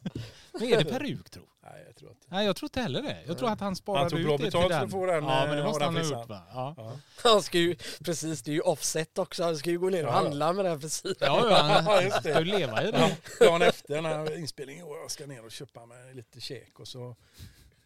Men 0.51 0.63
är 0.73 0.77
det 0.77 0.85
peruk 0.85 1.29
tro? 1.29 1.41
Nej, 1.63 1.83
jag 1.87 1.95
tror 1.95 2.11
inte. 2.11 2.25
Nej 2.29 2.45
jag 2.45 2.55
tror 2.55 2.65
inte 2.67 2.81
heller 2.81 3.01
det. 3.01 3.17
Jag 3.27 3.37
tror 3.37 3.49
att 3.49 3.59
han 3.59 3.75
sparade 3.75 4.01
Han 4.03 4.09
tog 4.09 4.19
ut 4.19 4.25
bra 4.27 4.37
det 4.37 4.43
till 4.43 4.51
betalt 4.51 4.63
för 4.73 4.77
den. 4.79 4.83
att 4.85 4.91
få 4.91 5.05
den, 5.05 5.23
Ja 5.23 5.45
men 5.45 5.55
det 5.55 5.57
eh, 5.61 5.65
måste 5.65 5.83
ha 5.83 5.85
han 5.91 5.93
den 5.95 6.05
ha 6.05 6.19
gjort 6.19 6.29
va? 6.29 6.41
Ja. 6.53 6.73
Ja. 6.77 6.91
Han 7.23 7.41
ska 7.43 7.57
ju, 7.57 7.75
precis 8.03 8.41
det 8.41 8.51
är 8.51 8.53
ju 8.55 8.61
offset 8.61 9.17
också, 9.17 9.43
han 9.43 9.57
ska 9.57 9.69
ju 9.69 9.79
gå 9.79 9.89
ner 9.89 10.05
och 10.05 10.13
handla 10.13 10.53
med 10.53 10.65
den 10.65 10.81
frisyren. 10.81 11.15
Ja, 11.19 11.45
ja, 11.49 11.57
han 11.85 11.85
det. 12.03 12.11
ska 12.11 12.39
ju 12.39 12.45
leva 12.45 12.83
i 12.83 12.91
det. 12.91 13.17
Dagen 13.39 13.61
efter 13.61 14.01
när 14.01 14.37
inspelningen 14.39 14.85
går, 14.87 14.97
jag 14.97 15.11
ska 15.11 15.25
ner 15.25 15.45
och 15.45 15.51
köpa 15.51 15.85
mig 15.85 16.13
lite 16.13 16.41
käk 16.41 16.79
och 16.79 16.87
så 16.87 17.15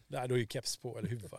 Nej, 0.08 0.28
då 0.28 0.34
är 0.34 0.38
ju 0.38 0.46
keps 0.46 0.76
på 0.76 0.98
eller 0.98 1.08
huva. 1.08 1.38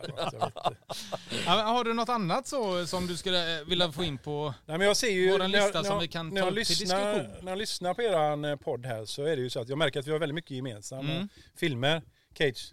jag 1.46 1.52
har 1.64 1.84
du 1.84 1.94
något 1.94 2.08
annat 2.08 2.46
så 2.46 2.86
som 2.86 3.06
du 3.06 3.16
skulle 3.16 3.60
eh, 3.60 3.64
vilja 3.66 3.92
få 3.92 4.04
in 4.04 4.18
på? 4.18 4.54
Nej, 4.66 4.78
men 4.78 4.86
jag 4.86 4.96
ser 4.96 5.10
ju, 5.10 5.30
Våran 5.32 5.50
när 5.50 5.58
jag- 5.58 5.64
lista 5.66 5.78
när 5.78 5.84
som 5.88 5.94
jag- 5.94 6.00
vi 6.00 6.08
kan 6.08 6.30
ta 6.30 6.36
jag 6.36 6.44
upp 6.44 6.48
till 6.48 6.58
lyssnar, 6.58 7.14
diskussion. 7.14 7.44
När 7.44 7.52
jag 7.52 7.58
lyssnar 7.58 7.94
på 7.94 8.02
er 8.02 8.56
podd 8.56 8.86
här 8.86 9.04
så 9.04 9.22
är 9.24 9.36
det 9.36 9.42
ju 9.42 9.50
så 9.50 9.60
att 9.60 9.68
jag 9.68 9.78
märker 9.78 10.00
att 10.00 10.06
vi 10.06 10.10
har 10.12 10.18
väldigt 10.18 10.34
mycket 10.34 10.50
gemensamma 10.50 11.12
Mm. 11.12 11.28
filmer. 11.56 12.02
Cage, 12.38 12.72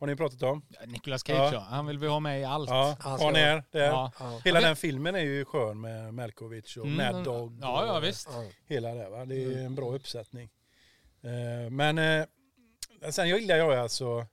har 0.00 0.06
ni 0.06 0.16
pratat 0.16 0.42
om? 0.42 0.62
Nicolas 0.86 1.22
Cage 1.26 1.36
Ja. 1.38 1.50
ja. 1.52 1.60
Han 1.70 1.86
vill 1.86 1.98
vi 1.98 2.06
ha 2.06 2.20
med 2.20 2.40
i 2.40 2.44
allt. 2.44 2.70
Ja, 2.70 2.96
Han 3.00 3.20
Har 3.20 3.32
är 3.32 3.64
där. 3.70 3.80
Ja. 3.86 4.12
Ja. 4.18 4.40
Hela 4.44 4.60
den 4.60 4.76
filmen 4.76 5.14
är 5.14 5.20
ju 5.20 5.44
skön 5.44 5.80
med 5.80 6.14
Malkovich 6.14 6.76
och 6.78 6.86
Mm. 6.86 7.12
Mad 7.14 7.24
Dog. 7.24 7.58
Ja, 7.62 7.86
ja 7.86 7.98
visst. 8.00 8.28
Hela 8.66 8.94
det 8.94 9.08
va. 9.08 9.24
Det 9.24 9.42
Mm. 9.44 9.58
är 9.58 9.64
en 9.66 9.74
bra 9.74 9.94
uppsättning. 9.94 10.50
Eh, 11.22 11.70
Men 11.70 11.98
eh, 11.98 12.24
sen 13.10 13.28
jag 13.28 13.40
gillar 13.40 13.56
jag 13.56 13.72
alltså 13.74 14.26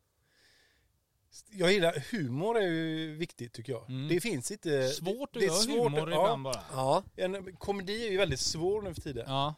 jag 1.51 1.73
gillar 1.73 2.03
humor 2.11 2.57
är 2.57 2.67
ju 2.67 3.15
viktigt 3.15 3.53
tycker 3.53 3.73
jag. 3.73 3.89
Mm. 3.89 4.07
Det 4.07 4.21
finns 4.21 4.51
inte... 4.51 4.87
Svårt 4.89 5.29
att 5.29 5.33
det 5.33 5.39
är 5.39 5.47
göra 5.47 5.55
svårt, 5.55 5.91
humor 5.91 6.11
ja. 6.11 6.21
ibland 6.21 6.43
bara. 6.43 6.59
Ja, 6.71 7.03
En 7.15 7.55
komedi 7.55 8.07
är 8.07 8.11
ju 8.11 8.17
väldigt 8.17 8.39
svår 8.39 8.81
nu 8.81 8.93
för 8.93 9.01
tiden. 9.01 9.25
Ja. 9.27 9.55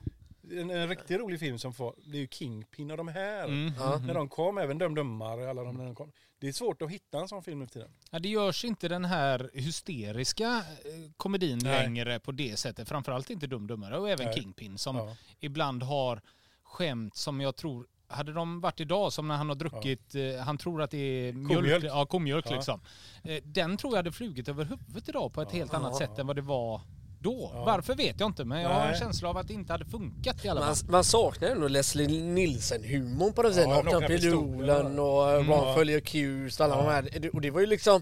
En, 0.52 0.70
en 0.70 0.90
riktigt 0.90 1.20
rolig 1.20 1.40
film 1.40 1.60
som 1.60 1.74
får, 1.74 1.96
det 2.06 2.18
är 2.18 2.22
ju 2.22 2.28
Kingpin 2.28 2.92
och 2.92 2.98
de 2.98 3.08
här. 3.08 3.44
Mm. 3.44 3.74
Ja. 3.80 3.98
När 3.98 4.14
de 4.14 4.30
kom, 4.30 4.58
även 4.58 4.78
Dum 4.78 4.96
Dummare, 4.96 5.50
alla 5.50 5.64
de 5.64 5.78
när 5.78 5.86
de 5.86 5.96
kom. 5.96 6.12
Det 6.40 6.48
är 6.48 6.52
svårt 6.52 6.82
att 6.82 6.90
hitta 6.90 7.20
en 7.20 7.28
sån 7.28 7.44
film 7.44 7.60
nu 7.60 7.66
för 7.66 7.74
tiden. 7.74 7.90
Ja, 8.12 8.20
det 8.20 8.30
görs 8.30 8.66
inte 8.66 8.88
den 8.88 9.06
här 9.06 9.50
hysteriska 9.54 10.64
eh, 10.86 11.12
komedin 11.18 11.60
Nej. 11.64 11.84
längre 11.84 12.20
på 12.20 12.32
det 12.32 12.60
sättet. 12.60 12.90
Framförallt 12.90 13.30
inte 13.30 13.48
Dum 13.48 13.68
Dummare 13.68 13.98
och 14.00 14.10
även 14.10 14.26
Nej. 14.26 14.36
Kingpin 14.36 14.78
som 14.78 14.96
Ja. 14.96 15.16
ibland 15.40 15.84
har 15.84 16.22
skämt 16.64 17.16
som 17.16 17.42
jag 17.42 17.56
tror 17.56 17.88
hade 18.08 18.34
de 18.34 18.62
varit 18.62 18.80
idag 18.80 19.14
som 19.14 19.28
när 19.28 19.36
han 19.36 19.50
har 19.50 19.56
druckit, 19.56 20.16
eh, 20.16 20.44
han 20.46 20.58
tror 20.58 20.82
att 20.82 20.92
det 20.92 20.98
är 20.98 21.34
mjölk, 21.34 21.56
Komjölk. 21.62 21.84
ja, 21.86 22.06
komjölk 22.06 22.46
Ja. 22.50 22.56
liksom. 22.56 22.80
Eh, 23.24 23.38
den 23.44 23.78
tror 23.78 23.94
jag 23.94 23.98
hade 23.98 24.12
flugit 24.12 24.48
över 24.50 24.66
huvudet 24.66 25.10
idag 25.10 25.34
på 25.34 25.42
ett 25.42 25.48
Ja. 25.52 25.58
helt 25.58 25.74
annat 25.74 25.92
Ja. 26.00 26.08
sätt 26.08 26.20
än 26.20 26.28
vad 26.28 26.36
det 26.36 26.42
var 26.42 26.82
då. 27.20 27.52
Ja. 27.54 27.64
Varför 27.66 27.96
vet 27.96 28.20
jag 28.20 28.30
inte 28.30 28.46
men 28.46 28.62
jag 28.62 28.70
har 28.70 28.82
en 28.82 28.88
Nej. 28.92 29.00
känsla 29.00 29.30
av 29.30 29.38
att 29.38 29.48
det 29.48 29.54
inte 29.54 29.74
hade 29.74 29.86
funkat 29.86 30.46
i 30.46 30.50
alla 30.50 30.62
man, 30.66 30.76
fall. 30.76 30.90
man 30.90 31.04
saknar 31.04 31.48
ändå 31.48 31.68
Leslie 31.68 32.08
Nielsen-humorn 32.08 33.34
på 33.34 33.42
något 33.42 33.54
sätt. 33.54 33.68
Ja, 33.92 34.02
pistolen. 34.08 35.00
och 35.00 35.30
Mm. 35.32 35.48
Ron 35.52 35.58
Ja. 35.68 35.76
följer 35.76 35.98
Accused 35.98 36.68
och 36.68 36.74
alla 36.74 36.94
Ja. 36.96 37.02
de 37.02 37.20
här. 37.20 37.30
Och 37.36 37.42
det 37.42 37.52
var 37.52 37.60
ju 37.60 37.66
liksom 37.68 38.02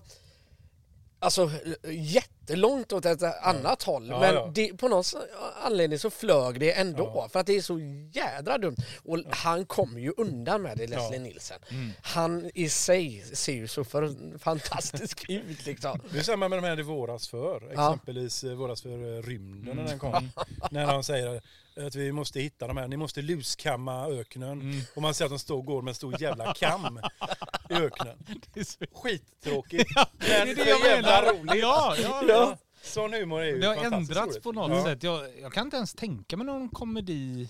Alltså 1.23 1.51
jättelångt 1.89 2.93
åt 2.93 3.05
ett 3.05 3.23
annat 3.41 3.83
håll. 3.83 4.07
Ja, 4.09 4.19
men 4.19 4.33
ja. 4.35 4.51
Det, 4.53 4.77
på 4.77 4.87
någon 4.87 5.03
anledning 5.63 5.99
så 5.99 6.09
flög 6.09 6.59
det 6.59 6.71
ändå. 6.71 7.11
Ja. 7.15 7.29
För 7.29 7.39
att 7.39 7.45
det 7.47 7.55
är 7.57 7.61
så 7.61 7.79
jädra 8.13 8.57
dumt. 8.57 8.75
Och 9.03 9.19
han 9.29 9.65
kommer 9.65 9.99
ju 9.99 10.13
undan 10.17 10.61
med 10.61 10.77
det, 10.77 10.87
Leslie 10.87 11.17
Ja. 11.17 11.19
Nielsen. 11.23 11.59
Mm. 11.69 11.91
Han 12.01 12.51
i 12.53 12.69
sig 12.69 13.23
ser 13.33 13.53
ju 13.53 13.67
så 13.67 13.83
för 13.83 14.15
fantastisk 14.39 15.25
ut 15.29 15.65
liksom. 15.65 15.99
Det 16.11 16.17
är 16.19 16.23
samma 16.23 16.47
med 16.49 16.57
de 16.63 16.67
här 16.67 16.75
det 16.75 16.83
våras 16.83 17.27
för. 17.27 17.71
Ja. 17.75 17.93
Exempelvis 17.93 18.43
eh, 18.43 18.53
våras 18.53 18.81
för 18.81 18.89
eh, 19.17 19.21
rymden 19.21 19.53
Mm. 19.73 19.77
när 19.77 19.89
den 19.91 19.99
kom. 19.99 20.29
när 20.71 20.87
de 20.93 21.03
säger 21.03 21.41
att 21.77 21.95
vi 21.95 22.11
måste 22.11 22.39
hitta 22.39 22.67
de 22.67 22.77
här, 22.77 22.87
ni 22.87 22.97
måste 22.97 23.21
luskamma 23.21 24.05
öknen. 24.07 24.61
Mm. 24.61 24.81
Och 24.95 25.01
man 25.01 25.13
ser 25.13 25.25
att 25.25 25.31
de 25.31 25.39
står 25.39 25.57
och 25.57 25.65
går 25.65 25.81
med 25.81 25.91
en 25.91 25.95
stor 25.95 26.21
jävla 26.21 26.53
kam 26.53 26.99
i 27.69 27.73
öknen. 27.73 28.17
Skittråkigt. 28.93 29.91
Ja, 29.95 30.05
det 30.19 30.33
är 30.33 30.55
det 30.55 30.69
jag 30.69 30.81
menar. 31.01 31.33
roligt. 31.33 31.61
Ja, 31.63 31.95
ja, 32.03 32.23
Ja. 32.27 32.57
Sån 32.81 33.13
humor 33.13 33.41
är 33.41 33.45
ju 33.45 33.59
Det 33.59 33.67
har 33.67 33.75
ändrats 33.75 34.27
roligt. 34.31 34.43
på 34.43 34.51
något 34.51 34.71
ja. 34.71 34.83
sätt. 34.83 35.03
Jag, 35.03 35.39
jag 35.41 35.53
kan 35.53 35.67
inte 35.67 35.77
ens 35.77 35.93
tänka 35.93 36.37
mig 36.37 36.45
någon 36.45 36.69
komedi 36.69 37.49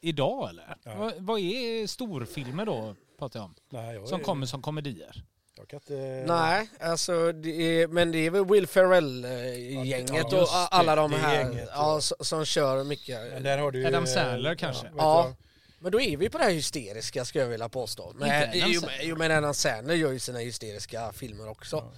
idag 0.00 0.48
eller? 0.50 0.76
Ja. 0.84 0.94
Vad, 0.94 1.14
vad 1.18 1.40
är 1.40 1.86
storfilmer 1.86 2.66
då, 2.66 2.94
pratar 3.18 3.40
jag 3.40 3.44
om, 3.44 3.54
Nej, 3.70 3.94
jag 3.94 4.08
som 4.08 4.20
är- 4.20 4.24
kommer 4.24 4.46
som 4.46 4.62
komedier? 4.62 5.24
Jag 5.56 5.68
kan 5.68 5.76
inte... 5.76 6.24
Nej, 6.26 6.68
alltså 6.80 7.32
det 7.32 7.82
är, 7.82 7.88
men 7.88 8.12
det 8.12 8.18
är 8.26 8.30
väl 8.30 8.44
Will 8.44 8.66
Ferrell-gänget 8.66 10.10
Ja, 10.32 10.42
och 10.42 10.48
alla 10.78 10.96
de 10.96 11.12
här 11.12 11.66
ja, 11.74 12.00
som 12.00 12.44
kör 12.44 12.84
mycket. 12.84 13.20
Men 13.32 13.42
där 13.42 13.58
har 13.58 13.70
du 13.70 13.86
Adam 13.86 14.06
Sandler 14.06 14.54
kanske? 14.54 14.86
Ja. 14.96 15.34
Men 15.78 15.92
då 15.92 16.00
är 16.00 16.16
vi 16.16 16.28
på 16.30 16.38
det 16.38 16.44
här 16.44 16.50
hysteriska 16.50 17.24
ska 17.24 17.38
jag 17.38 17.46
vilja 17.46 17.68
påstå. 17.68 18.12
Men, 18.14 18.50
jo, 18.54 18.80
men- 18.80 18.90
jo 19.02 19.16
men 19.16 19.30
Adam 19.30 19.54
Sandler 19.54 19.94
gör 19.94 20.12
ju 20.12 20.18
sina 20.18 20.38
hysteriska 20.38 21.12
filmer 21.12 21.48
också. 21.48 21.92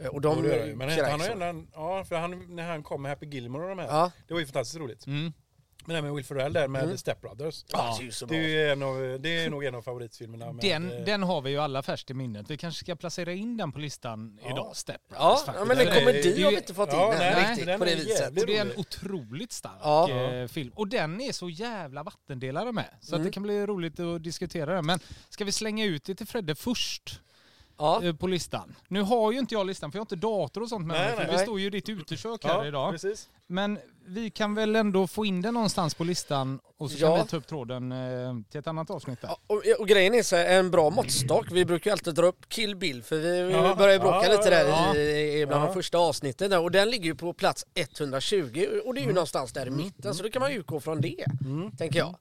Eh, 0.00 0.06
Och 0.06 0.20
de 0.20 0.42
det 0.42 0.48
gör 0.48 0.56
jag 0.56 0.66
ju. 0.66 0.76
Men 0.76 0.90
han 0.90 1.20
har 1.20 1.28
ändå, 1.28 1.44
en- 1.44 1.68
ja, 1.74 2.04
för 2.04 2.16
han, 2.16 2.56
när 2.56 2.62
han 2.62 2.82
kom 2.82 3.02
med 3.02 3.10
Happy 3.10 3.26
Gilmore 3.26 3.62
och 3.62 3.68
de 3.68 3.78
här, 3.78 3.86
Ja, 3.86 4.10
det 4.28 4.34
var 4.34 4.40
ju 4.40 4.46
fantastiskt 4.46 4.78
roligt. 4.80 5.06
Mm. 5.06 5.32
Men 5.86 5.96
det 5.96 6.02
med 6.02 6.12
Will 6.14 6.24
Ferrell 6.24 6.52
där 6.52 6.68
med 6.68 6.82
Mm. 6.84 6.98
Step 6.98 7.20
Brothers. 7.20 7.64
Ja, 7.72 7.96
det 7.98 8.02
är 8.02 8.06
ju 8.06 8.12
så 8.12 8.26
bra. 8.26 8.36
Det 8.38 8.60
är, 8.62 8.72
en 8.72 8.82
av, 8.82 9.18
det 9.20 9.44
är 9.44 9.50
nog 9.50 9.64
en 9.64 9.74
av 9.74 9.82
favoritfilmerna. 9.82 10.52
Med, 10.52 10.64
Den, 10.64 10.92
eh, 10.92 11.04
den 11.04 11.22
har 11.22 11.40
vi 11.42 11.50
ju 11.50 11.58
alla 11.58 11.82
färskt 11.82 12.10
i 12.10 12.14
minnet. 12.14 12.50
Vi 12.50 12.56
kanske 12.56 12.84
ska 12.84 12.96
placera 12.96 13.32
in 13.32 13.56
den 13.56 13.72
på 13.72 13.78
listan 13.78 14.38
Ja. 14.44 14.50
idag, 14.50 14.76
Step 14.76 15.08
Brothers. 15.08 15.40
Ja, 15.46 15.54
ja, 15.58 15.64
men 15.64 15.78
en 15.78 15.86
komedi 15.86 16.42
har 16.42 16.50
vi 16.50 16.56
inte 16.56 16.74
fått 16.74 16.92
in 16.92 16.98
Ja, 16.98 17.14
nej, 17.18 17.48
riktigt 17.50 17.66
den 17.66 17.78
på 17.78 17.84
det 17.84 17.92
är 17.92 17.96
viset. 17.96 18.34
det 18.34 18.56
är 18.56 18.60
en 18.60 18.66
rolig. 18.68 18.78
otroligt 18.78 19.52
stark 19.52 19.72
Ja. 19.82 20.10
eh, 20.10 20.48
film. 20.48 20.72
Och 20.74 20.88
den 20.88 21.20
är 21.20 21.32
så 21.32 21.48
jävla 21.50 22.02
vattendelare 22.02 22.72
med. 22.72 22.88
Så 23.00 23.14
att 23.14 23.18
Mm. 23.18 23.26
det 23.26 23.32
kan 23.32 23.42
bli 23.42 23.66
roligt 23.66 24.00
att 24.00 24.22
diskutera 24.22 24.74
den. 24.74 24.86
Men 24.86 24.98
ska 25.28 25.44
vi 25.44 25.52
slänga 25.52 25.84
ut 25.84 26.04
det 26.04 26.14
till 26.14 26.26
Fredde 26.26 26.54
först 26.54 27.20
Ja. 27.82 28.02
eh, 28.04 28.14
på 28.14 28.26
listan? 28.26 28.74
Nu 28.88 29.02
har 29.02 29.32
ju 29.32 29.38
inte 29.38 29.54
jag 29.54 29.66
listan 29.66 29.92
för 29.92 29.96
jag 29.98 30.00
har 30.00 30.04
inte 30.04 30.16
dator 30.16 30.60
och 30.62 30.68
sånt 30.68 30.86
med 30.86 30.96
Nej, 30.96 31.06
mig. 31.06 31.16
För 31.16 31.22
nej. 31.24 31.32
det 31.32 31.38
står 31.38 31.60
ju 31.60 31.66
i 31.66 31.70
ditt 31.70 31.88
utekök 31.88 32.44
här 32.44 32.54
ja, 32.54 32.66
idag. 32.66 32.92
precis. 32.92 33.28
Men 33.46 33.78
vi 34.06 34.30
kan 34.30 34.54
väl 34.54 34.76
ändå 34.76 35.06
få 35.06 35.24
in 35.26 35.42
den 35.42 35.54
någonstans 35.54 35.94
på 35.94 36.04
listan 36.04 36.60
och 36.78 36.90
så 36.90 36.98
Ja. 37.00 37.16
kan 37.16 37.24
vi 37.24 37.30
ta 37.30 37.36
upp 37.36 37.46
tråden 37.46 37.92
eh, 37.92 37.98
till 38.50 38.60
ett 38.60 38.66
annat 38.66 38.90
avsnitt 38.90 39.20
där. 39.20 39.28
Ja, 39.28 39.38
Och, 39.46 39.62
och 39.80 39.88
grejen 39.88 40.14
är 40.14 40.22
så 40.22 40.36
här, 40.36 40.58
en 40.58 40.70
bra 40.70 40.90
måttstock, 40.90 41.46
vi 41.52 41.64
brukar 41.64 41.90
ju 41.90 41.92
alltid 41.92 42.14
dra 42.14 42.26
upp 42.26 42.48
Kill 42.48 42.76
Bill 42.76 43.02
för 43.02 43.16
vi, 43.16 43.42
vi 43.42 43.52
Ja. 43.52 43.74
börjar 43.74 43.98
bråka 43.98 44.28
lite 44.28 44.50
där 44.50 44.96
i, 44.96 45.40
i 45.40 45.46
bland 45.46 45.64
de 45.68 45.74
första 45.74 45.98
avsnitten 45.98 46.50
där, 46.50 46.60
och 46.60 46.70
den 46.70 46.90
ligger 46.90 47.04
ju 47.04 47.14
på 47.14 47.32
plats 47.32 47.66
120 47.74 48.66
och 48.84 48.94
det 48.94 49.00
är 49.00 49.02
ju 49.02 49.04
Mm. 49.04 49.14
någonstans 49.14 49.52
där 49.52 49.66
i 49.66 49.70
mitten 49.70 50.14
så 50.14 50.22
då 50.22 50.30
kan 50.30 50.40
man 50.42 50.52
ju 50.52 50.58
utgå 50.58 50.80
från 50.80 51.00
det, 51.00 51.24
tänker 51.78 51.98
jag. 51.98 52.14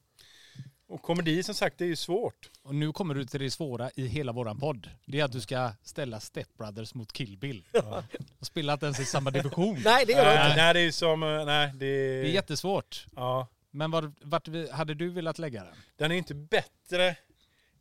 Och 0.92 1.02
komedi 1.02 1.44
som 1.44 1.56
sagt, 1.56 1.78
det 1.78 1.84
är 1.86 1.88
ju 1.88 1.96
svårt. 1.96 2.50
Och 2.64 2.76
nu 2.76 2.92
kommer 2.92 3.14
du 3.16 3.26
till 3.26 3.39
det 3.39 3.52
svåra 3.52 3.92
i 3.96 4.08
hela 4.08 4.32
våran 4.32 4.60
podd. 4.60 4.89
Det 5.06 5.20
är 5.20 5.24
att 5.26 5.32
du 5.32 5.42
ska 5.42 5.72
ställa 5.84 6.20
Step 6.20 6.58
Brothers 6.58 6.94
mot 6.94 7.12
Kill 7.14 7.38
Bill. 7.38 7.64
Och 8.39 8.46
spela 8.48 8.74
inte 8.74 8.86
ens 8.86 9.00
i 9.00 9.06
samma 9.06 9.32
division. 9.32 9.80
Nej 9.86 10.06
det 10.06 10.14
gör 10.14 10.26
Nej, 10.26 10.46
inte. 10.50 10.62
nej, 10.64 10.74
det 10.74 10.80
är 10.80 10.84
ju 10.84 10.92
som... 10.92 11.24
eh, 11.24 11.46
Nej, 11.46 11.72
det, 11.74 11.86
Det 12.22 12.28
är 12.30 12.34
jättesvårt. 12.34 13.06
Ja. 13.16 13.48
Men 13.72 13.92
var, 13.92 14.12
vart 14.22 14.48
vi- 14.48 14.72
hade 14.72 14.94
du 14.94 15.10
velat 15.10 15.39
lägga 15.39 15.64
den? 15.64 15.74
Den 15.96 16.12
är 16.12 16.16
inte 16.16 16.34
bättre 16.36 17.16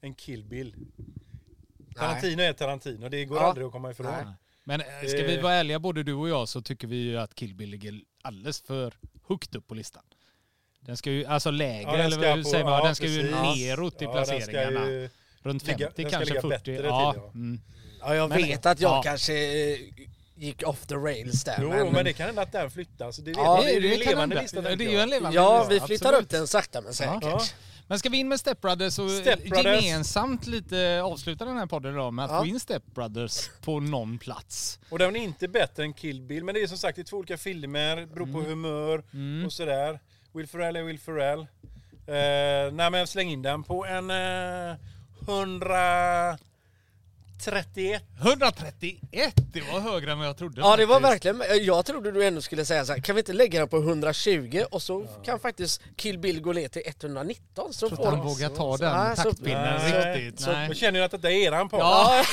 än 0.01 0.15
Kill 0.15 0.45
Bill. 0.45 0.75
Tarantino 1.97 2.43
är 2.43 2.53
Tarantino, 2.53 3.09
det 3.09 3.25
går 3.25 3.39
Ja. 3.39 3.45
aldrig 3.45 3.67
att 3.67 3.73
komma 3.73 3.91
ifrån. 3.91 4.07
Nej. 4.25 4.35
Men 4.65 4.81
eh, 4.81 4.87
ska 5.09 5.23
vi 5.27 5.41
vara 5.41 5.55
ärliga, 5.55 5.79
både 5.79 6.03
du 6.03 6.13
och 6.15 6.29
jag, 6.29 6.49
så 6.49 6.63
tycker 6.63 6.87
vi 6.89 6.97
ju 6.97 7.17
att 7.19 7.35
Kill 7.35 7.55
Bill 7.55 7.71
ligger 7.71 8.01
alldeles 8.23 8.61
för 8.61 8.95
högt 9.29 9.55
upp 9.55 9.67
på 9.67 9.75
listan. 9.75 10.03
Den 10.81 10.97
ska 10.97 11.11
ju, 11.11 11.25
alltså 11.25 11.51
lägre, 11.51 11.91
Ja, 11.91 11.97
eller 11.97 12.17
ska 12.17 12.37
vad 12.37 12.47
säger 12.47 12.65
man? 12.65 12.73
ja, 12.79 12.85
Den 12.87 12.95
ska 12.95 13.07
ju 13.07 13.23
precis. 13.23 13.67
neråt 13.67 14.03
i 14.03 14.05
Ja, 14.05 14.13
placeringarna. 14.13 14.87
ju- 14.91 15.11
Runt 15.43 15.67
ligga- 15.67 15.87
50, 15.87 16.03
den 16.03 16.11
ska 16.11 16.19
kanske 16.19 16.35
ligga 16.35 16.41
40. 16.41 16.73
bättre 16.73 16.87
ja. 16.87 17.13
till. 17.13 17.23
Mm. 17.41 17.61
Ja, 18.01 18.15
jag 18.15 18.29
Men- 18.29 18.39
vet 18.43 18.67
att 18.67 18.81
jag 18.81 18.91
ja. 18.97 19.03
kanske 19.03 19.35
eh, 19.73 19.79
gick 20.35 20.63
off 20.69 20.87
the 20.87 20.95
rails 20.95 21.45
där. 21.45 21.59
Jo, 21.63 21.91
men, 21.93 22.05
det 22.05 22.13
kan 22.13 22.27
hända 22.27 22.43
att 22.43 22.53
den 22.53 22.71
flyttas. 22.71 23.17
Det, 23.17 23.31
Ja, 23.31 23.61
det, 23.65 23.67
det 23.67 23.77
är 23.77 23.81
ju 23.81 23.93
en 23.95 23.99
levande 24.01 24.43
lista. 24.43 24.61
Det 24.61 24.69
är 24.85 24.91
ju 24.91 24.99
en 25.01 25.11
levande 25.11 25.37
Ja, 25.37 25.67
vi 25.71 25.81
flyttar 25.81 26.07
absolut. 26.09 26.25
upp 26.25 26.31
den 26.31 26.47
sakta 26.47 26.81
men 26.81 26.95
säkert. 26.95 27.55
Men 27.87 27.99
ska 27.99 28.09
vi 28.09 28.19
in 28.19 28.29
med 28.29 28.41
Step 28.41 28.61
Brothers 28.61 28.99
och 28.99 29.11
Step 29.11 29.45
Brothers. 29.45 29.83
gemensamt 29.85 30.47
lite 30.47 31.03
avsluta 31.03 31.45
den 31.45 31.57
här 31.57 31.67
podden 31.67 31.95
idag 31.95 32.13
med 32.15 32.25
att 32.25 32.31
Ja. 32.31 32.39
få 32.41 32.47
in 32.47 32.61
Step 32.61 32.83
Brothers 32.95 33.51
på 33.65 33.81
någon 33.81 34.19
plats? 34.19 34.79
Och 34.91 34.99
den 34.99 35.17
är 35.17 35.21
inte 35.21 35.49
bättre 35.49 35.83
än 35.83 35.93
Kill 35.95 36.21
Bill, 36.23 36.45
men 36.45 36.55
det 36.55 36.63
är 36.63 36.67
som 36.67 36.79
sagt 36.79 36.97
det 36.97 37.03
är 37.03 37.05
två 37.05 37.17
olika 37.17 37.39
filmer, 37.39 38.07
beror 38.07 38.27
på 38.27 38.41
humör 38.41 39.03
Mm. 39.13 39.47
och 39.47 39.53
sådär. 39.53 40.01
Will 40.33 40.47
Ferrell 40.47 40.77
är 40.77 40.83
Will 40.83 40.99
Ferrell. 40.99 41.41
Eh, 42.07 42.73
nej 42.73 42.91
men 42.91 43.07
släng 43.07 43.31
in 43.31 43.43
den 43.43 43.63
på 43.63 43.87
en 43.87 44.11
eh, 44.11 44.77
131. 47.49 48.03
131! 48.21 49.33
Det 49.53 49.61
var 49.73 49.81
högre 49.81 50.13
än 50.13 50.19
vad 50.19 50.27
jag 50.29 50.37
trodde. 50.39 50.61
Ja 50.61 50.77
det 50.77 50.87
var 50.87 51.01
verkligen, 51.01 51.43
jag 51.61 51.87
trodde 51.87 52.11
du 52.13 52.25
ändå 52.27 52.41
skulle 52.43 52.65
säga 52.65 52.85
så 52.85 52.93
här, 52.93 53.01
kan 53.01 53.15
vi 53.15 53.21
inte 53.21 53.33
lägga 53.33 53.59
den 53.59 53.69
på 53.69 53.77
120 53.77 54.63
och 54.71 54.83
så 54.83 55.07
kan 55.25 55.41
faktiskt 55.41 55.81
Kill 55.97 56.19
Bill 56.19 56.41
gå 56.41 56.53
ner 56.53 56.69
till 56.69 56.83
119 56.87 57.73
så 57.73 57.91
får 57.91 58.07
han 58.07 58.21
vågar 58.21 58.49
ta 58.49 58.77
den 58.77 59.17
så- 59.17 59.23
taktpinnen 59.23 59.81
Nej. 59.91 60.15
riktigt. 60.17 60.41
Så- 60.41 60.53
Nej. 60.53 60.67
Jag 60.69 60.77
känner 60.77 60.99
ju 60.99 61.05
att 61.05 61.11
detta 61.11 61.31
är 61.31 61.35
eran 61.47 61.69
podd. 61.69 61.81
Ja, 61.81 62.25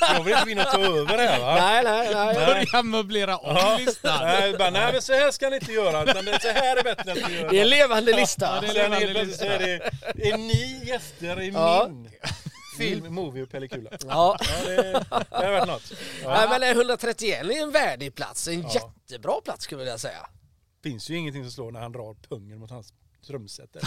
Jag 0.00 0.24
vill 0.44 0.48
inte 0.58 0.64
och 0.64 0.72
ta 0.72 0.80
över 0.80 1.18
här 1.18 1.40
va. 1.40 1.54
Nej 1.54 1.84
nej 1.84 2.14
nej. 2.14 2.34
börja 2.34 2.82
möblera 2.82 3.36
om 3.36 3.76
listan. 3.78 4.18
Nej, 4.24 4.52
bara, 4.58 4.70
nej 4.70 4.92
men 4.92 5.02
så 5.02 5.12
här 5.12 5.30
ska 5.30 5.48
ni 5.48 5.56
inte 5.56 5.72
göra, 5.72 6.02
utan 6.10 6.24
det, 6.24 6.38
så 6.42 6.48
här 6.48 6.76
är 6.76 6.82
bättre 6.82 7.12
att 7.12 7.28
ni 7.30 7.34
gör. 7.36 7.50
Det 7.50 7.58
är 7.58 7.62
en 7.62 7.68
levande 7.68 8.10
Ja, 8.10 8.16
lista. 8.16 8.60
det 8.60 8.66
är 8.66 8.72
Sen 8.72 8.90
levande 8.90 9.36
så 9.36 9.44
är 9.44 9.58
det 10.14 10.30
är 10.30 10.36
ni 10.38 10.82
gäster 10.86 11.40
i 11.40 11.48
Ja. 11.48 11.86
min 11.88 12.10
film, 12.78 13.14
movie 13.14 13.42
och 13.42 13.50
pellikula. 13.50 13.90
Ja. 13.90 13.98
Ja, 14.08 14.36
det, 14.66 14.82
det 14.82 15.06
har 15.30 15.52
varit 15.52 15.66
något. 15.68 15.92
Nej 16.24 16.48
men 16.50 16.62
131 16.62 17.44
är 17.44 17.62
en 17.62 17.70
värdig 17.72 18.14
plats, 18.14 18.48
en 18.48 18.62
jättebra 18.68 19.40
plats 19.44 19.64
skulle 19.64 19.80
jag 19.80 19.84
vilja 19.84 19.98
säga. 19.98 20.26
finns 20.82 21.10
ju 21.10 21.16
ingenting 21.16 21.42
som 21.44 21.50
slår 21.52 21.70
när 21.72 21.80
han 21.80 21.92
drar 21.92 22.16
pungen 22.28 22.58
mot 22.58 22.70
hans 22.70 22.92
trumset. 23.26 23.76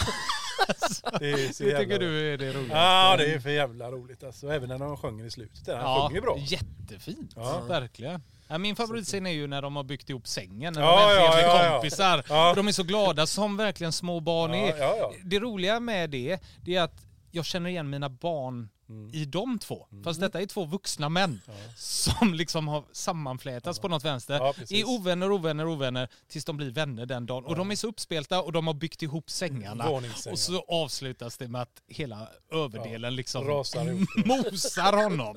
Det, 1.19 1.31
är 1.31 1.53
så 1.53 1.63
Det 1.63 1.77
tycker 1.79 1.99
du 1.99 2.33
är 2.33 2.37
det 2.37 2.53
roliga? 2.53 2.77
Ja, 2.77 3.15
det 3.17 3.33
är 3.33 3.39
för 3.39 3.49
jävla 3.49 3.91
roligt 3.91 4.23
alltså. 4.23 4.47
Även 4.51 4.69
när 4.69 4.79
de 4.79 4.97
sjunger 4.97 5.25
i 5.25 5.31
slutet. 5.31 5.65
där. 5.65 5.75
Han 5.75 5.83
Ja, 5.83 6.07
sjunger 6.09 6.21
bra. 6.21 6.37
jättefint. 6.39 7.31
Ja. 7.35 7.59
Verkligen. 7.61 8.23
Ja, 8.47 8.57
min 8.57 8.75
favoritscen 8.75 9.25
är 9.25 9.31
ju 9.31 9.47
när 9.47 9.61
de 9.61 9.75
har 9.75 9.83
byggt 9.83 10.09
ihop 10.09 10.27
sängen, 10.27 10.73
när 10.73 10.81
Ja, 10.81 10.95
de 10.95 11.01
äntligen 11.03 11.25
ja, 11.25 11.35
blir 11.35 11.43
ja, 11.43 11.65
ja. 11.65 11.71
kompisar. 11.79 12.23
Ja. 12.29 12.53
De 12.55 12.67
är 12.67 12.71
så 12.71 12.83
glada 12.83 13.27
som 13.27 13.57
verkligen 13.57 13.91
små 13.93 14.19
barn 14.19 14.51
Ja, 14.53 14.57
är. 14.57 14.77
ja, 14.77 14.95
ja. 14.99 15.11
Det 15.23 15.39
roliga 15.39 15.79
med 15.79 16.09
det, 16.09 16.39
det 16.61 16.75
är 16.75 16.81
att 16.81 17.05
jag 17.31 17.45
känner 17.45 17.69
igen 17.69 17.89
mina 17.89 18.09
barn 18.09 18.69
i 19.13 19.25
de 19.25 19.59
två. 19.59 19.87
Fast 20.03 20.19
detta 20.19 20.41
är 20.41 20.45
två 20.45 20.65
vuxna 20.65 21.09
män 21.09 21.41
som 21.77 22.33
liksom 22.33 22.67
har 22.67 22.83
sammanflätats 22.91 23.79
på 23.79 23.87
något 23.87 24.05
vänster. 24.05 24.33
Ja, 24.35 24.53
precis. 24.53 24.71
är 24.83 24.89
ovänner, 24.89 25.31
ovänner, 25.31 25.67
ovänner 25.67 26.09
tills 26.27 26.45
de 26.45 26.57
blir 26.57 26.71
vänner 26.71 27.05
den 27.05 27.25
dagen. 27.25 27.45
Och 27.45 27.55
de 27.55 27.71
är 27.71 27.75
så 27.75 27.87
uppspelta 27.87 28.41
och 28.41 28.51
de 28.51 28.67
har 28.67 28.73
byggt 28.73 29.01
ihop 29.01 29.29
sängarna. 29.29 29.89
Och 30.31 30.39
så 30.39 30.65
avslutas 30.67 31.37
det 31.37 31.47
med 31.47 31.61
att 31.61 31.81
hela 31.87 32.27
överdelen 32.51 33.15
liksom 33.15 33.47
Rasar 33.47 33.85
ihop. 33.87 34.09
mosar 34.25 34.93
honom. 35.03 35.35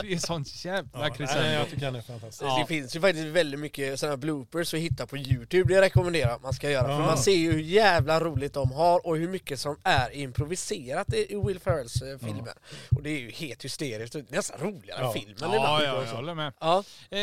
Det 0.00 0.12
är 0.12 0.18
sånt 0.18 0.64
jävla 0.64 1.08
Ja, 1.08 1.14
nej, 1.18 1.54
jag 1.54 1.70
tycker 1.70 1.84
han 1.84 1.94
är 1.96 2.02
fantastisk. 2.02 2.42
Ja. 2.42 2.58
Det 2.58 2.66
finns 2.66 2.96
ju 2.96 3.00
faktiskt 3.00 3.26
väldigt 3.26 3.60
mycket 3.60 4.00
sådana 4.00 4.16
bloopers 4.16 4.74
att 4.74 4.80
hitta 4.80 5.06
på 5.06 5.16
Youtube, 5.16 5.74
det 5.74 5.80
rekommenderar 5.80 6.34
att 6.34 6.42
man 6.42 6.52
ska 6.52 6.70
göra. 6.70 6.84
För 6.86 6.92
Ja. 6.92 7.06
man 7.06 7.18
ser 7.18 7.34
ju 7.36 7.52
hur 7.52 7.60
jävla 7.62 8.20
roligt 8.20 8.52
de 8.52 8.72
har 8.72 9.06
och 9.06 9.16
hur 9.16 9.28
mycket 9.28 9.60
som 9.60 9.76
är 9.82 10.10
improviserat 10.16 11.14
i 11.14 11.32
i 11.32 11.36
Will 11.46 11.58
Ferrells 11.60 12.02
eh, 12.02 12.18
filmer. 12.18 12.54
Och 12.96 13.02
det 13.02 13.10
är 13.10 13.18
ju 13.20 13.30
helt 13.30 13.64
hysteriskt, 13.64 14.14
och 14.14 14.22
nästan 14.28 14.60
roligare 14.60 14.98
än 14.98 15.04
Ja. 15.04 15.12
filmen 15.12 15.34
Ja, 15.40 15.46
ibland. 15.56 15.82
ja, 15.84 16.04
jag 16.06 16.16
håller 16.16 16.34
med. 16.34 16.52
Ja. 16.60 16.84
Eh, 17.10 17.18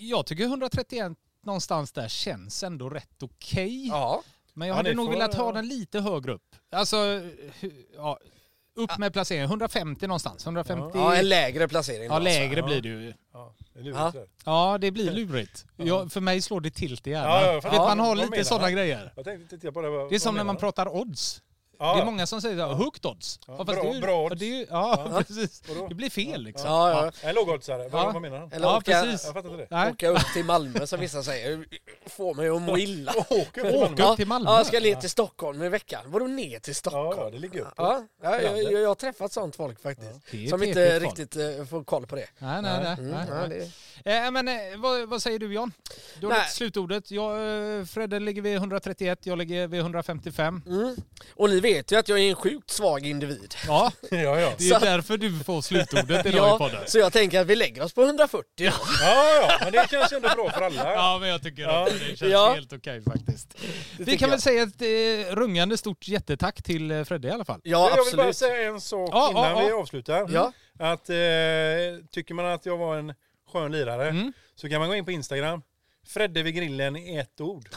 jag 0.00 0.26
tycker 0.26 0.44
131 0.44 1.12
någonstans 1.46 1.92
där 1.92 2.08
känns 2.08 2.62
ändå 2.62 2.88
rätt 2.90 3.22
okej. 3.22 3.88
ja. 3.88 4.22
Men 4.54 4.68
jag 4.68 4.74
Ja, 4.74 4.76
hade 4.76 4.94
nog 4.94 5.06
får- 5.06 5.12
velat 5.12 5.34
ha 5.34 5.52
den 5.52 5.68
lite 5.68 6.00
högre 6.00 6.32
upp. 6.32 6.56
Alltså, 6.72 6.96
ja, 7.96 8.18
upp 8.74 8.98
med 8.98 9.12
placeringen. 9.12 9.46
150 9.48 10.06
någonstans. 10.06 10.44
150. 10.46 10.90
ja, 10.98 11.14
en 11.16 11.28
lägre 11.28 11.68
placering. 11.68 12.02
Ja, 12.08 12.12
då, 12.18 12.24
lägre 12.24 12.60
Ja. 12.60 12.66
blir 12.66 12.80
det 12.82 12.88
ju. 12.88 13.14
Ja, 13.32 13.54
det 13.74 13.80
är 13.80 13.84
Ja. 13.92 14.10
det. 14.14 14.26
Ja, 14.44 14.78
det 14.80 14.90
blir 14.90 15.10
lurigt. 15.10 15.64
Jag, 15.76 16.12
för 16.12 16.20
mig 16.20 16.42
slår 16.42 16.60
det 16.60 16.70
tilt 16.70 17.06
i 17.06 17.10
hjärnan. 17.10 17.30
Ja, 17.30 17.60
ja, 17.64 17.84
man 17.86 17.98
har 17.98 18.16
lite 18.16 18.44
sådana 18.44 18.70
grejer. 18.70 19.12
Jag 19.16 19.24
tänkte 19.24 19.58
titta 19.58 19.72
på 19.72 19.82
det. 19.82 19.88
Vad, 19.90 20.08
Det 20.10 20.14
är 20.14 20.18
som 20.18 20.34
när 20.34 20.44
man 20.44 20.56
pratar 20.56 20.96
odds. 20.96 21.42
Ja, 21.80 21.94
Det 21.94 22.00
är 22.00 22.04
många 22.04 22.26
som 22.26 22.40
säger 22.42 22.56
så 22.56 22.66
här, 22.66 22.74
högt 22.74 23.04
odds. 23.06 23.40
Ja, 23.46 23.64
bra- 23.64 23.92
det 23.92 24.00
bra 24.00 24.24
odds. 24.26 24.40
Det 24.40 24.66
ja, 24.70 25.08
precis. 25.28 25.62
Det 25.88 25.94
blir 25.94 26.10
fel 26.10 26.42
liksom. 26.42 26.70
Ja, 26.70 26.90
ja. 27.22 27.28
En 27.28 27.34
lågoddsare, 27.34 27.88
vad, 27.88 28.02
Ja. 28.02 28.10
vad 28.12 28.22
menar 28.22 28.38
han? 28.38 28.52
Eller 28.52 28.66
Ja, 28.66 28.76
åka, 28.76 29.02
precis. 29.02 29.24
Jag 29.24 29.34
fattar 29.34 29.48
inte 29.50 29.62
det. 29.62 29.68
Nej. 29.70 29.90
åka 29.92 30.08
upp 30.08 30.32
till 30.34 30.44
Malmö 30.44 30.86
som 30.86 31.00
vissa 31.00 31.22
säger. 31.22 31.64
Få 32.06 32.34
mig 32.34 32.48
att 32.48 32.62
må 32.62 32.78
illa. 32.78 33.12
Åka 33.30 33.62
Malmö. 33.64 34.10
upp 34.10 34.16
till 34.16 34.26
Malmö. 34.26 34.50
Ja, 34.50 34.56
jag 34.56 34.66
ska 34.66 34.80
ner 34.80 34.94
till 34.94 35.10
Stockholm 35.10 35.62
i 35.62 35.68
veckan. 35.68 36.00
Vadå 36.06 36.26
ner 36.26 36.58
till 36.58 36.74
Stockholm? 36.74 37.18
ja, 37.20 37.30
det 37.30 37.38
ligger 37.38 37.60
upp. 37.60 37.74
Ja, 37.76 38.02
ja 38.22 38.40
jag, 38.42 38.62
jag, 38.62 38.72
jag 38.72 38.88
har 38.88 38.94
träffat 38.94 39.32
sånt 39.32 39.56
folk 39.56 39.82
faktiskt. 39.82 40.50
Som 40.50 40.62
inte 40.62 40.90
folk. 41.00 41.02
riktigt 41.18 41.36
eh, 41.36 41.64
får 41.64 41.84
koll 41.84 42.06
på 42.06 42.16
det. 42.16 42.26
Nej, 42.38 42.62
nej, 42.62 42.80
nej. 42.82 42.92
Mm, 42.98 43.10
nej, 43.10 43.26
ja, 43.30 43.46
nej. 43.46 43.48
det 43.48 43.70
Eh, 44.04 44.30
men 44.30 44.48
eh, 44.48 44.54
vad, 44.76 45.08
vad 45.08 45.22
säger 45.22 45.38
du 45.38 45.54
Jan? 45.54 45.72
Du 46.20 46.26
har 46.26 46.32
Nej. 46.34 46.40
lite 46.42 46.52
slutordet. 46.54 47.10
Jag, 47.10 47.32
Fredde 47.88 48.20
ligger 48.20 48.42
vid 48.42 48.56
131, 48.56 49.18
jag 49.26 49.38
ligger 49.38 49.66
vid 49.66 49.80
155. 49.80 50.62
mm. 50.66 50.96
Och 51.34 51.50
ni 51.50 51.60
vet 51.74 51.92
ju 51.92 51.96
att 51.98 52.08
jag 52.08 52.18
är 52.18 52.28
en 52.30 52.34
sjukt 52.36 52.70
svag 52.70 53.06
individ. 53.06 53.54
Ja, 53.66 53.92
Ja, 54.10 54.18
ja. 54.18 54.52
det 54.58 54.64
är 54.64 54.78
Så- 54.78 54.84
därför 54.84 55.16
du 55.16 55.38
får 55.44 55.62
slutordet 55.62 56.26
idag 56.26 56.34
i 56.34 56.36
Ja, 56.36 56.58
podden. 56.58 56.80
så 56.86 56.98
jag 56.98 57.12
tänker 57.12 57.40
att 57.40 57.46
vi 57.46 57.56
lägger 57.56 57.82
oss 57.82 57.92
på 57.92 58.02
140. 58.02 58.44
då. 58.56 58.64
Ja, 59.00 59.24
ja, 59.48 59.58
men 59.64 59.72
det 59.72 59.90
känns 59.90 60.12
ju 60.12 60.16
ändå 60.16 60.28
bra 60.28 60.50
för 60.50 60.62
alla. 60.62 60.94
Ja, 60.94 61.18
men 61.20 61.28
jag 61.28 61.42
tycker 61.42 61.62
Ja. 61.62 61.86
att 61.86 61.90
det 61.92 62.16
känns 62.16 62.32
Ja. 62.32 62.52
helt 62.54 62.72
okej 62.72 63.02
faktiskt. 63.02 63.54
Vi 63.98 64.04
tycker 64.04 64.18
kan 64.18 64.30
väl 64.30 64.36
jag. 64.36 64.42
säga 64.42 64.62
ett 64.62 64.82
eh, 65.30 65.34
rungande 65.36 65.76
stort 65.78 66.08
jättetack 66.08 66.62
till 66.62 66.90
eh, 66.90 67.04
Fredde 67.04 67.28
i 67.28 67.30
alla 67.30 67.44
fall. 67.44 67.60
Ja, 67.64 67.90
jag 67.96 68.04
vill 68.04 68.16
bara 68.16 68.28
absolut. 68.28 68.36
säga 68.36 68.68
en 68.68 68.80
sak 68.80 69.10
Ja, 69.12 69.30
innan 69.30 69.50
ja, 69.50 69.58
vi 69.60 69.68
ja. 69.68 69.76
avslutar. 69.80 70.26
Ja. 70.32 70.52
Att, 70.78 71.10
eh, 71.10 71.16
tycker 72.12 72.34
man 72.34 72.46
att 72.46 72.66
jag 72.66 72.76
var 72.76 72.96
en 72.96 73.14
skön 73.52 73.72
lirare 73.72 74.08
Mm. 74.08 74.32
så 74.54 74.68
kan 74.68 74.80
man 74.80 74.88
gå 74.88 74.94
in 74.94 75.04
på 75.04 75.10
Instagram. 75.10 75.62
Fredde 76.06 76.42
vid 76.42 76.54
grillen 76.54 76.96
i 76.96 77.16
ett 77.16 77.40
ord. 77.40 77.68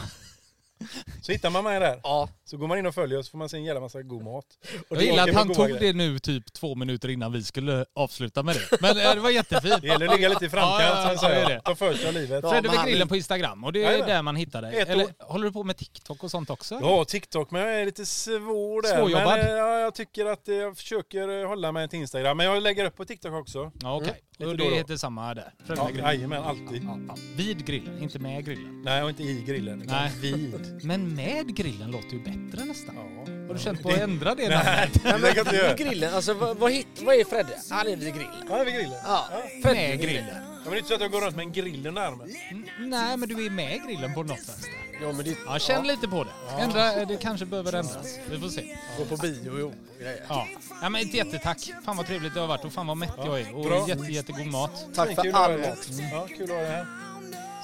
Så 1.22 1.32
hittar 1.32 1.50
man 1.50 1.64
mig 1.64 1.80
där. 1.80 2.00
Ja. 2.02 2.28
Så 2.44 2.56
går 2.56 2.66
man 2.68 2.78
in 2.78 2.86
och 2.86 2.94
följer 2.94 3.18
oss 3.18 3.26
så 3.26 3.30
får 3.30 3.38
man 3.38 3.48
se 3.48 3.56
en 3.56 3.64
jävla 3.64 3.80
massa 3.80 4.02
god 4.02 4.22
mat. 4.24 4.44
Och 4.88 4.96
Jag 4.96 5.02
gillar 5.04 5.28
att 5.28 5.34
han 5.34 5.48
tog 5.54 5.66
grejer. 5.68 5.80
det 5.80 5.92
nu 5.92 6.18
typ 6.18 6.52
två 6.52 6.74
minuter 6.74 7.08
innan 7.08 7.32
vi 7.32 7.42
skulle 7.42 7.84
avsluta 7.94 8.42
med 8.42 8.54
det. 8.56 8.80
Men 8.80 8.98
eh, 8.98 9.14
det 9.14 9.20
var 9.20 9.30
jättefint. 9.30 9.80
Det 9.82 9.86
gäller 9.88 10.08
att 10.08 10.16
ligga 10.16 10.28
lite 10.28 10.44
i 10.44 10.48
framkant 10.48 10.80
Ja, 10.82 11.02
ja, 11.06 11.12
ja, 11.12 11.18
säga. 11.18 11.48
det. 11.48 11.60
Ta 11.64 11.74
för 11.74 11.94
sig 11.94 12.08
av 12.08 12.14
livet. 12.14 12.40
Ja, 12.42 12.50
Fredde 12.50 12.68
med 12.68 12.86
grillen 12.86 13.08
på 13.08 13.16
Instagram 13.16 13.64
och 13.64 13.72
det 13.72 13.78
är 13.78 13.82
Jajamän. 13.90 14.08
där 14.08 14.22
man 14.22 14.36
hittar 14.36 14.62
dig. 14.62 14.80
Eller 14.80 15.06
håller 15.18 15.44
du 15.46 15.52
på 15.52 15.64
med 15.64 15.76
TikTok 15.76 16.24
och 16.24 16.30
sånt 16.30 16.50
också? 16.50 16.78
Ja, 16.82 17.04
TikTok, 17.04 17.50
men 17.50 17.60
jag 17.62 17.80
är 17.80 17.84
lite 17.84 18.06
svår 18.06 18.82
där. 18.82 18.98
Svårjobbad. 18.98 19.38
Men, 19.38 19.40
eh, 19.46 19.52
ja, 19.52 19.78
jag 19.80 19.94
tycker 19.94 20.26
att 20.26 20.48
eh, 20.48 20.54
jag 20.54 20.76
försöker 20.76 21.44
hålla 21.46 21.72
mig 21.72 21.88
till 21.88 21.98
Instagram. 21.98 22.36
Men 22.36 22.46
jag 22.46 22.62
lägger 22.62 22.84
upp 22.84 22.96
på 22.96 23.04
TikTok 23.04 23.32
också. 23.32 23.72
Ja, 23.82 23.96
okej. 23.96 24.20
Och 24.38 24.44
då 24.44 24.50
och 24.50 24.56
det 24.56 24.68
då. 24.70 24.74
heter 24.76 24.96
samma 24.96 25.34
där? 25.34 25.54
Fredde 25.66 25.80
Ja, 25.80 25.84
med 25.84 25.92
grillen. 25.94 26.06
jajamän, 26.14 26.42
alltid. 26.44 26.84
Ja, 26.84 26.98
ja. 27.08 27.14
Vid 27.36 27.66
grillen, 27.66 28.02
inte 28.02 28.18
med 28.18 28.44
grillen. 28.44 28.82
Nej, 28.84 29.02
och 29.02 29.08
inte 29.10 29.22
i 29.22 29.42
grillen. 29.46 29.82
Nej. 29.86 30.12
vid. 30.20 30.71
Men 30.82 31.14
med 31.14 31.56
grillen 31.56 31.90
låter 31.90 32.10
ju 32.12 32.18
bättre 32.18 32.64
nästan. 32.64 32.94
Ja. 32.96 33.32
Har 33.46 33.54
du 33.54 33.60
känt 33.60 33.82
på 33.82 33.88
Det- 33.88 33.94
att 33.94 34.00
ändra 34.00 34.34
det 34.34 34.48
Nej, 34.48 34.90
det 34.92 34.98
kan 35.00 35.20
jag 35.20 35.38
inte 35.38 35.50
Vid 35.50 35.60
göra. 35.60 35.74
grillen, 35.74 36.14
alltså 36.14 36.34
vad, 36.34 36.56
vad, 36.56 36.72
hit, 36.72 36.86
vad 37.00 37.14
är 37.14 37.24
Fredde? 37.24 37.58
Han 37.70 37.86
är 37.86 37.96
vid 37.96 38.14
grillen. 38.14 38.46
Ja, 38.48 38.64
vid 38.64 38.74
grillen. 38.74 38.98
Ja, 39.04 39.28
Med 39.64 40.00
grillen? 40.00 40.24
Ja, 40.28 40.34
men 40.64 40.70
det 40.72 40.76
är 40.76 40.78
inte 40.78 40.88
så 40.88 40.94
att 40.94 41.00
jag 41.00 41.10
går 41.10 41.20
runt 41.20 41.36
med 41.36 41.42
en 41.46 41.52
grill 41.52 41.86
under 41.86 42.02
armen. 42.02 42.28
N- 42.50 42.64
Nej, 42.80 43.16
men 43.16 43.28
du 43.28 43.46
är 43.46 43.50
med 43.50 43.80
grillen 43.86 44.14
på 44.14 44.22
något 44.22 44.30
vänster. 44.30 44.70
Ja, 45.02 45.12
men 45.12 45.24
det, 45.24 45.36
Ja, 45.46 45.58
känn 45.58 45.86
lite 45.86 46.08
på 46.08 46.24
det. 46.24 46.62
Ändra, 46.62 47.04
det 47.04 47.16
kanske 47.16 47.46
behöver 47.46 47.72
ändras. 47.72 48.18
Vi 48.30 48.38
får 48.40 48.48
se. 48.48 48.76
gå 48.98 49.04
på 49.04 49.16
bio 49.16 49.50
och 49.50 49.72
grejer. 50.00 50.24
Ja. 50.28 50.46
ja, 50.82 50.88
men 50.88 51.00
ett 51.02 51.14
jättetack. 51.14 51.70
Fan 51.84 51.96
vad 51.96 52.06
trevligt 52.06 52.34
det 52.34 52.40
har 52.40 52.46
varit 52.46 52.64
och 52.64 52.72
fan 52.72 52.86
vad 52.86 52.96
mätt 52.96 53.12
jag 53.16 53.40
är. 53.40 53.54
Och 53.56 53.64
Bra. 53.64 53.88
jätte, 53.88 54.12
jättegod 54.12 54.46
mat. 54.46 54.86
Tack 54.94 55.14
för 55.14 55.32
all 55.32 55.58
mat. 55.58 55.88
Ja, 56.12 56.26
kul 56.36 56.42
att 56.42 56.48
ha 56.50 56.56
dig 56.56 56.70
här. 56.70 56.86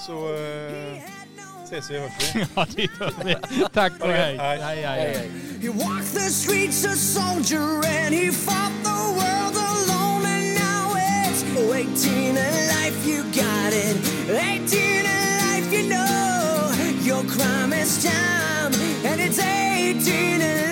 Så 0.07 0.35
eh, 0.35 1.03
ses 1.69 1.91
vi 1.91 1.99
och 1.99 2.03
hörs 2.03 2.35
vi. 2.35 2.47
Ja, 2.55 2.67
det 2.77 2.83
gör 2.83 3.13
vi. 3.25 3.65
Tack 3.73 3.93
och 4.01 4.07
Ha 4.07 4.13
det 4.17 4.33
gött. 4.33 4.41
hej. 4.41 4.59
Hej. 4.59 4.59
Hej, 4.63 4.83
Hej, 4.83 4.83
hej. 4.83 5.17
hej. 5.17 5.31
He 5.63 5.69
walked 5.69 6.13
the 6.15 6.31
streets 6.31 6.85
a 6.85 6.95
soldier 6.97 7.85
and 7.85 8.15
he 8.15 8.31
fought 8.33 8.73
the 8.85 9.01
world 9.21 9.57
alone 9.57 10.25
and 10.27 10.55
now 10.55 10.95
it's 10.97 11.43
18 11.75 12.37
in 12.37 12.37
life 12.37 13.07
you 13.07 13.23
got 13.25 13.73
it 13.73 13.97
18 14.31 14.79
in 14.81 15.05
life 15.05 15.73
you 15.73 15.89
know 15.89 16.73
your 17.03 17.23
crime 17.25 17.73
is 17.73 18.03
time 18.05 18.73
and 19.05 19.21
it's 19.21 19.39
18 19.39 20.41
in 20.41 20.69